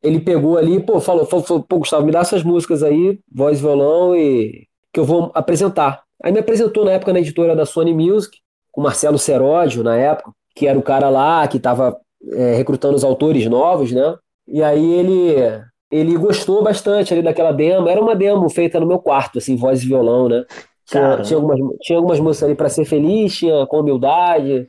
ele 0.03 0.21
pegou 0.21 0.59
ali, 0.59 0.81
pô, 0.81 1.01
falou, 1.01 1.25
falou, 1.25 1.63
pô, 1.63 1.79
Gustavo, 1.79 2.05
me 2.05 2.13
dá 2.13 2.21
essas 2.21 2.43
músicas 2.43 2.83
aí, 2.83 3.19
voz 3.33 3.59
violão, 3.59 4.15
e 4.15 4.67
que 4.93 5.01
eu 5.01 5.05
vou 5.05 5.33
apresentar. 5.35 6.05
Aí 6.23 6.31
me 6.31 6.39
apresentou 6.39 6.85
na 6.85 6.93
época 6.93 7.13
na 7.13 7.21
editora 7.21 7.57
da 7.57 7.65
Sony 7.65 7.95
Music, 7.95 8.39
com 8.71 8.83
Marcelo 8.83 9.19
Seródio, 9.19 9.83
na 9.83 9.97
época, 9.97 10.31
que 10.55 10.67
era 10.67 10.79
o 10.79 10.83
cara 10.83 11.09
lá 11.09 11.49
que 11.49 11.57
estava 11.57 11.99
é, 12.33 12.55
recrutando 12.55 12.97
os 12.97 13.03
autores 13.03 13.47
novos, 13.47 13.93
né? 13.93 14.17
E 14.47 14.63
aí 14.63 14.93
ele 14.95 15.65
ele 15.91 16.17
gostou 16.17 16.63
bastante 16.63 17.13
ali 17.13 17.23
daquela 17.23 17.53
demo. 17.53 17.89
Era 17.89 18.01
uma 18.01 18.17
demo 18.17 18.49
feita 18.51 18.81
no 18.81 18.87
meu 18.87 18.99
quarto, 18.99 19.39
assim, 19.39 19.57
voz 19.57 19.83
e 19.83 19.87
violão, 19.87 20.29
né? 20.29 20.45
Tinha, 20.87 21.23
tinha, 21.23 21.37
algumas, 21.39 21.59
tinha 21.83 21.99
algumas 21.99 22.21
músicas 22.21 22.49
ali 22.49 22.57
para 22.57 22.69
ser 22.69 22.85
feliz, 22.85 23.37
tinha 23.37 23.67
com 23.67 23.81
humildade. 23.81 24.69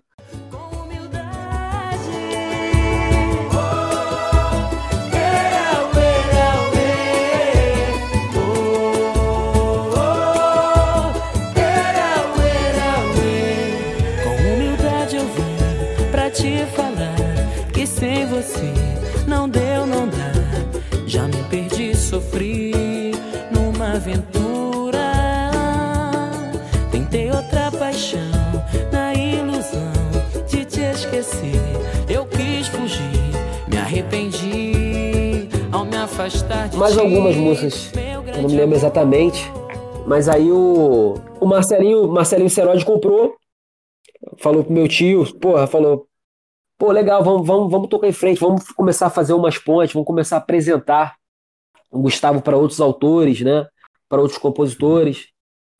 Mais 36.78 36.98
algumas 36.98 37.36
músicas, 37.36 37.92
eu 37.94 38.42
não 38.42 38.50
me 38.50 38.56
lembro 38.56 38.76
exatamente. 38.76 39.52
Mas 40.08 40.30
aí 40.30 40.50
o, 40.50 41.16
o 41.42 41.46
Marcelinho, 41.46 42.08
Marcelinho 42.08 42.50
Seródi 42.50 42.86
comprou, 42.86 43.36
falou 44.38 44.64
pro 44.64 44.72
meu 44.72 44.88
tio, 44.88 45.26
porra, 45.40 45.68
falou, 45.68 46.08
pô, 46.78 46.92
legal, 46.92 47.22
vamos, 47.22 47.46
vamos, 47.46 47.70
vamos 47.70 47.90
tocar 47.90 48.08
em 48.08 48.14
frente, 48.14 48.40
vamos 48.40 48.72
começar 48.72 49.08
a 49.08 49.10
fazer 49.10 49.34
umas 49.34 49.58
pontes, 49.58 49.94
vamos 49.94 50.08
começar 50.08 50.38
a 50.38 50.40
apresentar 50.40 51.16
o 51.92 52.00
Gustavo 52.00 52.42
para 52.42 52.56
outros 52.56 52.80
autores, 52.80 53.42
né? 53.42 53.68
Para 54.08 54.22
outros 54.22 54.40
compositores. 54.40 55.28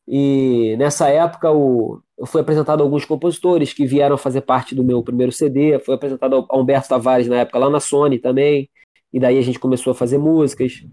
E 0.06 0.76
nessa 0.78 1.08
época 1.08 1.50
o, 1.50 2.00
eu 2.18 2.26
fui 2.26 2.42
apresentado 2.42 2.80
a 2.80 2.84
alguns 2.84 3.04
compositores 3.04 3.72
que 3.72 3.86
vieram 3.86 4.18
fazer 4.18 4.42
parte 4.42 4.74
do 4.74 4.84
meu 4.84 5.02
primeiro 5.02 5.32
CD. 5.32 5.78
Foi 5.78 5.94
apresentado 5.94 6.46
a 6.48 6.58
Humberto 6.58 6.88
Tavares 6.88 7.26
na 7.26 7.36
época 7.36 7.58
lá 7.58 7.70
na 7.70 7.80
Sony 7.80 8.18
também. 8.18 8.68
E 9.16 9.18
daí 9.18 9.38
a 9.38 9.42
gente 9.42 9.58
começou 9.58 9.92
a 9.92 9.94
fazer 9.94 10.18
músicas. 10.18 10.84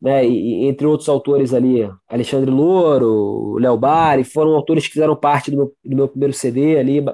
Né, 0.00 0.24
e, 0.24 0.66
entre 0.66 0.86
outros 0.86 1.08
autores 1.08 1.52
ali, 1.52 1.88
Alexandre 2.08 2.50
Louro, 2.50 3.56
Léo 3.58 3.76
Bari, 3.76 4.22
foram 4.22 4.54
autores 4.54 4.86
que 4.86 4.92
fizeram 4.92 5.16
parte 5.16 5.50
do 5.50 5.56
meu, 5.56 5.72
do 5.84 5.96
meu 5.96 6.08
primeiro 6.08 6.32
CD 6.32 6.78
ali, 6.78 7.04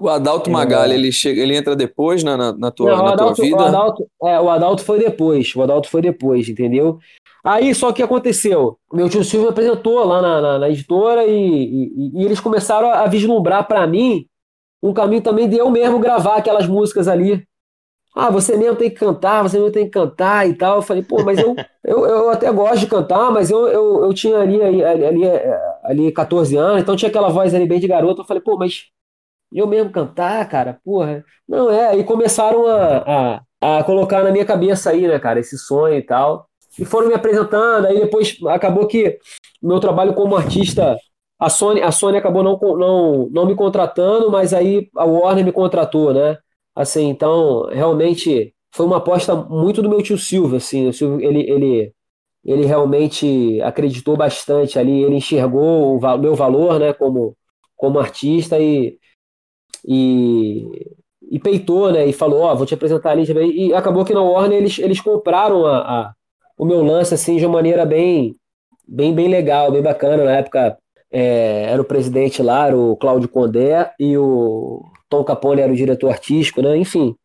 o 0.00 0.08
Adalto 0.08 0.50
Magalha, 0.50 0.92
é... 0.92 0.96
ele, 0.96 1.12
chega, 1.12 1.40
ele 1.40 1.56
entra 1.56 1.76
depois 1.76 2.24
na, 2.24 2.36
na, 2.36 2.52
na 2.52 2.70
tua, 2.70 2.90
Não, 2.90 3.04
na 3.04 3.12
Adalto, 3.12 3.36
tua 3.36 3.44
vida? 3.44 3.56
O 3.56 3.60
Adalto, 3.60 4.06
é, 4.24 4.40
o 4.40 4.50
Adalto 4.50 4.82
foi 4.82 4.98
depois. 4.98 5.54
O 5.54 5.62
Adalto 5.62 5.88
foi 5.88 6.02
depois, 6.02 6.48
entendeu? 6.48 6.98
Aí, 7.44 7.74
só 7.74 7.92
que 7.92 8.02
aconteceu? 8.02 8.78
Meu 8.92 9.08
tio 9.08 9.22
Silvio 9.22 9.50
apresentou 9.50 10.04
lá 10.04 10.20
na, 10.20 10.40
na, 10.40 10.58
na 10.58 10.68
editora 10.70 11.24
e, 11.24 11.32
e, 11.32 12.20
e, 12.20 12.24
eles 12.24 12.40
começaram 12.40 12.90
a 12.90 13.06
vislumbrar 13.06 13.68
para 13.68 13.86
mim 13.86 14.26
um 14.82 14.92
caminho 14.92 15.22
também 15.22 15.48
de 15.48 15.56
eu 15.56 15.70
mesmo 15.70 15.98
gravar 15.98 16.36
aquelas 16.36 16.66
músicas 16.66 17.06
ali. 17.06 17.46
Ah, 18.14 18.30
você 18.30 18.56
mesmo 18.56 18.76
tem 18.76 18.88
que 18.90 18.96
cantar, 18.96 19.42
você 19.42 19.58
mesmo 19.58 19.72
tem 19.72 19.84
que 19.86 19.90
cantar 19.90 20.48
e 20.48 20.54
tal. 20.54 20.76
Eu 20.76 20.82
falei, 20.82 21.02
pô, 21.02 21.22
mas 21.24 21.38
eu, 21.40 21.54
eu, 21.84 22.06
eu 22.06 22.30
até 22.30 22.50
gosto 22.52 22.78
de 22.80 22.86
cantar, 22.86 23.30
mas 23.32 23.50
eu, 23.50 23.66
eu, 23.68 24.04
eu 24.04 24.14
tinha 24.14 24.38
ali, 24.38 24.62
ali, 24.62 24.84
ali, 24.84 25.22
ali 25.82 26.12
14 26.12 26.56
anos, 26.56 26.80
então 26.82 26.94
tinha 26.96 27.08
aquela 27.08 27.28
voz 27.28 27.52
ali 27.54 27.66
bem 27.66 27.80
de 27.80 27.88
garoto. 27.88 28.20
Eu 28.22 28.24
falei, 28.24 28.42
pô, 28.42 28.56
mas 28.56 28.84
eu 29.52 29.66
mesmo 29.66 29.90
cantar, 29.92 30.48
cara, 30.48 30.80
porra. 30.84 31.24
Não, 31.48 31.70
é, 31.70 31.88
aí 31.88 32.04
começaram 32.04 32.66
a, 32.66 33.40
a, 33.60 33.78
a 33.80 33.84
colocar 33.84 34.22
na 34.24 34.32
minha 34.32 34.44
cabeça 34.44 34.90
aí, 34.90 35.06
né, 35.08 35.18
cara, 35.18 35.40
esse 35.40 35.58
sonho 35.58 35.96
e 35.96 36.02
tal. 36.02 36.48
E 36.78 36.84
foram 36.84 37.08
me 37.08 37.14
apresentando, 37.14 37.86
aí 37.86 38.00
depois 38.00 38.36
acabou 38.48 38.86
que 38.86 39.18
meu 39.62 39.80
trabalho 39.80 40.14
como 40.14 40.36
artista, 40.36 40.96
a 41.38 41.48
Sony, 41.50 41.80
a 41.82 41.92
Sony 41.92 42.18
acabou 42.18 42.42
não, 42.42 42.58
não, 42.58 43.28
não 43.30 43.46
me 43.46 43.54
contratando, 43.54 44.30
mas 44.30 44.52
aí 44.54 44.88
a 44.96 45.04
Warner 45.04 45.44
me 45.44 45.52
contratou, 45.52 46.12
né? 46.12 46.38
Assim, 46.74 47.08
então, 47.08 47.66
realmente 47.70 48.54
foi 48.72 48.86
uma 48.86 48.96
aposta 48.98 49.34
muito 49.34 49.82
do 49.82 49.88
meu 49.88 50.02
tio 50.02 50.18
Silvio, 50.18 50.56
assim, 50.56 50.88
o 50.88 50.92
Silvio, 50.92 51.20
ele, 51.20 51.48
ele, 51.48 51.92
ele 52.44 52.66
realmente 52.66 53.60
acreditou 53.62 54.16
bastante 54.16 54.78
ali, 54.78 55.02
ele 55.04 55.16
enxergou 55.16 55.96
o 55.98 56.18
meu 56.18 56.34
valor, 56.34 56.80
né, 56.80 56.92
como, 56.92 57.36
como 57.76 57.98
artista 57.98 58.58
e 58.58 58.98
e, 59.86 60.66
e 61.30 61.38
peitou, 61.38 61.92
né? 61.92 62.06
E 62.06 62.12
falou, 62.12 62.40
ó, 62.40 62.52
oh, 62.52 62.56
vou 62.56 62.66
te 62.66 62.74
apresentar 62.74 63.10
ali. 63.10 63.24
E 63.68 63.74
acabou 63.74 64.04
que 64.04 64.14
na 64.14 64.22
Warner 64.22 64.58
eles, 64.58 64.78
eles 64.78 65.00
compraram 65.00 65.66
a, 65.66 65.78
a, 65.78 66.14
o 66.56 66.64
meu 66.64 66.82
lance 66.82 67.14
assim 67.14 67.36
de 67.36 67.44
uma 67.44 67.54
maneira 67.54 67.84
bem, 67.84 68.34
bem, 68.86 69.14
bem 69.14 69.28
legal, 69.28 69.70
bem 69.70 69.82
bacana. 69.82 70.24
Na 70.24 70.32
época 70.36 70.78
é, 71.10 71.66
era 71.70 71.80
o 71.80 71.84
presidente 71.84 72.42
lá, 72.42 72.74
o 72.74 72.96
Cláudio 72.96 73.28
Condé, 73.28 73.92
e 73.98 74.16
o 74.16 74.82
Tom 75.08 75.24
Capone 75.24 75.60
era 75.60 75.72
o 75.72 75.76
diretor 75.76 76.10
artístico, 76.10 76.62
né? 76.62 76.76
Enfim. 76.76 77.16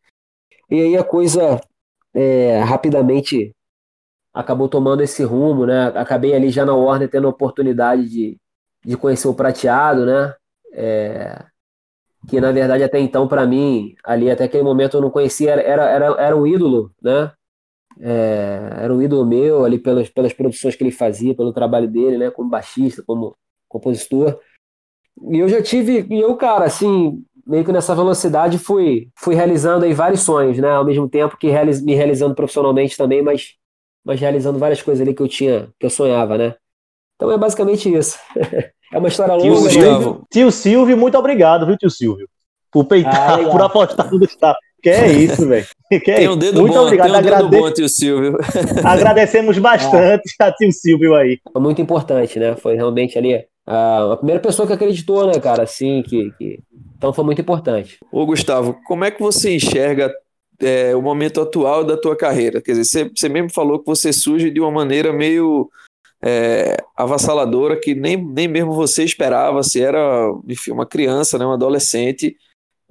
E 0.70 0.80
aí 0.80 0.96
a 0.96 1.04
coisa 1.04 1.60
é, 2.14 2.60
rapidamente 2.60 3.54
acabou 4.32 4.68
tomando 4.68 5.02
esse 5.02 5.22
rumo, 5.24 5.66
né? 5.66 5.88
Acabei 5.88 6.34
ali 6.34 6.50
já 6.50 6.64
na 6.64 6.74
Warner 6.74 7.10
tendo 7.10 7.26
a 7.26 7.30
oportunidade 7.30 8.08
de, 8.08 8.36
de 8.84 8.96
conhecer 8.96 9.28
o 9.28 9.34
Prateado, 9.34 10.06
né? 10.06 10.34
É, 10.72 11.44
que 12.28 12.40
na 12.40 12.52
verdade 12.52 12.84
até 12.84 12.98
então 12.98 13.26
para 13.26 13.46
mim 13.46 13.94
ali 14.04 14.30
até 14.30 14.44
aquele 14.44 14.62
momento 14.62 14.96
eu 14.96 15.00
não 15.00 15.10
conhecia 15.10 15.52
era 15.52 15.82
era, 15.82 16.06
era 16.20 16.36
um 16.36 16.46
ídolo 16.46 16.92
né 17.02 17.32
é, 17.98 18.70
era 18.82 18.94
um 18.94 19.02
ídolo 19.02 19.26
meu 19.26 19.64
ali 19.64 19.78
pelas, 19.78 20.08
pelas 20.10 20.32
produções 20.32 20.76
que 20.76 20.84
ele 20.84 20.92
fazia 20.92 21.34
pelo 21.34 21.52
trabalho 21.52 21.88
dele 21.88 22.18
né 22.18 22.30
como 22.30 22.50
baixista 22.50 23.02
como 23.06 23.36
compositor 23.68 24.38
e 25.30 25.38
eu 25.38 25.48
já 25.48 25.62
tive 25.62 26.06
e 26.08 26.20
eu 26.20 26.36
cara 26.36 26.66
assim 26.66 27.24
meio 27.46 27.64
que 27.64 27.72
nessa 27.72 27.94
velocidade 27.94 28.58
fui 28.58 29.08
fui 29.16 29.34
realizando 29.34 29.84
aí 29.84 29.92
vários 29.92 30.20
sonhos 30.20 30.58
né 30.58 30.70
ao 30.70 30.84
mesmo 30.84 31.08
tempo 31.08 31.36
que 31.36 31.48
realiz, 31.48 31.82
me 31.82 31.94
realizando 31.94 32.34
profissionalmente 32.34 32.96
também 32.96 33.22
mas 33.22 33.54
mas 34.04 34.20
realizando 34.20 34.58
várias 34.58 34.82
coisas 34.82 35.02
ali 35.02 35.14
que 35.14 35.22
eu 35.22 35.28
tinha 35.28 35.68
que 35.78 35.86
eu 35.86 35.90
sonhava 35.90 36.38
né 36.38 36.54
então 37.16 37.30
é 37.30 37.38
basicamente 37.38 37.92
isso 37.92 38.18
É 38.92 38.98
uma 38.98 39.08
história 39.08 39.34
longa. 39.34 39.44
Tio, 39.44 39.62
né? 39.62 39.70
Silvio, 39.70 40.26
tio 40.30 40.50
Silvio, 40.50 40.96
muito 40.96 41.16
obrigado, 41.16 41.64
viu, 41.64 41.76
tio 41.76 41.90
Silvio? 41.90 42.28
Por 42.72 42.84
peitar, 42.84 43.40
ah, 43.40 43.50
por 43.50 43.62
apostar 43.62 44.10
no 44.10 44.18
Gustavo. 44.18 44.56
Que 44.82 44.90
é 44.90 45.12
isso, 45.12 45.46
velho. 45.46 45.66
Tem 46.04 46.28
um 46.28 46.36
dedo 46.36 46.62
muito 46.62 46.74
bom, 46.74 46.86
obrigado. 46.86 47.10
Tem 47.10 47.18
um 47.18 47.22
dedo 47.22 47.48
bom, 47.48 47.70
tio 47.70 47.88
Silvio. 47.88 48.38
Agradecemos 48.84 49.58
bastante 49.58 50.34
é. 50.40 50.44
a 50.44 50.52
tio 50.52 50.72
Silvio 50.72 51.14
aí. 51.14 51.38
Foi 51.52 51.62
muito 51.62 51.80
importante, 51.80 52.38
né? 52.38 52.56
Foi 52.56 52.74
realmente 52.74 53.16
ali 53.18 53.44
a, 53.66 54.12
a 54.12 54.16
primeira 54.16 54.40
pessoa 54.40 54.66
que 54.66 54.72
acreditou, 54.72 55.26
né, 55.26 55.38
cara? 55.38 55.64
Assim, 55.64 56.02
que, 56.02 56.32
que... 56.38 56.60
Então 57.00 57.14
foi 57.14 57.24
muito 57.24 57.40
importante. 57.40 57.98
Ô, 58.12 58.26
Gustavo, 58.26 58.78
como 58.84 59.06
é 59.06 59.10
que 59.10 59.22
você 59.22 59.54
enxerga 59.54 60.12
é, 60.60 60.94
o 60.94 61.00
momento 61.00 61.40
atual 61.40 61.82
da 61.82 61.96
tua 61.96 62.14
carreira? 62.14 62.60
Quer 62.60 62.72
dizer, 62.72 62.84
você, 62.84 63.08
você 63.08 63.26
mesmo 63.26 63.50
falou 63.50 63.78
que 63.78 63.86
você 63.86 64.12
surge 64.12 64.50
de 64.50 64.60
uma 64.60 64.70
maneira 64.70 65.10
meio 65.10 65.70
é, 66.22 66.76
avassaladora 66.94 67.80
que 67.80 67.94
nem, 67.94 68.22
nem 68.22 68.46
mesmo 68.46 68.74
você 68.74 69.02
esperava, 69.02 69.62
se 69.62 69.80
era 69.80 70.30
enfim, 70.46 70.72
uma 70.72 70.84
criança, 70.84 71.38
né, 71.38 71.46
um 71.46 71.52
adolescente. 71.52 72.36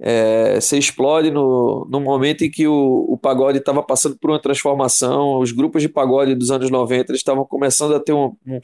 É, 0.00 0.60
você 0.60 0.76
explode 0.76 1.30
no, 1.30 1.86
no 1.88 2.00
momento 2.00 2.42
em 2.42 2.50
que 2.50 2.66
o, 2.66 3.06
o 3.08 3.16
pagode 3.16 3.58
estava 3.58 3.80
passando 3.80 4.18
por 4.18 4.32
uma 4.32 4.42
transformação, 4.42 5.38
os 5.38 5.52
grupos 5.52 5.82
de 5.82 5.88
pagode 5.88 6.34
dos 6.34 6.50
anos 6.50 6.68
90 6.68 7.12
estavam 7.12 7.44
começando 7.44 7.94
a 7.94 8.00
ter 8.00 8.12
um, 8.12 8.34
um 8.44 8.58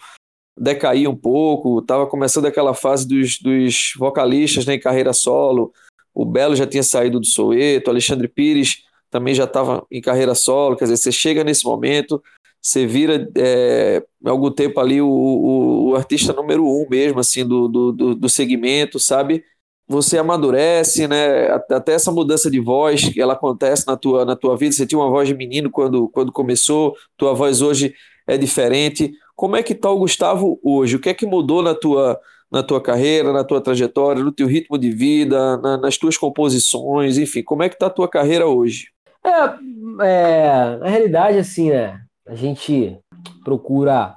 decair 0.56 1.08
um 1.08 1.16
pouco, 1.16 1.80
estava 1.80 2.06
começando 2.06 2.46
aquela 2.46 2.72
fase 2.72 3.06
dos, 3.06 3.38
dos 3.38 3.92
vocalistas 3.98 4.64
né, 4.64 4.74
em 4.74 4.80
carreira 4.80 5.12
solo, 5.12 5.72
o 6.14 6.24
Belo 6.24 6.56
já 6.56 6.66
tinha 6.66 6.82
saído 6.82 7.20
do 7.20 7.26
Soweto, 7.26 7.90
Alexandre 7.90 8.26
Pires 8.26 8.84
também 9.10 9.34
já 9.34 9.44
estava 9.44 9.86
em 9.90 10.00
carreira 10.00 10.34
solo, 10.34 10.76
quer 10.76 10.84
dizer, 10.84 10.96
você 10.96 11.12
chega 11.12 11.44
nesse 11.44 11.64
momento, 11.64 12.22
você 12.60 12.86
vira 12.86 13.30
é, 13.36 14.02
algum 14.24 14.50
tempo 14.50 14.80
ali 14.80 15.00
o, 15.00 15.08
o, 15.08 15.90
o, 15.90 15.96
artista 15.96 16.32
número 16.32 16.66
um 16.66 16.86
mesmo, 16.90 17.20
assim, 17.20 17.46
do, 17.46 17.68
do, 17.68 18.14
do 18.14 18.28
segmento, 18.28 18.98
sabe? 18.98 19.44
Você 19.86 20.18
amadurece, 20.18 21.06
né? 21.06 21.48
Até 21.70 21.92
essa 21.92 22.10
mudança 22.10 22.50
de 22.50 22.58
voz, 22.58 23.12
ela 23.16 23.34
acontece 23.34 23.86
na 23.86 23.96
tua, 23.96 24.24
na 24.24 24.34
tua 24.34 24.56
vida. 24.56 24.72
Você 24.72 24.84
tinha 24.84 24.98
uma 24.98 25.08
voz 25.08 25.28
de 25.28 25.34
menino 25.34 25.70
quando, 25.70 26.08
quando 26.08 26.32
começou, 26.32 26.96
tua 27.16 27.32
voz 27.32 27.62
hoje 27.62 27.94
é 28.26 28.36
diferente. 28.36 29.12
Como 29.36 29.54
é 29.54 29.62
que 29.62 29.74
está 29.74 29.90
o 29.90 29.98
Gustavo 29.98 30.58
hoje? 30.64 30.96
O 30.96 31.00
que 31.00 31.10
é 31.10 31.14
que 31.14 31.26
mudou 31.26 31.62
na 31.62 31.74
tua, 31.74 32.18
na 32.50 32.62
tua 32.62 32.80
carreira, 32.80 33.32
na 33.32 33.44
tua 33.44 33.60
trajetória, 33.60 34.24
no 34.24 34.32
teu 34.32 34.46
ritmo 34.46 34.78
de 34.78 34.90
vida, 34.90 35.58
na, 35.58 35.76
nas 35.76 35.96
tuas 35.96 36.16
composições, 36.16 37.18
enfim, 37.18 37.42
como 37.42 37.62
é 37.62 37.68
que 37.68 37.76
está 37.76 37.86
a 37.86 37.90
tua 37.90 38.08
carreira 38.08 38.46
hoje? 38.46 38.88
É, 39.24 40.04
é, 40.06 40.76
na 40.78 40.88
realidade, 40.88 41.38
assim, 41.38 41.70
né? 41.70 42.00
a 42.26 42.34
gente 42.34 42.98
procura 43.44 44.16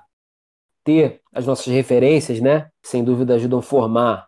ter 0.83 1.21
as 1.31 1.45
nossas 1.45 1.67
referências, 1.67 2.39
né? 2.39 2.69
Sem 2.83 3.03
dúvida 3.03 3.35
ajudam 3.35 3.59
a 3.59 3.63
formar 3.63 4.27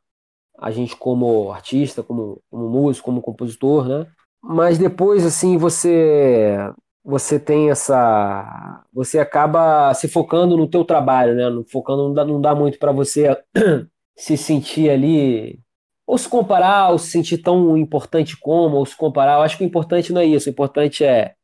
a 0.58 0.70
gente 0.70 0.96
como 0.96 1.52
artista, 1.52 2.04
como, 2.04 2.40
como 2.52 2.70
músico, 2.70 3.06
como 3.06 3.22
compositor, 3.22 3.88
né? 3.88 4.06
Mas 4.44 4.78
depois, 4.78 5.26
assim, 5.26 5.58
você 5.58 6.58
você 7.04 7.40
tem 7.40 7.70
essa 7.72 8.84
você 8.94 9.20
acaba 9.20 9.94
se 9.94 10.08
focando 10.08 10.56
no 10.58 10.68
teu 10.68 10.86
trabalho 10.86 11.36
né 11.36 11.64
focando 11.68 12.08
não 12.10 12.14
dá, 12.14 12.26
não 12.26 12.42
dá 12.42 12.56
muito 12.56 12.78
para 12.80 12.92
você 12.92 13.36
se 14.16 14.38
sentir 14.38 14.90
ali 14.90 15.60
ou 16.06 16.18
se 16.18 16.30
comparar 16.30 16.90
ou 16.92 17.00
se 17.00 17.10
sentir 17.10 17.40
tão 17.40 17.78
importante 17.78 18.38
como 18.38 18.78
ou 18.78 18.86
se 18.86 18.96
comparar 18.96 19.38
eu 19.38 19.42
acho 19.42 19.58
que 19.58 19.64
o 19.64 19.68
importante 19.68 20.14
não 20.14 20.22
é 20.22 20.26
isso 20.26 20.50
o 20.50 20.52
importante 20.52 21.04
é 21.04 21.36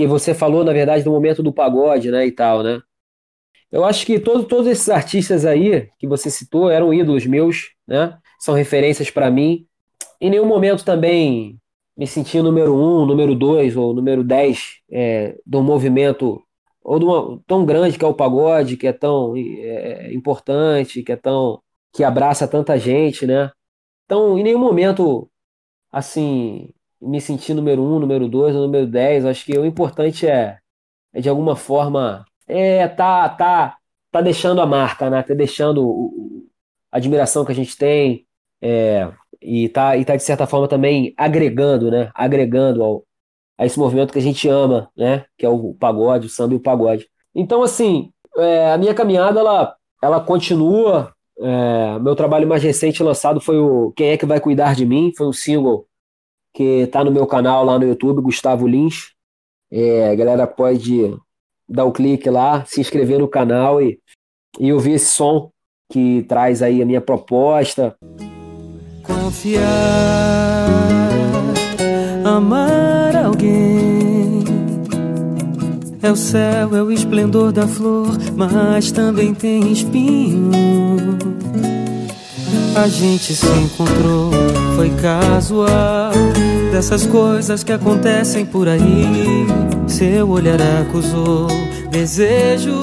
que 0.00 0.06
você 0.06 0.32
falou, 0.32 0.64
na 0.64 0.72
verdade, 0.72 1.04
do 1.04 1.10
momento 1.10 1.42
do 1.42 1.52
pagode, 1.52 2.10
né, 2.10 2.26
e 2.26 2.32
tal, 2.32 2.62
né? 2.62 2.80
Eu 3.70 3.84
acho 3.84 4.06
que 4.06 4.18
todo, 4.18 4.44
todos 4.44 4.66
esses 4.66 4.88
artistas 4.88 5.44
aí 5.44 5.88
que 5.98 6.06
você 6.08 6.30
citou 6.30 6.70
eram 6.70 6.92
ídolos 6.92 7.26
meus, 7.26 7.70
né? 7.86 8.18
São 8.38 8.54
referências 8.54 9.10
para 9.10 9.30
mim. 9.30 9.66
Em 10.20 10.30
nenhum 10.30 10.46
momento 10.46 10.84
também 10.84 11.59
me 12.00 12.06
senti 12.06 12.40
número 12.40 12.74
um, 12.74 13.04
número 13.04 13.34
dois 13.34 13.76
ou 13.76 13.92
número 13.92 14.24
dez 14.24 14.80
é, 14.90 15.36
do 15.44 15.62
movimento 15.62 16.42
ou 16.82 16.98
de 16.98 17.04
uma, 17.04 17.38
tão 17.46 17.66
grande 17.66 17.98
que 17.98 18.04
é 18.04 18.08
o 18.08 18.14
pagode, 18.14 18.78
que 18.78 18.86
é 18.86 18.92
tão 18.92 19.36
é, 19.36 20.10
importante, 20.14 21.02
que 21.02 21.12
é 21.12 21.16
tão 21.16 21.62
que 21.92 22.02
abraça 22.02 22.48
tanta 22.48 22.78
gente, 22.78 23.26
né? 23.26 23.50
Então, 24.06 24.38
em 24.38 24.42
nenhum 24.42 24.58
momento 24.58 25.30
assim 25.92 26.70
me 27.00 27.20
sentir 27.20 27.52
número 27.52 27.82
um, 27.82 27.98
número 27.98 28.28
dois 28.28 28.56
ou 28.56 28.62
número 28.62 28.86
dez. 28.86 29.26
Acho 29.26 29.44
que 29.44 29.58
o 29.58 29.66
importante 29.66 30.26
é, 30.26 30.58
é 31.12 31.20
de 31.20 31.28
alguma 31.28 31.54
forma, 31.54 32.24
é 32.48 32.88
tá, 32.88 33.28
tá, 33.28 33.76
tá 34.10 34.20
deixando 34.22 34.62
a 34.62 34.66
marca, 34.66 35.10
né? 35.10 35.22
Tá 35.22 35.34
deixando 35.34 36.48
a 36.90 36.96
admiração 36.96 37.44
que 37.44 37.52
a 37.52 37.54
gente 37.54 37.76
tem 37.76 38.26
é, 38.62 39.12
e, 39.42 39.68
tá, 39.68 39.96
e 39.96 40.04
tá, 40.04 40.16
de 40.16 40.22
certa 40.22 40.46
forma, 40.46 40.68
também 40.68 41.14
agregando, 41.16 41.90
né? 41.90 42.10
Agregando 42.14 42.82
ao, 42.82 43.04
a 43.58 43.64
esse 43.66 43.78
movimento 43.78 44.12
que 44.12 44.18
a 44.18 44.22
gente 44.22 44.48
ama, 44.48 44.90
né? 44.96 45.24
Que 45.38 45.46
é 45.46 45.48
o 45.48 45.74
pagode, 45.74 46.26
o 46.26 46.30
samba 46.30 46.54
e 46.54 46.56
o 46.56 46.60
pagode. 46.60 47.08
Então, 47.34 47.62
assim, 47.62 48.10
é, 48.36 48.72
a 48.72 48.78
minha 48.78 48.94
caminhada, 48.94 49.40
ela, 49.40 49.76
ela 50.02 50.20
continua. 50.20 51.14
É, 51.38 51.98
meu 52.00 52.14
trabalho 52.14 52.46
mais 52.46 52.62
recente 52.62 53.02
lançado 53.02 53.40
foi 53.40 53.58
o 53.58 53.92
Quem 53.96 54.10
é 54.10 54.16
que 54.16 54.26
vai 54.26 54.40
cuidar 54.40 54.74
de 54.74 54.84
mim? 54.84 55.12
Foi 55.16 55.26
um 55.26 55.32
single 55.32 55.86
que 56.52 56.86
tá 56.88 57.02
no 57.02 57.10
meu 57.10 57.26
canal 57.26 57.64
lá 57.64 57.78
no 57.78 57.86
YouTube, 57.86 58.22
Gustavo 58.22 58.66
Lins. 58.66 59.12
É, 59.70 60.10
a 60.10 60.14
galera 60.14 60.46
pode 60.46 61.16
dar 61.68 61.84
o 61.84 61.88
um 61.88 61.92
clique 61.92 62.28
lá, 62.28 62.64
se 62.66 62.80
inscrever 62.80 63.18
no 63.18 63.28
canal 63.28 63.80
e, 63.80 64.00
e 64.58 64.72
ouvir 64.72 64.92
esse 64.92 65.12
som 65.12 65.50
que 65.90 66.24
traz 66.24 66.62
aí 66.62 66.82
a 66.82 66.86
minha 66.86 67.00
proposta. 67.00 67.96
Confiar, 69.14 69.62
amar 72.24 73.16
alguém. 73.16 74.44
É 76.02 76.10
o 76.10 76.16
céu, 76.16 76.74
é 76.74 76.82
o 76.82 76.90
esplendor 76.90 77.52
da 77.52 77.66
flor, 77.66 78.16
mas 78.36 78.90
também 78.90 79.34
tem 79.34 79.72
espinho. 79.72 80.50
A 82.74 82.88
gente 82.88 83.34
se 83.34 83.46
encontrou, 83.46 84.30
foi 84.76 84.90
casual. 84.90 86.12
Dessas 86.72 87.04
coisas 87.06 87.64
que 87.64 87.72
acontecem 87.72 88.46
por 88.46 88.68
aí. 88.68 89.46
Seu 89.86 90.30
olhar 90.30 90.60
acusou 90.80 91.48
desejo. 91.90 92.80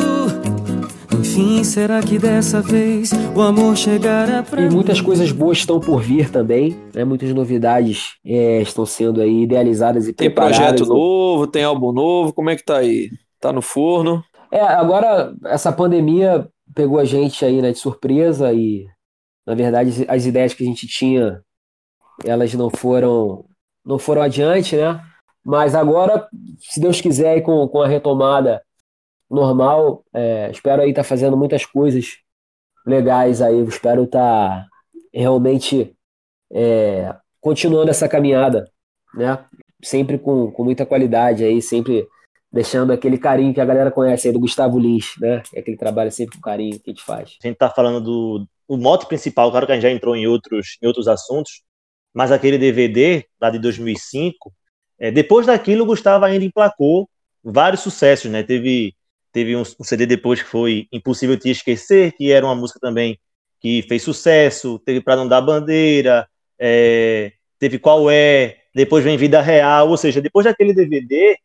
Enfim, 1.38 1.64
será 1.64 2.02
que 2.02 2.18
dessa 2.18 2.64
vez 2.64 3.12
o 3.36 3.42
amor 3.42 3.78
chegará 3.78 4.42
pra 4.42 4.60
E 4.60 4.72
muitas 4.72 5.00
coisas 5.00 5.32
boas 5.32 5.60
estão 5.60 5.80
por 5.80 6.02
vir 6.02 6.32
também, 6.32 6.76
né? 6.96 7.06
Muitas 7.06 7.32
novidades 7.32 8.16
é, 8.26 8.60
estão 8.60 8.88
sendo 8.88 9.22
aí 9.22 9.44
idealizadas 9.44 10.08
e 10.08 10.14
tem 10.14 10.32
preparadas. 10.32 10.58
Tem 10.58 10.68
projeto 10.70 10.90
novo, 10.90 11.46
tem 11.46 11.64
álbum 11.64 11.92
novo, 11.92 12.34
como 12.34 12.50
é 12.50 12.56
que 12.56 12.66
tá 12.66 12.78
aí? 12.78 13.12
Tá 13.40 13.54
no 13.54 13.62
forno? 13.62 14.24
É, 14.52 14.60
agora 14.62 15.32
essa 15.46 15.72
pandemia 15.72 16.48
pegou 16.74 16.98
a 16.98 17.06
gente 17.06 17.46
aí, 17.46 17.62
né, 17.62 17.72
de 17.72 17.78
surpresa 17.78 18.52
e 18.52 18.88
na 19.46 19.54
verdade, 19.54 20.08
as 20.08 20.26
ideias 20.26 20.56
que 20.56 20.64
a 20.64 20.66
gente 20.66 20.88
tinha, 20.88 21.40
elas 22.26 22.52
não 22.56 22.72
foram, 22.72 23.46
não 23.86 24.00
foram 24.00 24.24
adiante, 24.24 24.76
né? 24.76 25.00
Mas 25.46 25.76
agora, 25.76 26.28
se 26.60 26.80
Deus 26.80 27.00
quiser, 27.00 27.42
com, 27.42 27.68
com 27.68 27.84
a 27.84 27.88
retomada 27.88 28.60
normal, 29.30 30.04
é, 30.14 30.50
espero 30.52 30.82
aí 30.82 30.90
estar 30.90 31.04
tá 31.04 31.08
fazendo 31.08 31.38
muitas 31.38 31.66
coisas 31.66 32.18
legais 32.86 33.42
aí. 33.42 33.60
Espero 33.64 34.04
estar 34.04 34.20
tá 34.20 34.68
realmente 35.14 35.96
é, 36.52 37.16
continuando 37.42 37.90
essa 37.90 38.08
caminhada, 38.08 38.70
né? 39.14 39.44
Sempre 39.84 40.18
com, 40.18 40.52
com 40.52 40.64
muita 40.64 40.86
qualidade 40.86 41.44
aí, 41.44 41.62
sempre 41.62 42.08
deixando 42.52 42.92
aquele 42.92 43.18
carinho 43.18 43.54
que 43.54 43.62
a 43.62 43.66
galera 43.66 43.92
conhece 43.92 44.28
aí 44.28 44.34
do 44.34 44.40
Gustavo 44.40 44.80
Lins, 44.80 45.14
né? 45.20 45.44
É 45.54 45.60
aquele 45.60 45.78
trabalho 45.78 46.12
sempre 46.12 46.38
com 46.38 46.42
carinho 46.42 46.80
que 46.80 46.90
a 46.90 46.94
gente 46.94 47.04
faz. 47.04 47.38
A 47.44 47.48
gente 47.48 47.58
tá 47.58 47.70
falando 47.70 48.02
do, 48.02 48.48
o 48.68 48.78
mote 48.78 49.06
principal, 49.06 49.52
claro 49.52 49.66
que 49.66 49.72
a 49.72 49.76
gente 49.76 49.84
já 49.84 49.92
entrou 49.92 50.16
em 50.16 50.28
outros, 50.28 50.78
em 50.82 50.88
outros 50.88 51.08
assuntos, 51.08 51.64
mas 52.14 52.32
aquele 52.32 52.58
DVD 52.58 53.26
lá 53.40 53.50
de 53.50 53.60
2005, 53.60 54.52
é, 55.00 55.12
depois 55.12 55.46
daquilo, 55.46 55.84
o 55.84 55.88
Gustavo 55.88 56.26
ainda 56.26 56.44
emplacou 56.44 57.08
vários 57.44 57.82
sucessos, 57.82 58.32
né? 58.32 58.44
Teve, 58.44 58.96
teve 59.38 59.56
um, 59.56 59.62
um, 59.62 59.84
CD 59.84 60.08
depois 60.08 60.42
que 60.42 60.50
foi 60.50 60.88
Impossível 60.92 61.38
Te 61.38 61.52
Esquecer, 61.52 62.12
que 62.14 62.32
era 62.32 62.44
uma 62.44 62.56
música 62.56 62.80
também 62.80 63.20
que 63.60 63.84
fez 63.84 64.02
sucesso, 64.02 64.80
teve 64.80 65.00
Pra 65.00 65.16
Não 65.16 65.28
Dar 65.28 65.42
Bandeira, 65.42 66.28
é, 66.58 67.34
teve 67.60 67.78
Qual 67.78 68.10
É, 68.10 68.58
depois 68.74 69.04
vem 69.04 69.16
Vida 69.16 69.40
Real, 69.40 69.90
ou 69.90 69.96
seja, 69.96 70.20
depois 70.20 70.44
daquele 70.44 70.74
DVD, 70.74 71.38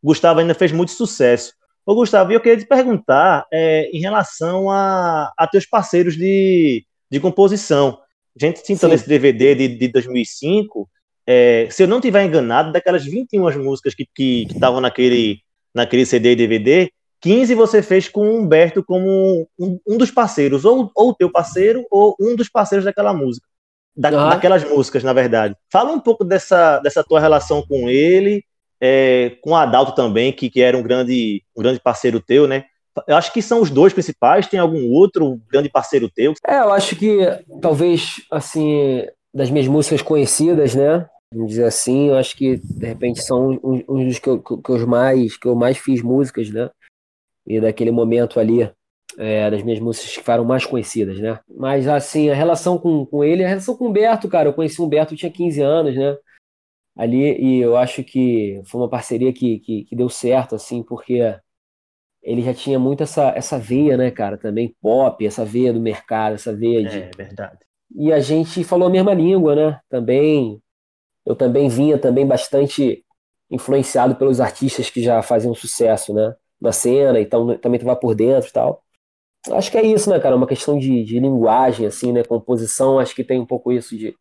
Gustavo 0.00 0.38
ainda 0.38 0.54
fez 0.54 0.70
muito 0.70 0.92
sucesso. 0.92 1.52
Ô, 1.84 1.92
Gustavo, 1.92 2.30
eu 2.32 2.40
queria 2.40 2.56
te 2.56 2.66
perguntar 2.66 3.44
é, 3.52 3.90
em 3.92 3.98
relação 3.98 4.70
a, 4.70 5.32
a 5.36 5.46
teus 5.48 5.66
parceiros 5.66 6.16
de, 6.16 6.86
de 7.10 7.18
composição. 7.18 7.98
A 8.40 8.46
gente 8.46 8.60
citou 8.60 8.88
nesse 8.88 9.08
DVD 9.08 9.56
de, 9.56 9.68
de 9.76 9.88
2005, 9.88 10.88
é, 11.26 11.66
se 11.68 11.82
eu 11.82 11.88
não 11.88 11.96
estiver 11.96 12.24
enganado, 12.24 12.70
daquelas 12.70 13.04
21 13.04 13.60
músicas 13.60 13.92
que 13.92 14.46
estavam 14.48 14.76
que, 14.76 14.82
naquele, 14.82 15.40
naquele 15.74 16.06
CD 16.06 16.30
e 16.30 16.36
DVD, 16.36 16.92
15 17.20 17.54
você 17.54 17.82
fez 17.82 18.08
com 18.08 18.26
o 18.26 18.38
Humberto 18.38 18.82
como 18.82 19.46
um, 19.58 19.78
um 19.86 19.98
dos 19.98 20.10
parceiros, 20.10 20.64
ou 20.64 20.90
o 20.96 21.14
teu 21.14 21.30
parceiro, 21.30 21.84
ou 21.90 22.14
um 22.20 22.34
dos 22.34 22.48
parceiros 22.48 22.84
daquela 22.84 23.12
música. 23.12 23.46
da, 23.96 24.10
uhum. 24.10 24.30
daquelas 24.30 24.64
músicas, 24.64 25.04
na 25.04 25.12
verdade. 25.12 25.54
Fala 25.70 25.92
um 25.92 26.00
pouco 26.00 26.24
dessa, 26.24 26.78
dessa 26.78 27.04
tua 27.04 27.20
relação 27.20 27.62
com 27.66 27.88
ele, 27.88 28.42
é, 28.80 29.36
com 29.42 29.50
o 29.50 29.56
Adalto 29.56 29.94
também, 29.94 30.32
que, 30.32 30.48
que 30.48 30.62
era 30.62 30.76
um 30.76 30.82
grande, 30.82 31.42
um 31.56 31.62
grande 31.62 31.80
parceiro 31.80 32.20
teu, 32.20 32.48
né? 32.48 32.64
Eu 33.06 33.16
acho 33.16 33.32
que 33.32 33.42
são 33.42 33.60
os 33.60 33.70
dois 33.70 33.92
principais, 33.92 34.46
tem 34.46 34.58
algum 34.58 34.90
outro 34.90 35.40
grande 35.50 35.68
parceiro 35.68 36.10
teu? 36.10 36.34
É, 36.46 36.58
eu 36.58 36.72
acho 36.72 36.96
que 36.96 37.18
talvez, 37.60 38.16
assim, 38.30 39.04
das 39.32 39.50
minhas 39.50 39.68
músicas 39.68 40.02
conhecidas, 40.02 40.74
né? 40.74 41.06
Vamos 41.32 41.50
dizer 41.50 41.64
assim, 41.64 42.08
eu 42.08 42.16
acho 42.16 42.36
que 42.36 42.56
de 42.56 42.86
repente 42.86 43.22
são 43.22 43.60
uns, 43.62 43.84
dos 43.86 44.18
que 44.18 44.28
eu, 44.28 44.40
que, 44.40 44.70
eu 44.70 44.86
mais, 44.86 45.36
que 45.36 45.46
eu 45.46 45.54
mais 45.54 45.78
fiz 45.78 46.02
músicas, 46.02 46.50
né? 46.50 46.68
E 47.50 47.60
daquele 47.60 47.90
momento 47.90 48.38
ali, 48.38 48.70
é, 49.18 49.50
das 49.50 49.60
minhas 49.64 49.80
músicas 49.80 50.10
que 50.10 50.18
ficaram 50.20 50.44
mais 50.44 50.64
conhecidas, 50.64 51.18
né? 51.18 51.40
Mas 51.48 51.88
assim, 51.88 52.30
a 52.30 52.34
relação 52.34 52.78
com, 52.78 53.04
com 53.04 53.24
ele, 53.24 53.44
a 53.44 53.48
relação 53.48 53.76
com 53.76 53.86
o 53.86 53.88
Humberto, 53.88 54.28
cara, 54.28 54.48
eu 54.48 54.52
conheci 54.52 54.80
o 54.80 54.84
Humberto, 54.84 55.14
eu 55.14 55.18
tinha 55.18 55.32
15 55.32 55.60
anos, 55.60 55.96
né? 55.96 56.16
Ali, 56.96 57.36
e 57.40 57.58
eu 57.60 57.76
acho 57.76 58.04
que 58.04 58.62
foi 58.66 58.80
uma 58.80 58.88
parceria 58.88 59.32
que, 59.32 59.58
que, 59.58 59.84
que 59.84 59.96
deu 59.96 60.08
certo, 60.08 60.54
assim, 60.54 60.80
porque 60.80 61.20
ele 62.22 62.42
já 62.42 62.54
tinha 62.54 62.78
muito 62.78 63.02
essa, 63.02 63.30
essa 63.30 63.58
veia, 63.58 63.96
né, 63.96 64.12
cara, 64.12 64.38
também 64.38 64.76
pop, 64.80 65.26
essa 65.26 65.44
veia 65.44 65.72
do 65.72 65.80
mercado, 65.80 66.34
essa 66.34 66.54
veia 66.54 66.88
de. 66.88 66.98
É 66.98 67.10
verdade. 67.16 67.58
E 67.96 68.12
a 68.12 68.20
gente 68.20 68.62
falou 68.62 68.86
a 68.86 68.90
mesma 68.90 69.12
língua, 69.12 69.56
né? 69.56 69.80
Também. 69.88 70.62
Eu 71.26 71.34
também 71.34 71.68
vinha 71.68 71.98
também 71.98 72.24
bastante 72.24 73.04
influenciado 73.50 74.14
pelos 74.14 74.40
artistas 74.40 74.88
que 74.88 75.02
já 75.02 75.20
faziam 75.20 75.52
sucesso, 75.54 76.14
né? 76.14 76.32
Na 76.60 76.72
cena, 76.72 77.20
então 77.20 77.56
também 77.58 77.78
estava 77.78 77.98
por 77.98 78.14
dentro 78.14 78.48
e 78.48 78.52
tal. 78.52 78.82
Acho 79.52 79.70
que 79.70 79.78
é 79.78 79.82
isso, 79.82 80.10
né, 80.10 80.20
cara? 80.20 80.36
Uma 80.36 80.46
questão 80.46 80.78
de, 80.78 81.02
de 81.04 81.18
linguagem, 81.18 81.86
assim, 81.86 82.12
né? 82.12 82.22
Composição, 82.22 82.98
acho 82.98 83.14
que 83.14 83.24
tem 83.24 83.40
um 83.40 83.46
pouco 83.46 83.72
isso 83.72 83.96
de, 83.96 84.14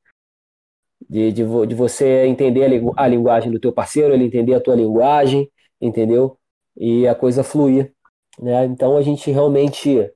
de, 1.09 1.31
de, 1.31 1.43
de 1.67 1.75
você 1.75 2.25
entender 2.25 2.65
a, 2.97 3.03
a 3.03 3.07
linguagem 3.07 3.51
do 3.51 3.59
teu 3.59 3.73
parceiro, 3.73 4.13
ele 4.13 4.25
entender 4.25 4.53
a 4.53 4.61
tua 4.61 4.75
linguagem, 4.75 5.51
entendeu? 5.81 6.39
e 6.79 7.05
a 7.07 7.13
coisa 7.13 7.43
fluir. 7.43 7.93
Né? 8.39 8.65
Então 8.65 8.97
a 8.97 9.01
gente 9.01 9.29
realmente, 9.29 10.09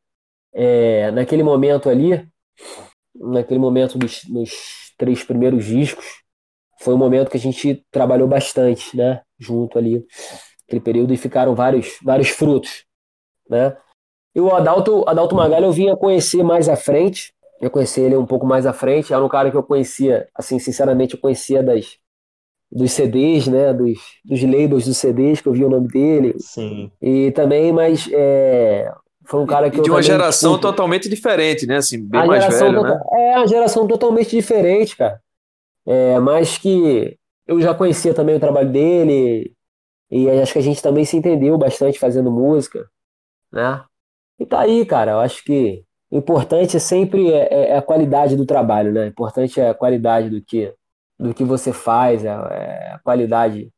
é, 0.53 1.11
naquele 1.11 1.43
momento 1.43 1.89
ali, 1.89 2.25
naquele 3.13 3.59
momento 3.59 3.97
dos, 3.97 4.23
dos 4.23 4.93
três 4.97 5.23
primeiros 5.23 5.65
discos, 5.65 6.05
foi 6.79 6.93
um 6.93 6.97
momento 6.97 7.29
que 7.29 7.37
a 7.37 7.39
gente 7.39 7.85
trabalhou 7.91 8.27
bastante, 8.27 8.95
né, 8.95 9.21
junto 9.39 9.77
ali, 9.77 10.05
aquele 10.73 10.79
período, 10.79 11.13
e 11.13 11.17
ficaram 11.17 11.53
vários, 11.53 11.97
vários 12.03 12.29
frutos, 12.29 12.85
né. 13.49 13.75
E 14.35 14.41
o 14.41 14.53
Adalto, 14.53 15.07
Adalto 15.07 15.35
Magalha 15.35 15.65
eu 15.65 15.71
vinha 15.71 15.95
conhecer 15.95 16.43
mais 16.43 16.67
à 16.67 16.75
frente, 16.75 17.33
eu 17.61 17.69
conheci 17.69 18.01
ele 18.01 18.17
um 18.17 18.25
pouco 18.25 18.45
mais 18.45 18.65
à 18.65 18.73
frente, 18.73 19.13
era 19.13 19.23
um 19.23 19.29
cara 19.29 19.51
que 19.51 19.57
eu 19.57 19.63
conhecia, 19.63 20.27
assim, 20.33 20.57
sinceramente, 20.57 21.13
eu 21.13 21.19
conhecia 21.19 21.61
das, 21.61 21.97
dos 22.71 22.91
CDs, 22.91 23.47
né? 23.47 23.71
Dos, 23.71 23.99
dos 24.25 24.41
labels 24.43 24.85
dos 24.85 24.97
CDs, 24.97 25.39
que 25.39 25.47
eu 25.47 25.53
vi 25.53 25.63
o 25.63 25.69
nome 25.69 25.87
dele. 25.87 26.35
Sim. 26.39 26.91
E 27.01 27.31
também, 27.31 27.71
mas 27.71 28.09
é, 28.11 28.91
foi 29.25 29.39
um 29.39 29.45
cara 29.45 29.69
que. 29.69 29.79
E 29.79 29.81
de 29.81 29.89
uma 29.89 30.01
geração 30.01 30.59
totalmente 30.59 31.07
diferente, 31.07 31.67
né? 31.67 31.77
Assim, 31.77 32.03
bem 32.03 32.21
a 32.21 32.25
mais 32.25 32.45
velho, 32.47 32.81
tota... 32.81 32.95
né? 32.95 33.01
É, 33.13 33.37
uma 33.37 33.47
geração 33.47 33.87
totalmente 33.87 34.31
diferente, 34.31 34.97
cara. 34.97 35.21
É, 35.85 36.19
mas 36.19 36.57
que 36.57 37.17
eu 37.47 37.61
já 37.61 37.73
conhecia 37.73 38.13
também 38.13 38.35
o 38.35 38.39
trabalho 38.39 38.71
dele. 38.71 39.52
E 40.15 40.29
acho 40.29 40.53
que 40.53 40.59
a 40.59 40.63
gente 40.63 40.79
também 40.79 41.03
se 41.03 41.17
entendeu 41.17 41.57
bastante 41.57 41.97
fazendo 41.97 42.29
música, 42.29 42.87
né? 43.51 43.83
E 44.39 44.45
tá 44.45 44.59
aí, 44.59 44.85
cara. 44.85 45.13
Eu 45.13 45.19
acho 45.19 45.43
que 45.43 45.83
o 46.11 46.17
importante 46.17 46.79
sempre 46.79 47.31
é, 47.31 47.47
é, 47.51 47.69
é 47.69 47.77
a 47.77 47.81
qualidade 47.81 48.35
do 48.35 48.45
trabalho, 48.45 48.93
né? 48.93 49.05
O 49.05 49.07
importante 49.07 49.59
é 49.59 49.69
a 49.69 49.73
qualidade 49.73 50.29
do 50.29 50.39
que 50.39 50.71
do 51.17 51.33
que 51.33 51.43
você 51.43 51.73
faz, 51.73 52.23
é, 52.23 52.27
é 52.27 52.91
a 52.93 52.99
qualidade, 53.03 53.71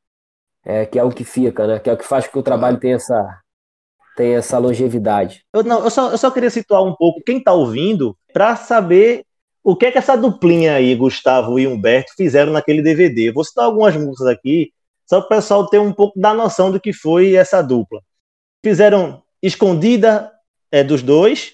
é, 0.65 0.85
que 0.85 0.99
é 0.99 1.03
o 1.03 1.11
que 1.11 1.23
fica, 1.23 1.67
né? 1.67 1.79
Que 1.79 1.89
é 1.89 1.93
o 1.93 1.97
que 1.97 2.05
faz 2.05 2.25
com 2.25 2.33
que 2.33 2.39
o 2.39 2.43
trabalho 2.43 2.79
tenha 2.79 2.95
essa, 2.95 3.39
tenha 4.17 4.37
essa 4.39 4.57
longevidade. 4.57 5.45
Eu, 5.53 5.63
não, 5.63 5.85
eu, 5.85 5.89
só, 5.89 6.11
eu 6.11 6.17
só 6.17 6.29
queria 6.31 6.49
situar 6.49 6.83
um 6.83 6.95
pouco 6.95 7.23
quem 7.23 7.37
está 7.37 7.53
ouvindo 7.53 8.17
para 8.33 8.57
saber 8.57 9.23
o 9.63 9.73
que 9.73 9.85
é 9.85 9.91
que 9.91 9.97
essa 9.97 10.17
duplinha 10.17 10.75
aí, 10.75 10.93
Gustavo 10.95 11.57
e 11.57 11.65
Humberto, 11.65 12.13
fizeram 12.17 12.51
naquele 12.51 12.81
DVD. 12.81 13.31
vou 13.31 13.43
citar 13.45 13.65
algumas 13.65 13.95
músicas 13.95 14.27
aqui, 14.27 14.73
só 15.05 15.21
para 15.21 15.25
o 15.25 15.29
pessoal 15.29 15.67
ter 15.67 15.79
um 15.79 15.93
pouco 15.93 16.19
da 16.19 16.33
noção 16.33 16.71
do 16.71 16.79
que 16.79 16.91
foi 16.91 17.35
essa 17.35 17.61
dupla. 17.61 18.01
Fizeram 18.63 19.21
Escondida 19.41 20.31
é, 20.71 20.83
dos 20.83 21.03
dois, 21.03 21.53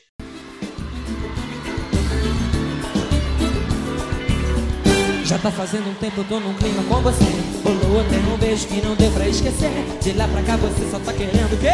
Já 5.31 5.37
tá 5.37 5.49
fazendo 5.49 5.89
um 5.89 5.93
tempo, 5.93 6.19
eu 6.19 6.25
tô 6.25 6.39
num 6.41 6.53
clima 6.55 6.83
com 6.83 7.01
você 7.01 7.23
Rolou 7.63 8.01
até 8.01 8.17
um 8.17 8.37
beijo 8.37 8.67
que 8.67 8.81
não 8.81 8.95
deu 8.95 9.09
pra 9.11 9.25
esquecer 9.29 9.69
De 10.01 10.11
lá 10.11 10.27
pra 10.27 10.43
cá 10.43 10.57
você 10.57 10.91
só 10.91 10.99
tá 10.99 11.13
querendo 11.13 11.53
o 11.53 11.57
quê? 11.57 11.69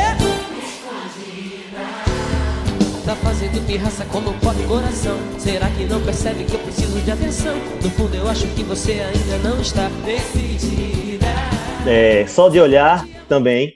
Tá 3.03 3.15
fazendo 3.15 3.65
pirraça 3.65 4.05
como 4.05 4.31
pode 4.41 4.61
coração 4.63 5.17
Será 5.39 5.71
que 5.71 5.85
não 5.85 5.99
percebe 6.03 6.43
que 6.43 6.53
eu 6.53 6.59
preciso 6.59 6.99
de 6.99 7.11
atenção? 7.11 7.55
No 7.81 7.89
fundo 7.89 8.15
eu 8.15 8.29
acho 8.29 8.45
que 8.49 8.61
você 8.61 8.91
ainda 8.91 9.49
não 9.49 9.59
está 9.59 9.89
decidida 10.05 11.46
É, 11.89 12.27
só 12.27 12.49
de 12.49 12.59
olhar 12.59 13.07
também, 13.29 13.75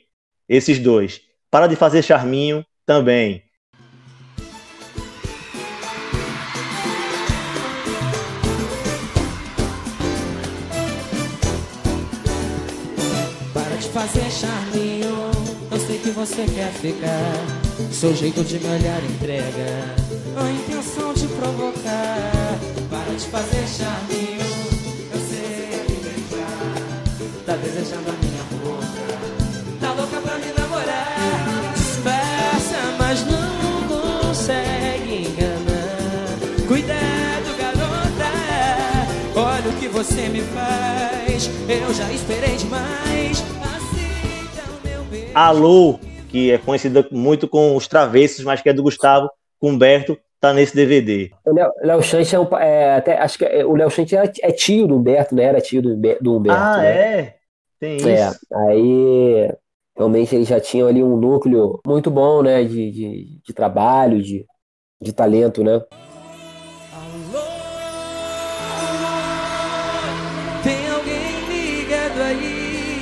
esses 0.49 0.77
dois. 0.77 1.21
Para 1.49 1.65
de 1.65 1.77
fazer 1.77 2.03
charminho 2.03 2.65
também. 2.85 3.41
Fazer 13.93 14.31
charminho 14.31 15.31
Eu 15.69 15.77
sei 15.77 15.99
que 15.99 16.11
você 16.11 16.45
quer 16.45 16.71
ficar. 16.71 17.91
Seu 17.91 18.15
jeito 18.15 18.41
de 18.41 18.57
me 18.57 18.67
olhar 18.67 19.03
entrega 19.03 19.95
A 20.37 20.49
intenção 20.49 21.13
de 21.13 21.27
provocar. 21.27 22.57
Para 22.89 23.13
de 23.13 23.25
fazer 23.25 23.67
charminho 23.67 24.70
Tá 27.81 27.87
desejando 27.87 28.09
a 28.09 28.13
minha 28.13 28.43
boca 28.61 28.85
Tá 29.79 29.93
louca 29.93 30.21
pra 30.21 30.37
me 30.37 30.53
namorar 30.53 31.73
Disfarça, 31.73 32.77
mas 32.99 33.25
não 33.25 33.87
consegue 33.87 35.27
enganar 35.27 36.67
Cuidado, 36.67 37.57
garota 37.57 38.29
Olha 39.35 39.69
o 39.69 39.79
que 39.79 39.87
você 39.87 40.29
me 40.29 40.41
faz 40.41 41.49
Eu 41.67 41.91
já 41.93 42.11
esperei 42.11 42.55
demais 42.55 43.43
Alô, 45.33 45.97
que 46.29 46.51
é 46.51 46.57
conhecida 46.57 47.07
muito 47.09 47.47
com 47.47 47.75
os 47.75 47.87
travessos, 47.87 48.43
mas 48.43 48.61
que 48.61 48.69
é 48.69 48.73
do 48.73 48.83
Gustavo 48.83 49.29
Humberto, 49.61 50.17
tá 50.41 50.53
nesse 50.53 50.75
DVD. 50.75 51.31
O 51.45 51.53
Léo 51.85 52.01
Chante 52.01 52.35
é, 52.35 52.39
um, 52.39 52.57
é, 52.57 52.95
até, 52.95 53.17
acho 53.17 53.37
que 53.37 53.45
é, 53.45 53.65
o 53.65 53.73
Léo 53.73 53.89
Chante 53.89 54.13
é, 54.13 54.29
é, 54.41 54.51
tio 54.51 54.87
do 54.87 54.97
Humberto, 54.97 55.33
né? 55.33 55.45
Era 55.45 55.61
tio 55.61 55.81
do, 55.81 55.95
do 56.19 56.35
Humberto. 56.35 56.61
Ah, 56.61 56.77
né? 56.79 56.89
é? 56.89 57.35
Tem 57.81 57.97
é, 58.07 58.27
isso. 58.29 58.39
aí 58.53 59.51
realmente 59.97 60.35
eles 60.35 60.47
já 60.47 60.61
tinham 60.61 60.87
ali 60.87 61.03
um 61.03 61.17
núcleo 61.17 61.81
muito 61.85 62.11
bom, 62.11 62.43
né? 62.43 62.63
De, 62.63 62.91
de, 62.91 63.41
de 63.43 63.53
trabalho, 63.53 64.21
de, 64.21 64.45
de 65.01 65.11
talento, 65.11 65.63
né? 65.63 65.81
Alô, 66.93 67.41
tem 70.63 70.89
alguém 70.91 71.81
ligado 71.81 72.21
aí 72.21 73.01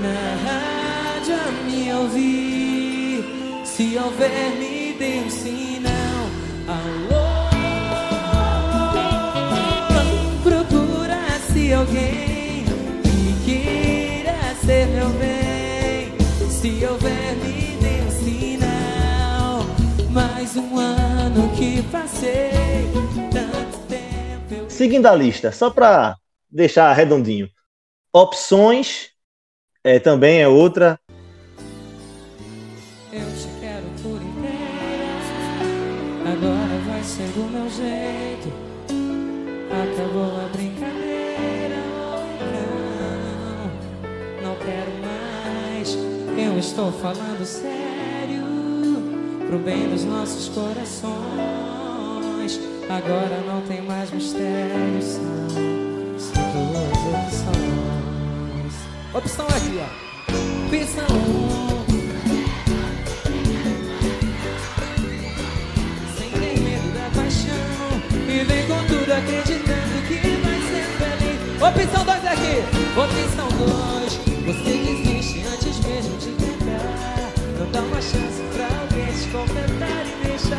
na 0.00 0.60
ouvir. 2.00 3.24
Se 3.64 3.98
houver, 3.98 4.56
me 4.58 4.69
ser 14.70 14.86
meu 14.86 15.08
bem. 15.14 16.12
Se 16.48 16.86
houver, 16.86 17.34
me 17.38 17.76
dê 17.78 18.02
um 18.06 18.10
sinal. 18.22 19.62
Mais 20.12 20.56
um 20.56 20.78
ano 20.78 21.50
que 21.56 21.82
passei, 21.90 22.52
tanto 23.32 23.78
tempo. 23.88 24.54
Eu... 24.54 24.70
Seguindo 24.70 25.06
a 25.06 25.14
lista, 25.16 25.50
só 25.50 25.70
para 25.70 26.16
deixar 26.48 26.92
redondinho. 26.92 27.50
Opções 28.12 29.08
é, 29.82 29.98
também 29.98 30.40
é 30.40 30.46
outra. 30.46 31.00
Estou 46.80 46.92
falando 46.92 47.44
sério, 47.44 48.42
pro 49.46 49.58
bem 49.58 49.90
dos 49.90 50.02
nossos 50.06 50.48
corações. 50.48 51.10
Agora 52.88 53.42
não 53.46 53.60
tem 53.62 53.82
mais 53.82 54.10
mistério, 54.10 55.02
são 55.02 55.20
só 56.18 56.40
duas 56.40 56.96
opções. 57.26 58.72
Opção 59.12 59.46
aqui, 59.48 59.78
ó. 59.78 59.88
Opção 60.68 61.04
1. 61.04 61.84
Sem 66.16 66.30
ter 66.30 66.60
medo 66.60 66.88
da 66.94 67.10
paixão. 67.14 67.90
E 68.26 68.42
vem 68.42 68.66
com 68.66 68.82
tudo 68.86 69.12
acreditando 69.12 70.00
que 70.08 70.18
vai 70.40 70.60
ser 70.70 70.86
feliz. 70.96 71.38
Opção 71.62 72.02
2 72.06 72.24
aqui. 72.24 72.64
Opção 72.96 73.48
2. 73.58 74.00
Você 74.46 74.79
chance 78.10 78.42
pra 78.52 78.66
alguém 78.80 79.06
te 79.06 79.28
completar 79.30 80.06
e 80.06 80.10
deixa 80.26 80.56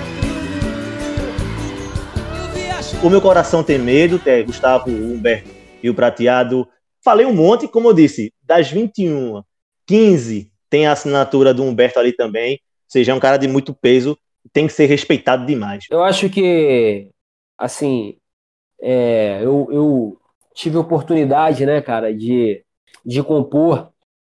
tudo. 2.91 3.05
O 3.05 3.09
meu 3.09 3.21
coração 3.21 3.63
tem 3.63 3.77
medo, 3.77 4.21
é 4.25 4.41
Gustavo, 4.43 4.89
o 4.89 5.13
Humberto 5.13 5.49
e 5.83 5.89
o 5.89 5.93
Prateado. 5.93 6.67
Falei 7.03 7.25
um 7.25 7.33
monte, 7.33 7.67
como 7.67 7.89
eu 7.89 7.93
disse, 7.93 8.33
das 8.43 8.71
21, 8.71 9.43
15 9.85 10.51
tem 10.69 10.87
a 10.87 10.93
assinatura 10.93 11.53
do 11.53 11.63
Humberto 11.63 11.99
ali 11.99 12.13
também. 12.13 12.53
Ou 12.53 12.59
seja, 12.87 13.11
é 13.11 13.15
um 13.15 13.19
cara 13.19 13.37
de 13.37 13.47
muito 13.47 13.73
peso, 13.73 14.17
tem 14.53 14.67
que 14.67 14.73
ser 14.73 14.85
respeitado 14.85 15.45
demais. 15.45 15.85
Eu 15.89 16.03
acho 16.03 16.29
que, 16.29 17.09
assim, 17.57 18.17
é, 18.81 19.39
eu, 19.43 19.67
eu 19.71 20.17
tive 20.53 20.77
oportunidade, 20.77 21.65
né, 21.65 21.81
cara, 21.81 22.13
de, 22.13 22.63
de 23.05 23.21
compor 23.23 23.90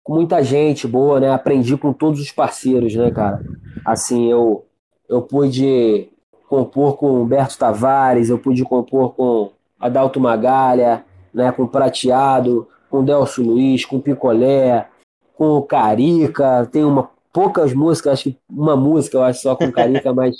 com 0.05 0.13
muita 0.13 0.43
gente 0.43 0.87
boa, 0.87 1.19
né? 1.19 1.31
Aprendi 1.31 1.75
com 1.75 1.91
todos 1.91 2.21
os 2.21 2.31
parceiros, 2.31 2.95
né, 2.95 3.09
cara? 3.09 3.43
Assim, 3.83 4.31
eu, 4.31 4.63
eu 5.09 5.23
pude 5.23 6.09
compor 6.47 6.95
com 6.95 7.21
Humberto 7.21 7.57
Tavares, 7.57 8.29
eu 8.29 8.37
pude 8.37 8.63
compor 8.63 9.15
com 9.15 9.51
Adalto 9.79 10.19
Magalha, 10.19 11.03
né, 11.33 11.51
com 11.51 11.65
Prateado, 11.65 12.67
com 12.87 13.03
Delcio 13.03 13.43
Luiz, 13.43 13.83
com 13.83 13.99
Picolé, 13.99 14.87
com 15.35 15.59
Carica, 15.63 16.69
tem 16.71 16.85
uma 16.85 17.09
poucas 17.33 17.73
músicas, 17.73 18.13
acho 18.13 18.23
que 18.25 18.37
uma 18.47 18.77
música 18.77 19.17
eu 19.17 19.23
acho 19.23 19.41
só 19.41 19.55
com 19.55 19.71
Carica, 19.71 20.13
mas 20.13 20.37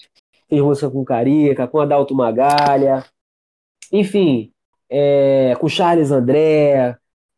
tem 0.48 0.62
música 0.62 0.92
com 0.92 1.04
Carica, 1.04 1.68
com 1.68 1.80
Adalto 1.80 2.14
Magalha, 2.14 3.04
enfim, 3.92 4.52
é, 4.88 5.56
com 5.60 5.68
Charles 5.68 6.12
André, 6.12 6.96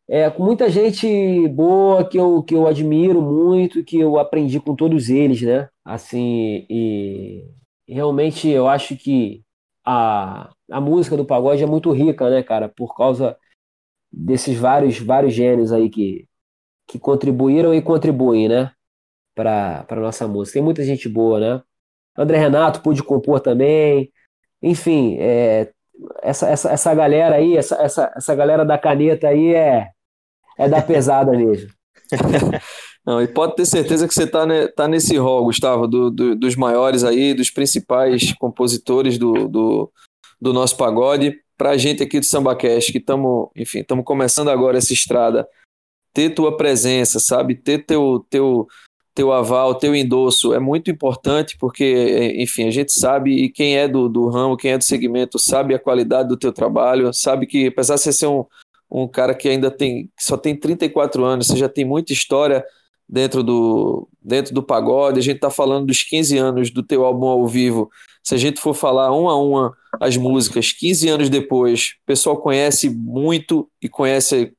é, 0.08 0.30
com 0.30 0.42
muita 0.42 0.70
gente 0.70 1.46
boa 1.48 2.08
que 2.08 2.18
eu, 2.18 2.42
que 2.42 2.54
eu 2.54 2.66
admiro 2.66 3.20
muito, 3.20 3.84
que 3.84 3.98
eu 3.98 4.18
aprendi 4.18 4.58
com 4.58 4.74
todos 4.74 5.10
eles, 5.10 5.42
né? 5.42 5.68
Assim, 5.84 6.66
e 6.70 7.44
realmente 7.86 8.48
eu 8.48 8.68
acho 8.68 8.96
que 8.96 9.44
a, 9.84 10.50
a 10.70 10.80
música 10.80 11.16
do 11.16 11.26
pagode 11.26 11.62
é 11.62 11.66
muito 11.66 11.90
rica, 11.92 12.30
né, 12.30 12.42
cara? 12.42 12.68
Por 12.68 12.96
causa 12.96 13.36
desses 14.12 14.58
vários, 14.58 14.98
vários 14.98 15.34
gênios 15.34 15.72
aí 15.72 15.90
que, 15.90 16.26
que 16.86 16.98
contribuíram 16.98 17.74
e 17.74 17.82
contribuem, 17.82 18.48
né? 18.48 18.72
Para 19.34 19.86
nossa 19.96 20.26
música. 20.26 20.54
Tem 20.54 20.62
muita 20.62 20.84
gente 20.84 21.08
boa, 21.08 21.38
né? 21.40 21.62
André 22.16 22.38
Renato 22.38 22.82
pude 22.82 23.02
compor 23.02 23.40
também. 23.40 24.12
Enfim, 24.62 25.16
é, 25.20 25.72
essa, 26.22 26.48
essa, 26.48 26.70
essa 26.72 26.94
galera 26.94 27.36
aí, 27.36 27.56
essa, 27.56 27.76
essa, 27.76 28.12
essa 28.16 28.34
galera 28.34 28.64
da 28.64 28.78
caneta 28.78 29.28
aí 29.28 29.54
é, 29.54 29.90
é 30.58 30.68
da 30.68 30.82
pesada 30.82 31.32
mesmo. 31.32 31.70
Não, 33.06 33.22
e 33.22 33.28
pode 33.28 33.56
ter 33.56 33.64
certeza 33.64 34.06
que 34.06 34.12
você 34.12 34.24
está 34.24 34.44
né, 34.44 34.66
tá 34.68 34.86
nesse 34.86 35.16
rol, 35.16 35.44
Gustavo, 35.44 35.86
do, 35.86 36.10
do, 36.10 36.36
dos 36.36 36.56
maiores 36.56 37.04
aí, 37.04 37.32
dos 37.32 37.48
principais 37.48 38.34
compositores 38.34 39.16
do, 39.16 39.48
do, 39.48 39.90
do 40.38 40.52
nosso 40.52 40.76
pagode. 40.76 41.34
Para 41.56 41.70
a 41.70 41.76
gente 41.78 42.02
aqui 42.02 42.20
do 42.20 42.26
SambaCast, 42.26 42.92
que 42.92 42.98
estamos, 42.98 43.48
enfim, 43.56 43.78
estamos 43.78 44.04
começando 44.04 44.48
agora 44.48 44.76
essa 44.76 44.92
estrada, 44.92 45.48
ter 46.12 46.30
tua 46.30 46.56
presença, 46.56 47.18
sabe? 47.18 47.54
Ter 47.54 47.84
teu, 47.84 48.26
teu, 48.28 48.66
teu 49.14 49.32
aval, 49.32 49.74
teu 49.74 49.94
endosso 49.94 50.52
é 50.52 50.60
muito 50.60 50.90
importante, 50.90 51.56
porque, 51.58 52.34
enfim, 52.36 52.68
a 52.68 52.70
gente 52.70 52.92
sabe, 52.92 53.32
e 53.32 53.50
quem 53.50 53.78
é 53.78 53.88
do, 53.88 54.08
do 54.08 54.28
ramo, 54.28 54.56
quem 54.56 54.72
é 54.72 54.78
do 54.78 54.84
segmento, 54.84 55.38
sabe 55.38 55.74
a 55.74 55.78
qualidade 55.78 56.28
do 56.28 56.36
teu 56.36 56.52
trabalho, 56.52 57.12
sabe 57.14 57.46
que, 57.46 57.68
apesar 57.68 57.94
de 57.94 58.02
você 58.02 58.12
ser 58.12 58.26
um, 58.26 58.44
um 58.90 59.06
cara 59.06 59.34
que 59.34 59.48
ainda 59.48 59.70
tem, 59.70 60.06
que 60.16 60.24
só 60.24 60.36
tem 60.36 60.56
34 60.56 61.24
anos, 61.24 61.46
você 61.46 61.56
já 61.56 61.68
tem 61.68 61.84
muita 61.84 62.12
história 62.12 62.64
dentro 63.08 63.42
do, 63.42 64.08
dentro 64.22 64.54
do 64.54 64.62
pagode, 64.62 65.18
a 65.18 65.22
gente 65.22 65.36
está 65.36 65.50
falando 65.50 65.86
dos 65.86 66.02
15 66.02 66.36
anos 66.36 66.70
do 66.70 66.82
teu 66.82 67.04
álbum 67.04 67.26
ao 67.26 67.46
vivo, 67.46 67.90
se 68.22 68.34
a 68.34 68.38
gente 68.38 68.60
for 68.60 68.74
falar 68.74 69.10
uma 69.12 69.32
a 69.32 69.36
uma 69.36 69.76
as 69.98 70.16
músicas, 70.16 70.72
15 70.72 71.08
anos 71.08 71.30
depois, 71.30 71.94
o 72.02 72.06
pessoal 72.06 72.36
conhece 72.36 72.90
muito 72.90 73.70
e 73.80 73.88
conhece 73.88 74.52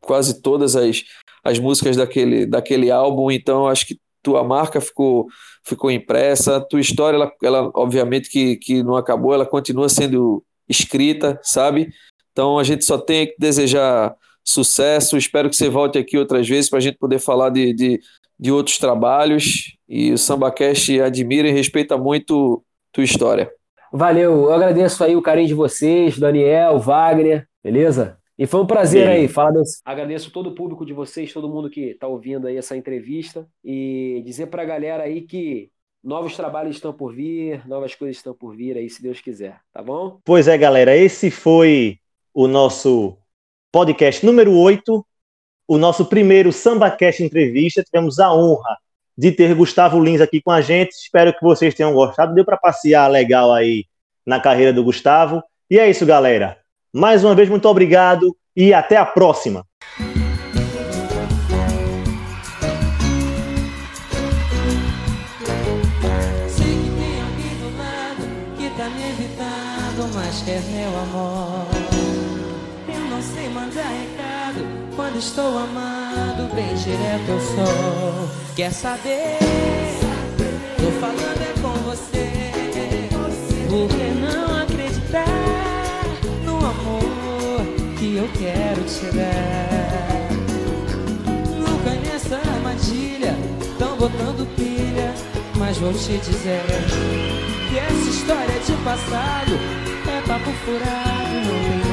quase 0.00 0.40
todas 0.40 0.74
as, 0.74 1.02
as 1.44 1.58
músicas 1.58 1.96
daquele, 1.96 2.46
daquele 2.46 2.90
álbum, 2.90 3.30
então 3.30 3.68
acho 3.68 3.86
que 3.86 4.00
tua 4.22 4.42
marca 4.42 4.80
ficou, 4.80 5.26
ficou 5.64 5.90
impressa, 5.90 6.60
tua 6.60 6.80
história, 6.80 7.16
ela, 7.16 7.32
ela 7.42 7.70
obviamente 7.74 8.30
que, 8.30 8.56
que 8.56 8.82
não 8.82 8.96
acabou, 8.96 9.34
ela 9.34 9.46
continua 9.46 9.88
sendo 9.88 10.42
escrita, 10.68 11.38
sabe? 11.42 11.92
Então 12.40 12.58
a 12.58 12.64
gente 12.64 12.86
só 12.86 12.96
tem 12.96 13.26
que 13.26 13.34
desejar 13.38 14.16
sucesso, 14.42 15.18
espero 15.18 15.50
que 15.50 15.56
você 15.56 15.68
volte 15.68 15.98
aqui 15.98 16.16
outras 16.16 16.48
vezes 16.48 16.70
para 16.70 16.78
a 16.78 16.80
gente 16.80 16.96
poder 16.96 17.18
falar 17.18 17.50
de, 17.50 17.74
de, 17.74 18.00
de 18.38 18.50
outros 18.50 18.78
trabalhos, 18.78 19.76
e 19.86 20.10
o 20.10 20.16
SambaCast 20.16 21.02
admira 21.02 21.48
e 21.48 21.52
respeita 21.52 21.98
muito 21.98 22.64
tua 22.90 23.04
história. 23.04 23.52
Valeu, 23.92 24.44
eu 24.44 24.52
agradeço 24.54 25.04
aí 25.04 25.14
o 25.14 25.20
carinho 25.20 25.48
de 25.48 25.54
vocês, 25.54 26.18
Daniel, 26.18 26.78
Wagner, 26.78 27.46
beleza? 27.62 28.16
E 28.38 28.46
foi 28.46 28.62
um 28.62 28.66
prazer 28.66 29.04
Sim. 29.06 29.12
aí 29.12 29.28
falar 29.28 29.50
desse. 29.50 29.82
Agradeço 29.84 30.32
todo 30.32 30.48
o 30.48 30.54
público 30.54 30.86
de 30.86 30.94
vocês, 30.94 31.30
todo 31.34 31.46
mundo 31.46 31.68
que 31.68 31.90
está 31.90 32.06
ouvindo 32.06 32.46
aí 32.46 32.56
essa 32.56 32.74
entrevista 32.74 33.46
e 33.62 34.22
dizer 34.24 34.46
para 34.46 34.62
a 34.62 34.66
galera 34.66 35.02
aí 35.02 35.20
que 35.20 35.68
novos 36.02 36.34
trabalhos 36.34 36.76
estão 36.76 36.94
por 36.94 37.14
vir, 37.14 37.68
novas 37.68 37.94
coisas 37.94 38.16
estão 38.16 38.32
por 38.32 38.56
vir 38.56 38.78
aí, 38.78 38.88
se 38.88 39.02
Deus 39.02 39.20
quiser, 39.20 39.60
tá 39.70 39.82
bom? 39.82 40.18
Pois 40.24 40.48
é, 40.48 40.56
galera, 40.56 40.96
esse 40.96 41.30
foi 41.30 42.00
o 42.34 42.46
nosso 42.46 43.16
podcast 43.72 44.24
número 44.24 44.56
8, 44.56 45.06
o 45.68 45.78
nosso 45.78 46.04
primeiro 46.06 46.52
SambaCast 46.52 47.22
entrevista. 47.22 47.82
Tivemos 47.82 48.18
a 48.18 48.32
honra 48.32 48.76
de 49.16 49.32
ter 49.32 49.54
Gustavo 49.54 50.02
Lins 50.02 50.20
aqui 50.20 50.40
com 50.40 50.50
a 50.50 50.60
gente. 50.60 50.92
Espero 50.92 51.32
que 51.32 51.42
vocês 51.42 51.74
tenham 51.74 51.92
gostado. 51.92 52.34
Deu 52.34 52.44
para 52.44 52.56
passear 52.56 53.08
legal 53.08 53.52
aí 53.52 53.84
na 54.24 54.40
carreira 54.40 54.72
do 54.72 54.84
Gustavo. 54.84 55.42
E 55.70 55.78
é 55.78 55.88
isso, 55.88 56.06
galera. 56.06 56.58
Mais 56.92 57.22
uma 57.22 57.34
vez, 57.34 57.48
muito 57.48 57.68
obrigado 57.68 58.36
e 58.56 58.74
até 58.74 58.96
a 58.96 59.06
próxima. 59.06 59.64
Estou 75.20 75.58
amado, 75.58 76.52
bem 76.54 76.74
direto 76.76 77.28
eu 77.28 77.40
sou. 77.40 78.28
Quer 78.56 78.72
saber? 78.72 79.38
Tô 80.78 80.90
falando 80.98 81.42
é 81.42 81.52
com 81.60 81.74
você. 81.84 82.30
Por 83.68 83.88
que 83.88 84.04
não 84.18 84.62
acreditar 84.62 85.26
no 86.42 86.56
amor 86.56 87.66
que 87.98 88.16
eu 88.16 88.28
quero 88.38 88.82
te 88.84 89.14
dar? 89.14 90.30
Nunca 91.58 91.90
nessa 92.00 92.36
armadilha 92.36 93.36
Tão 93.78 93.96
botando 93.96 94.48
pilha 94.56 95.14
Mas 95.56 95.76
vou 95.76 95.92
te 95.92 96.18
dizer 96.18 96.62
Que 97.68 97.78
essa 97.78 98.10
história 98.10 98.58
de 98.58 98.72
passado 98.82 99.52
É 100.08 100.20
papo 100.26 100.50
furado 100.64 101.46
Não 101.46 101.82
tem 101.82 101.89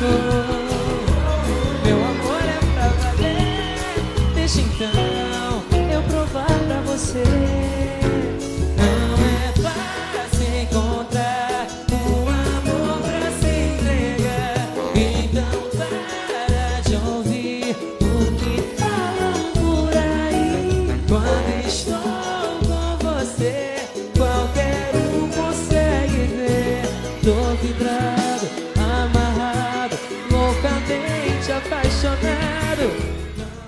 Meu 0.00 1.96
amor 1.96 2.42
é 2.42 2.58
pra 2.74 2.88
valer. 2.88 4.34
Deixa 4.34 4.62
então 4.62 5.62
Eu 5.92 6.02
provar 6.04 6.46
pra 6.46 6.80
você 6.86 7.79